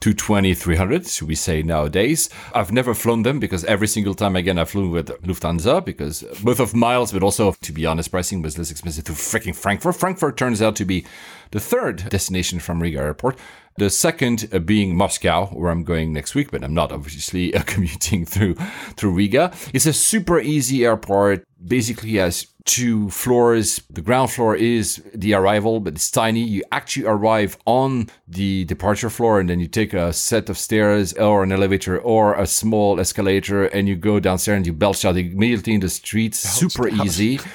[0.00, 2.30] 220 300 should we say nowadays.
[2.54, 6.58] I've never flown them because every single time again i've flown with lufthansa because both
[6.58, 9.96] of miles but also to be honest pricing was less expensive to freaking frankfurt.
[9.96, 11.04] Frankfurt turns out to be
[11.50, 13.38] the third destination from riga airport
[13.80, 18.26] the second being Moscow, where I'm going next week, but I'm not obviously uh, commuting
[18.26, 18.54] through
[18.96, 19.52] through Riga.
[19.72, 21.44] It's a super easy airport.
[21.64, 23.80] Basically, has two floors.
[23.88, 26.44] The ground floor is the arrival, but it's tiny.
[26.44, 31.14] You actually arrive on the departure floor, and then you take a set of stairs
[31.14, 35.16] or an elevator or a small escalator, and you go downstairs and you belch out
[35.16, 36.38] immediately in the streets.
[36.38, 37.40] super easy.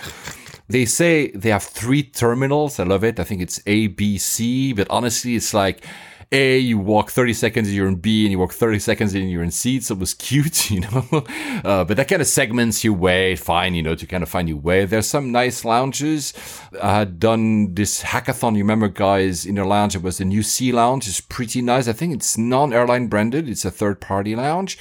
[0.68, 2.80] They say they have three terminals.
[2.80, 3.20] I love it.
[3.20, 5.86] I think it's A, B, C, but honestly, it's like
[6.32, 9.44] A, you walk 30 seconds, you're in B, and you walk 30 seconds, and you're
[9.44, 9.80] in C.
[9.80, 11.06] So it was cute, you know.
[11.64, 14.48] Uh, but that kind of segments your way, fine, you know, to kind of find
[14.50, 14.86] your way.
[14.86, 16.34] There's some nice lounges.
[16.82, 18.54] I had done this hackathon.
[18.54, 21.08] You remember, guys, in a lounge, it was the new C lounge.
[21.08, 21.88] It's pretty nice.
[21.88, 24.78] I think it's non airline branded, it's a third party lounge.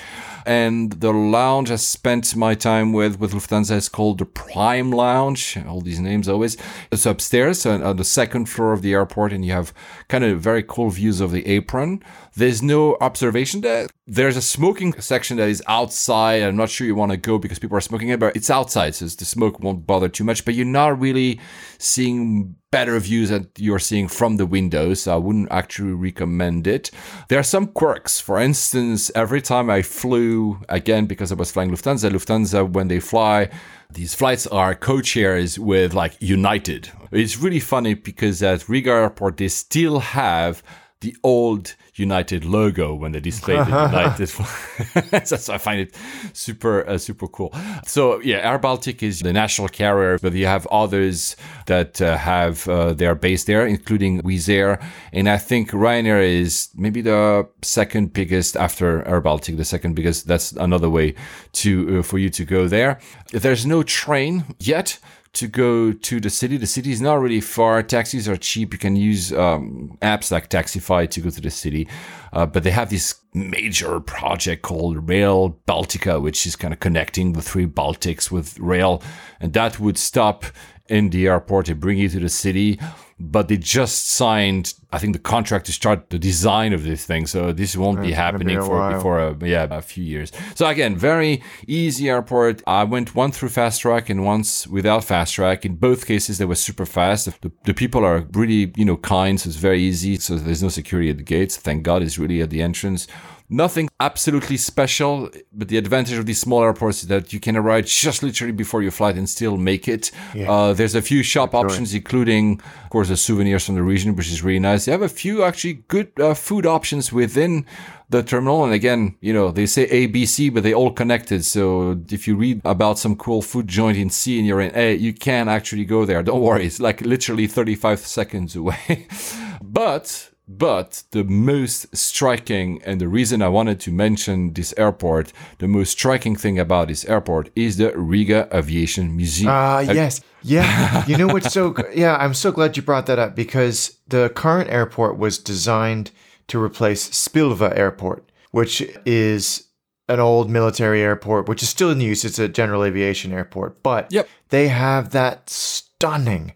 [0.46, 5.56] And the lounge I spent my time with with Lufthansa is called the Prime Lounge.
[5.66, 6.58] All these names always.
[6.92, 9.72] It's upstairs on, on the second floor of the airport, and you have
[10.08, 12.02] kind of very cool views of the apron.
[12.36, 13.90] There's no observation deck.
[14.06, 16.42] There's a smoking section that is outside.
[16.42, 18.94] I'm not sure you want to go because people are smoking it, but it's outside,
[18.94, 20.44] so the smoke won't bother too much.
[20.44, 21.40] But you're not really
[21.78, 25.02] seeing better views that you're seeing from the windows.
[25.02, 26.90] So I wouldn't actually recommend it.
[27.28, 28.20] There are some quirks.
[28.20, 33.00] For instance, every time I flew, again, because I was flying Lufthansa, Lufthansa, when they
[33.00, 33.48] fly,
[33.94, 36.90] these flights are codeshares with like United.
[37.12, 40.62] It's really funny because at Riga Airport, they still have
[41.04, 44.26] the old United logo when they displayed the United.
[45.26, 45.94] so I find it
[46.32, 47.54] super, uh, super cool.
[47.86, 51.36] So yeah, Air Baltic is the national carrier, but you have others
[51.66, 54.80] that uh, have uh, their base there, including Wizz Air.
[55.12, 60.26] And I think Ryanair is maybe the second biggest after Air Baltic, the second biggest.
[60.26, 61.14] That's another way
[61.52, 62.98] to, uh, for you to go there.
[63.30, 64.98] There's no train yet
[65.34, 66.56] to go to the city.
[66.56, 67.82] The city is not really far.
[67.82, 68.72] Taxis are cheap.
[68.72, 71.88] You can use um, apps like Taxify to go to the city.
[72.32, 77.32] Uh, but they have this major project called Rail Baltica, which is kind of connecting
[77.32, 79.02] the three Baltics with rail.
[79.40, 80.44] And that would stop
[80.88, 82.78] in the airport and bring you to the city.
[83.20, 87.26] But they just signed, I think, the contract to start the design of this thing.
[87.26, 90.32] So this won't be It's gonna happening be for before a, yeah a few years.
[90.56, 92.62] So again, very easy airport.
[92.66, 95.64] I went one through fast track and once without fast track.
[95.64, 97.26] In both cases, they were super fast.
[97.40, 100.18] The, the people are really you know kind, so it's very easy.
[100.18, 101.56] So there's no security at the gates.
[101.56, 103.06] Thank God, it's really at the entrance.
[103.54, 107.86] Nothing absolutely special, but the advantage of these small airports is that you can arrive
[107.86, 110.10] just literally before your flight and still make it.
[110.48, 114.32] Uh, there's a few shop options, including, of course, the souvenirs from the region, which
[114.32, 114.86] is really nice.
[114.86, 117.64] They have a few actually good uh, food options within
[118.10, 118.64] the terminal.
[118.64, 121.44] And again, you know, they say A, B, C, but they all connected.
[121.44, 124.96] So if you read about some cool food joint in C and you're in A,
[124.96, 126.24] you can actually go there.
[126.24, 126.66] Don't worry.
[126.66, 129.06] It's like literally 35 seconds away.
[129.62, 135.66] but But the most striking, and the reason I wanted to mention this airport, the
[135.68, 139.50] most striking thing about this airport is the Riga Aviation Museum.
[139.50, 140.20] Ah, yes.
[140.42, 141.04] Yeah.
[141.06, 144.68] You know what's so, yeah, I'm so glad you brought that up because the current
[144.70, 146.10] airport was designed
[146.48, 149.64] to replace Spilva Airport, which is
[150.10, 152.22] an old military airport, which is still in use.
[152.22, 154.28] It's a general aviation airport, but Yep.
[154.50, 156.52] they have that stunning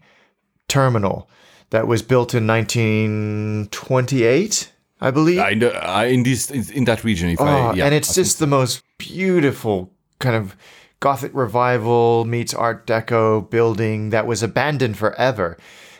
[0.67, 1.27] terminal
[1.69, 4.71] that was built in 1928,
[5.01, 5.39] I believe.
[5.39, 8.11] I know, I, in this in, that region, if Oh, I uh, yeah, and it's
[8.11, 10.55] I just the most beautiful kind of
[10.99, 15.57] Gothic revival meets Art Deco building that was abandoned forever.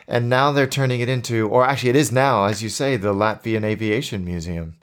[0.09, 3.13] And now they're turning it into, or actually, it is now, as you say, the
[3.13, 4.75] Latvian Aviation Museum.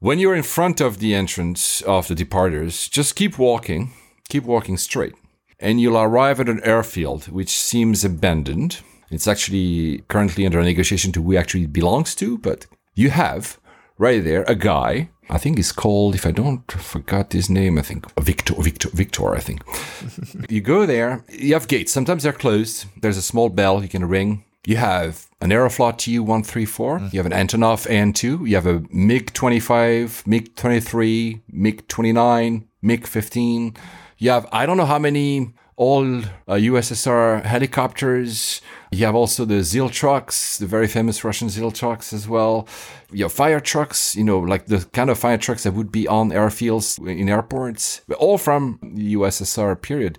[0.00, 3.92] When you're in front of the entrance of the departures, just keep walking,
[4.28, 5.14] keep walking straight,
[5.60, 8.80] and you'll arrive at an airfield which seems abandoned.
[9.10, 13.58] It's actually currently under negotiation to who actually belongs to, but you have
[13.96, 15.10] right there a guy.
[15.30, 19.34] I think he's called, if I don't forgot his name, I think Victor, Victor, Victor,
[19.34, 19.62] I think.
[20.50, 21.92] you go there, you have gates.
[21.92, 22.86] Sometimes they're closed.
[23.00, 24.44] There's a small bell you can ring.
[24.66, 26.98] You have an Aeroflot Tu 134.
[26.98, 27.12] Mm.
[27.12, 28.48] You have an Antonov AN2.
[28.48, 33.76] You have a MiG 25, MiG 23, MiG 29, MiG 15.
[34.18, 36.18] You have, I don't know how many all
[36.48, 38.60] uh, USSR helicopters.
[38.90, 42.66] You have also the Zil trucks, the very famous Russian Zil trucks as well.
[43.12, 46.08] You have fire trucks, you know, like the kind of fire trucks that would be
[46.08, 50.18] on airfields in airports, all from the USSR period.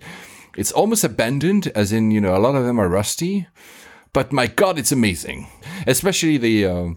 [0.56, 3.46] It's almost abandoned, as in, you know, a lot of them are rusty,
[4.14, 5.46] but my God, it's amazing.
[5.86, 6.66] Especially the.
[6.66, 6.88] Uh,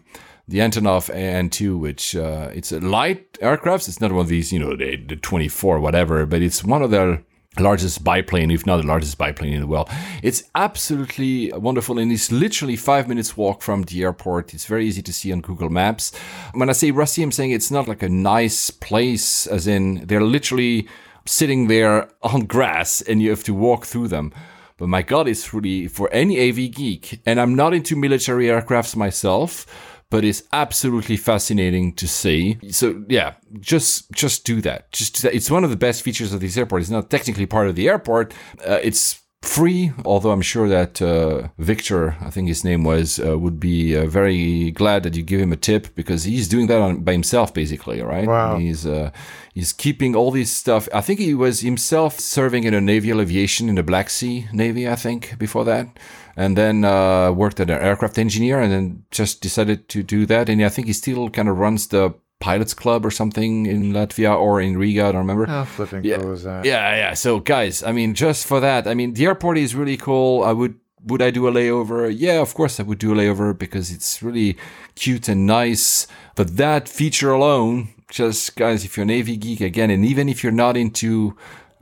[0.46, 3.88] the Antonov AN2, which uh, it's a light aircraft.
[3.88, 6.92] It's not one of these, you know, the, the 24 whatever, but it's one of
[6.92, 7.24] their
[7.60, 9.90] largest biplane, if not the largest biplane in the world.
[10.22, 14.54] It's absolutely wonderful, and it's literally five minutes walk from the airport.
[14.54, 16.16] It's very easy to see on Google Maps.
[16.54, 20.22] When I say rusty, I'm saying it's not like a nice place, as in they're
[20.22, 20.88] literally
[21.26, 24.34] sitting there on grass, and you have to walk through them.
[24.78, 28.96] But my God, it's really for any AV geek, and I'm not into military aircrafts
[28.96, 29.66] myself
[30.10, 32.60] but it's absolutely fascinating to see.
[32.72, 34.92] So yeah, just just do that.
[34.92, 35.36] Just do that.
[35.36, 36.82] It's one of the best features of this airport.
[36.82, 38.34] It's not technically part of the airport.
[38.68, 43.38] Uh, it's free, although I'm sure that uh, Victor, I think his name was, uh,
[43.38, 46.82] would be uh, very glad that you give him a tip because he's doing that
[46.82, 48.28] on, by himself, basically, right?
[48.28, 48.58] Wow.
[48.58, 49.12] He's uh,
[49.54, 50.88] he's keeping all this stuff.
[50.94, 54.88] I think he was himself serving in a naval aviation in the Black Sea Navy,
[54.88, 55.88] I think, before that
[56.36, 60.50] and then uh, worked as an aircraft engineer and then just decided to do that.
[60.50, 64.38] And I think he still kind of runs the pilots club or something in Latvia
[64.38, 65.06] or in Riga.
[65.08, 65.46] I don't remember.
[65.46, 66.18] How flipping yeah.
[66.18, 66.66] cool is that?
[66.66, 67.14] Yeah, yeah.
[67.14, 70.44] So guys, I mean, just for that, I mean, the airport is really cool.
[70.44, 70.76] I would.
[71.06, 72.10] Would I do a layover?
[72.18, 74.56] Yeah, of course I would do a layover because it's really
[74.96, 76.08] cute and nice.
[76.34, 80.44] But that feature alone, just guys, if you're an AV geek again, and even if
[80.44, 81.36] you're not into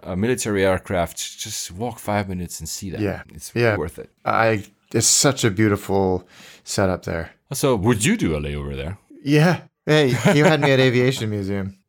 [0.03, 2.99] a military aircraft, just walk five minutes and see that.
[3.01, 3.23] Yeah.
[3.33, 3.77] It's Yeah.
[3.77, 4.09] worth it.
[4.25, 6.27] I it's such a beautiful
[6.63, 7.31] setup there.
[7.53, 8.97] So, would you do a layover there?
[9.23, 9.61] Yeah.
[9.85, 11.77] Hey, you had me at Aviation Museum.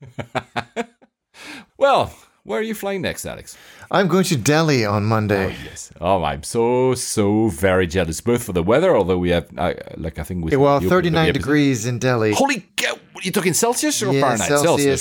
[1.78, 2.14] Well,
[2.44, 3.56] where are you flying next, Alex?
[3.94, 5.46] I'm going to Delhi on Monday.
[5.46, 5.92] Oh, Yes.
[6.00, 10.18] Oh, I'm so so very jealous, both for the weather, although we have, uh, like,
[10.18, 10.56] I think we.
[10.56, 12.32] well, you opened 39 degrees in Delhi.
[12.32, 12.94] Holy cow!
[13.22, 14.48] You talking Celsius or Yeah, Fahrenheit?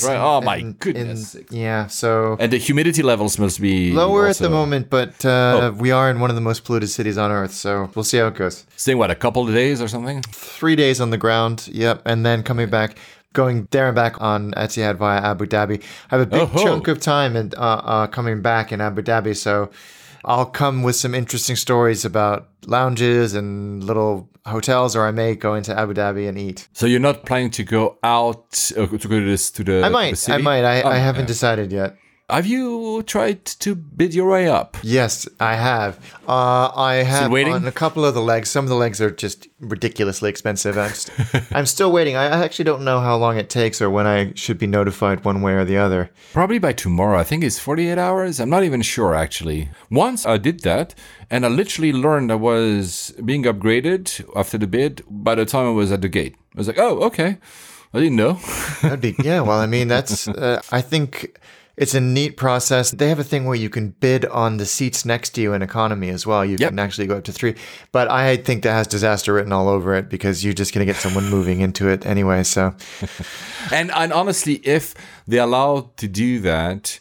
[0.04, 0.18] right?
[0.20, 1.34] Oh my goodness!
[1.36, 5.72] and- yeah, so and the humidity levels must be lower at the moment, but uh,
[5.76, 8.28] we are in one of the most polluted cities on Earth, so we'll see how
[8.28, 8.66] it goes.
[8.76, 10.22] Staying what a couple of days or something.
[10.32, 12.98] Three days on the ground, yep, and then coming back,
[13.34, 15.82] going there and back on Etihad via Abu Dhabi.
[16.12, 16.64] I have a big Oh-ho.
[16.64, 19.70] chunk of time and uh, uh, coming back in Abu Dhabi, so
[20.26, 25.56] I'll come with some interesting stories about lounges and little hotels, or I may go
[25.56, 26.68] into Abu Dhabi and eat.
[26.74, 29.78] So you're not planning to go out uh, to go to this to the.
[29.80, 30.64] I to the might, I might.
[30.66, 31.28] I, Oh, I haven't yeah.
[31.28, 31.96] decided yet.
[32.32, 34.78] Have you tried to bid your way up?
[34.84, 36.00] Yes, I have.
[36.26, 37.54] Uh, I have waiting?
[37.54, 38.50] on a couple of the legs.
[38.50, 40.78] Some of the legs are just ridiculously expensive.
[40.78, 42.16] I'm, st- I'm still waiting.
[42.16, 45.26] I I actually don't know how long it takes or when I should be notified
[45.26, 46.10] one way or the other.
[46.32, 47.20] Probably by tomorrow.
[47.20, 48.40] I think it's 48 hours.
[48.40, 49.70] I'm not even sure actually.
[49.90, 50.96] Once I did that
[51.30, 55.72] and I literally learned I was being upgraded after the bid by the time I
[55.72, 56.36] was at the gate.
[56.56, 57.38] I was like, oh, okay.
[57.94, 58.40] I didn't know.
[58.82, 59.42] That'd be yeah.
[59.42, 60.28] Well, I mean, that's.
[60.42, 61.38] Uh, I think
[61.82, 62.92] it's a neat process.
[62.92, 65.62] They have a thing where you can bid on the seats next to you in
[65.62, 66.46] economy as well.
[66.46, 66.70] You Yep.
[66.70, 67.56] can actually go up to three.
[67.92, 70.92] But I think that has disaster written all over it because you're just going to
[70.94, 72.44] get someone moving into it anyway.
[72.44, 72.76] So
[73.72, 74.94] and and honestly, if
[75.28, 77.00] they allow to do that,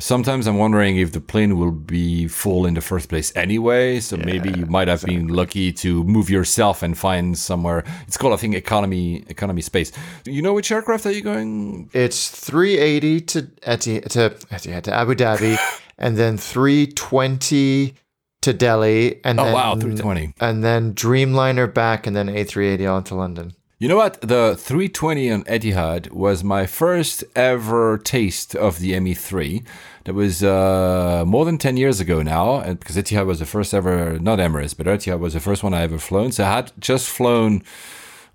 [0.00, 3.98] Sometimes I'm wondering if the plane will be full in the first place anyway.
[3.98, 7.84] So maybe you might have been lucky to move yourself and find somewhere.
[8.06, 9.90] It's called, I think, economy economy space.
[10.22, 11.90] Do You know which aircraft are you going?
[11.92, 15.58] It's 380 to Etihad to, Etihad, to Abu Dhabi,
[15.98, 17.94] and then 320
[18.42, 20.34] to Delhi, and Oh then wow, 320.
[20.40, 23.52] and then Dreamliner back, and then A380 on to London.
[23.80, 24.20] You know what?
[24.20, 29.64] The 320 on Etihad was my first ever taste of the ME3.
[30.02, 33.72] That was uh, more than 10 years ago now, and because Etihad was the first
[33.72, 36.32] ever, not Emirates, but Etihad was the first one I ever flown.
[36.32, 37.62] So I had just flown.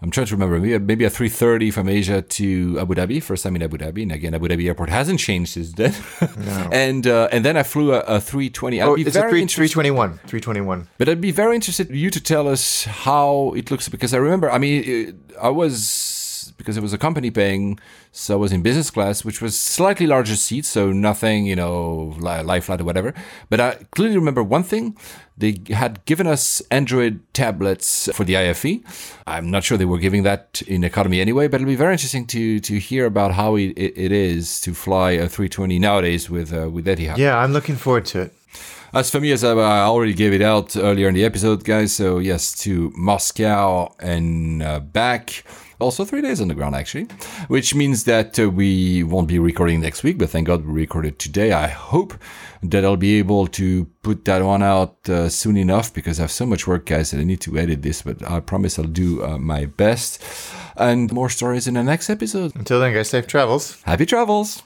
[0.03, 3.55] I'm trying to remember, maybe, maybe a 330 from Asia to Abu Dhabi, first time
[3.55, 4.01] in Abu Dhabi.
[4.03, 5.93] And again, Abu Dhabi airport hasn't changed since then.
[6.73, 8.81] and uh, and then I flew a, a 320.
[8.81, 10.19] Oh, it's a three, interested- 321.
[10.27, 10.89] 321.
[10.97, 14.51] but I'd be very interested you to tell us how it looks because I remember.
[14.51, 15.79] I mean, it, I was
[16.51, 17.79] because it was a company paying,
[18.11, 22.15] so I was in business class, which was slightly larger seats, so nothing, you know,
[22.17, 23.13] li- lie flat or whatever.
[23.49, 24.97] But I clearly remember one thing:
[25.37, 28.81] they had given us Android tablets for the IFE.
[29.25, 32.27] I'm not sure they were giving that in economy anyway, but it'll be very interesting
[32.27, 36.69] to to hear about how it, it, is to fly a 320 nowadays with uh,
[36.69, 37.17] with Etihad.
[37.17, 38.33] Yeah, I'm looking forward to it.
[38.93, 41.95] As for me, as I, I already gave it out earlier in the episode, guys.
[41.95, 45.43] So yes, to Moscow and uh, back.
[45.83, 47.07] Also three days on the ground, actually,
[47.47, 50.17] which means that uh, we won't be recording next week.
[50.17, 51.51] But thank God we recorded today.
[51.51, 52.13] I hope
[52.63, 56.31] that I'll be able to put that one out uh, soon enough because I have
[56.31, 58.01] so much work, guys, that I need to edit this.
[58.01, 60.23] But I promise I'll do uh, my best.
[60.75, 62.55] And more stories in the next episode.
[62.55, 63.81] Until then, guys, safe travels.
[63.83, 64.63] Happy travels!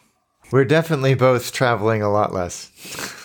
[0.52, 2.72] We're definitely both traveling a lot less.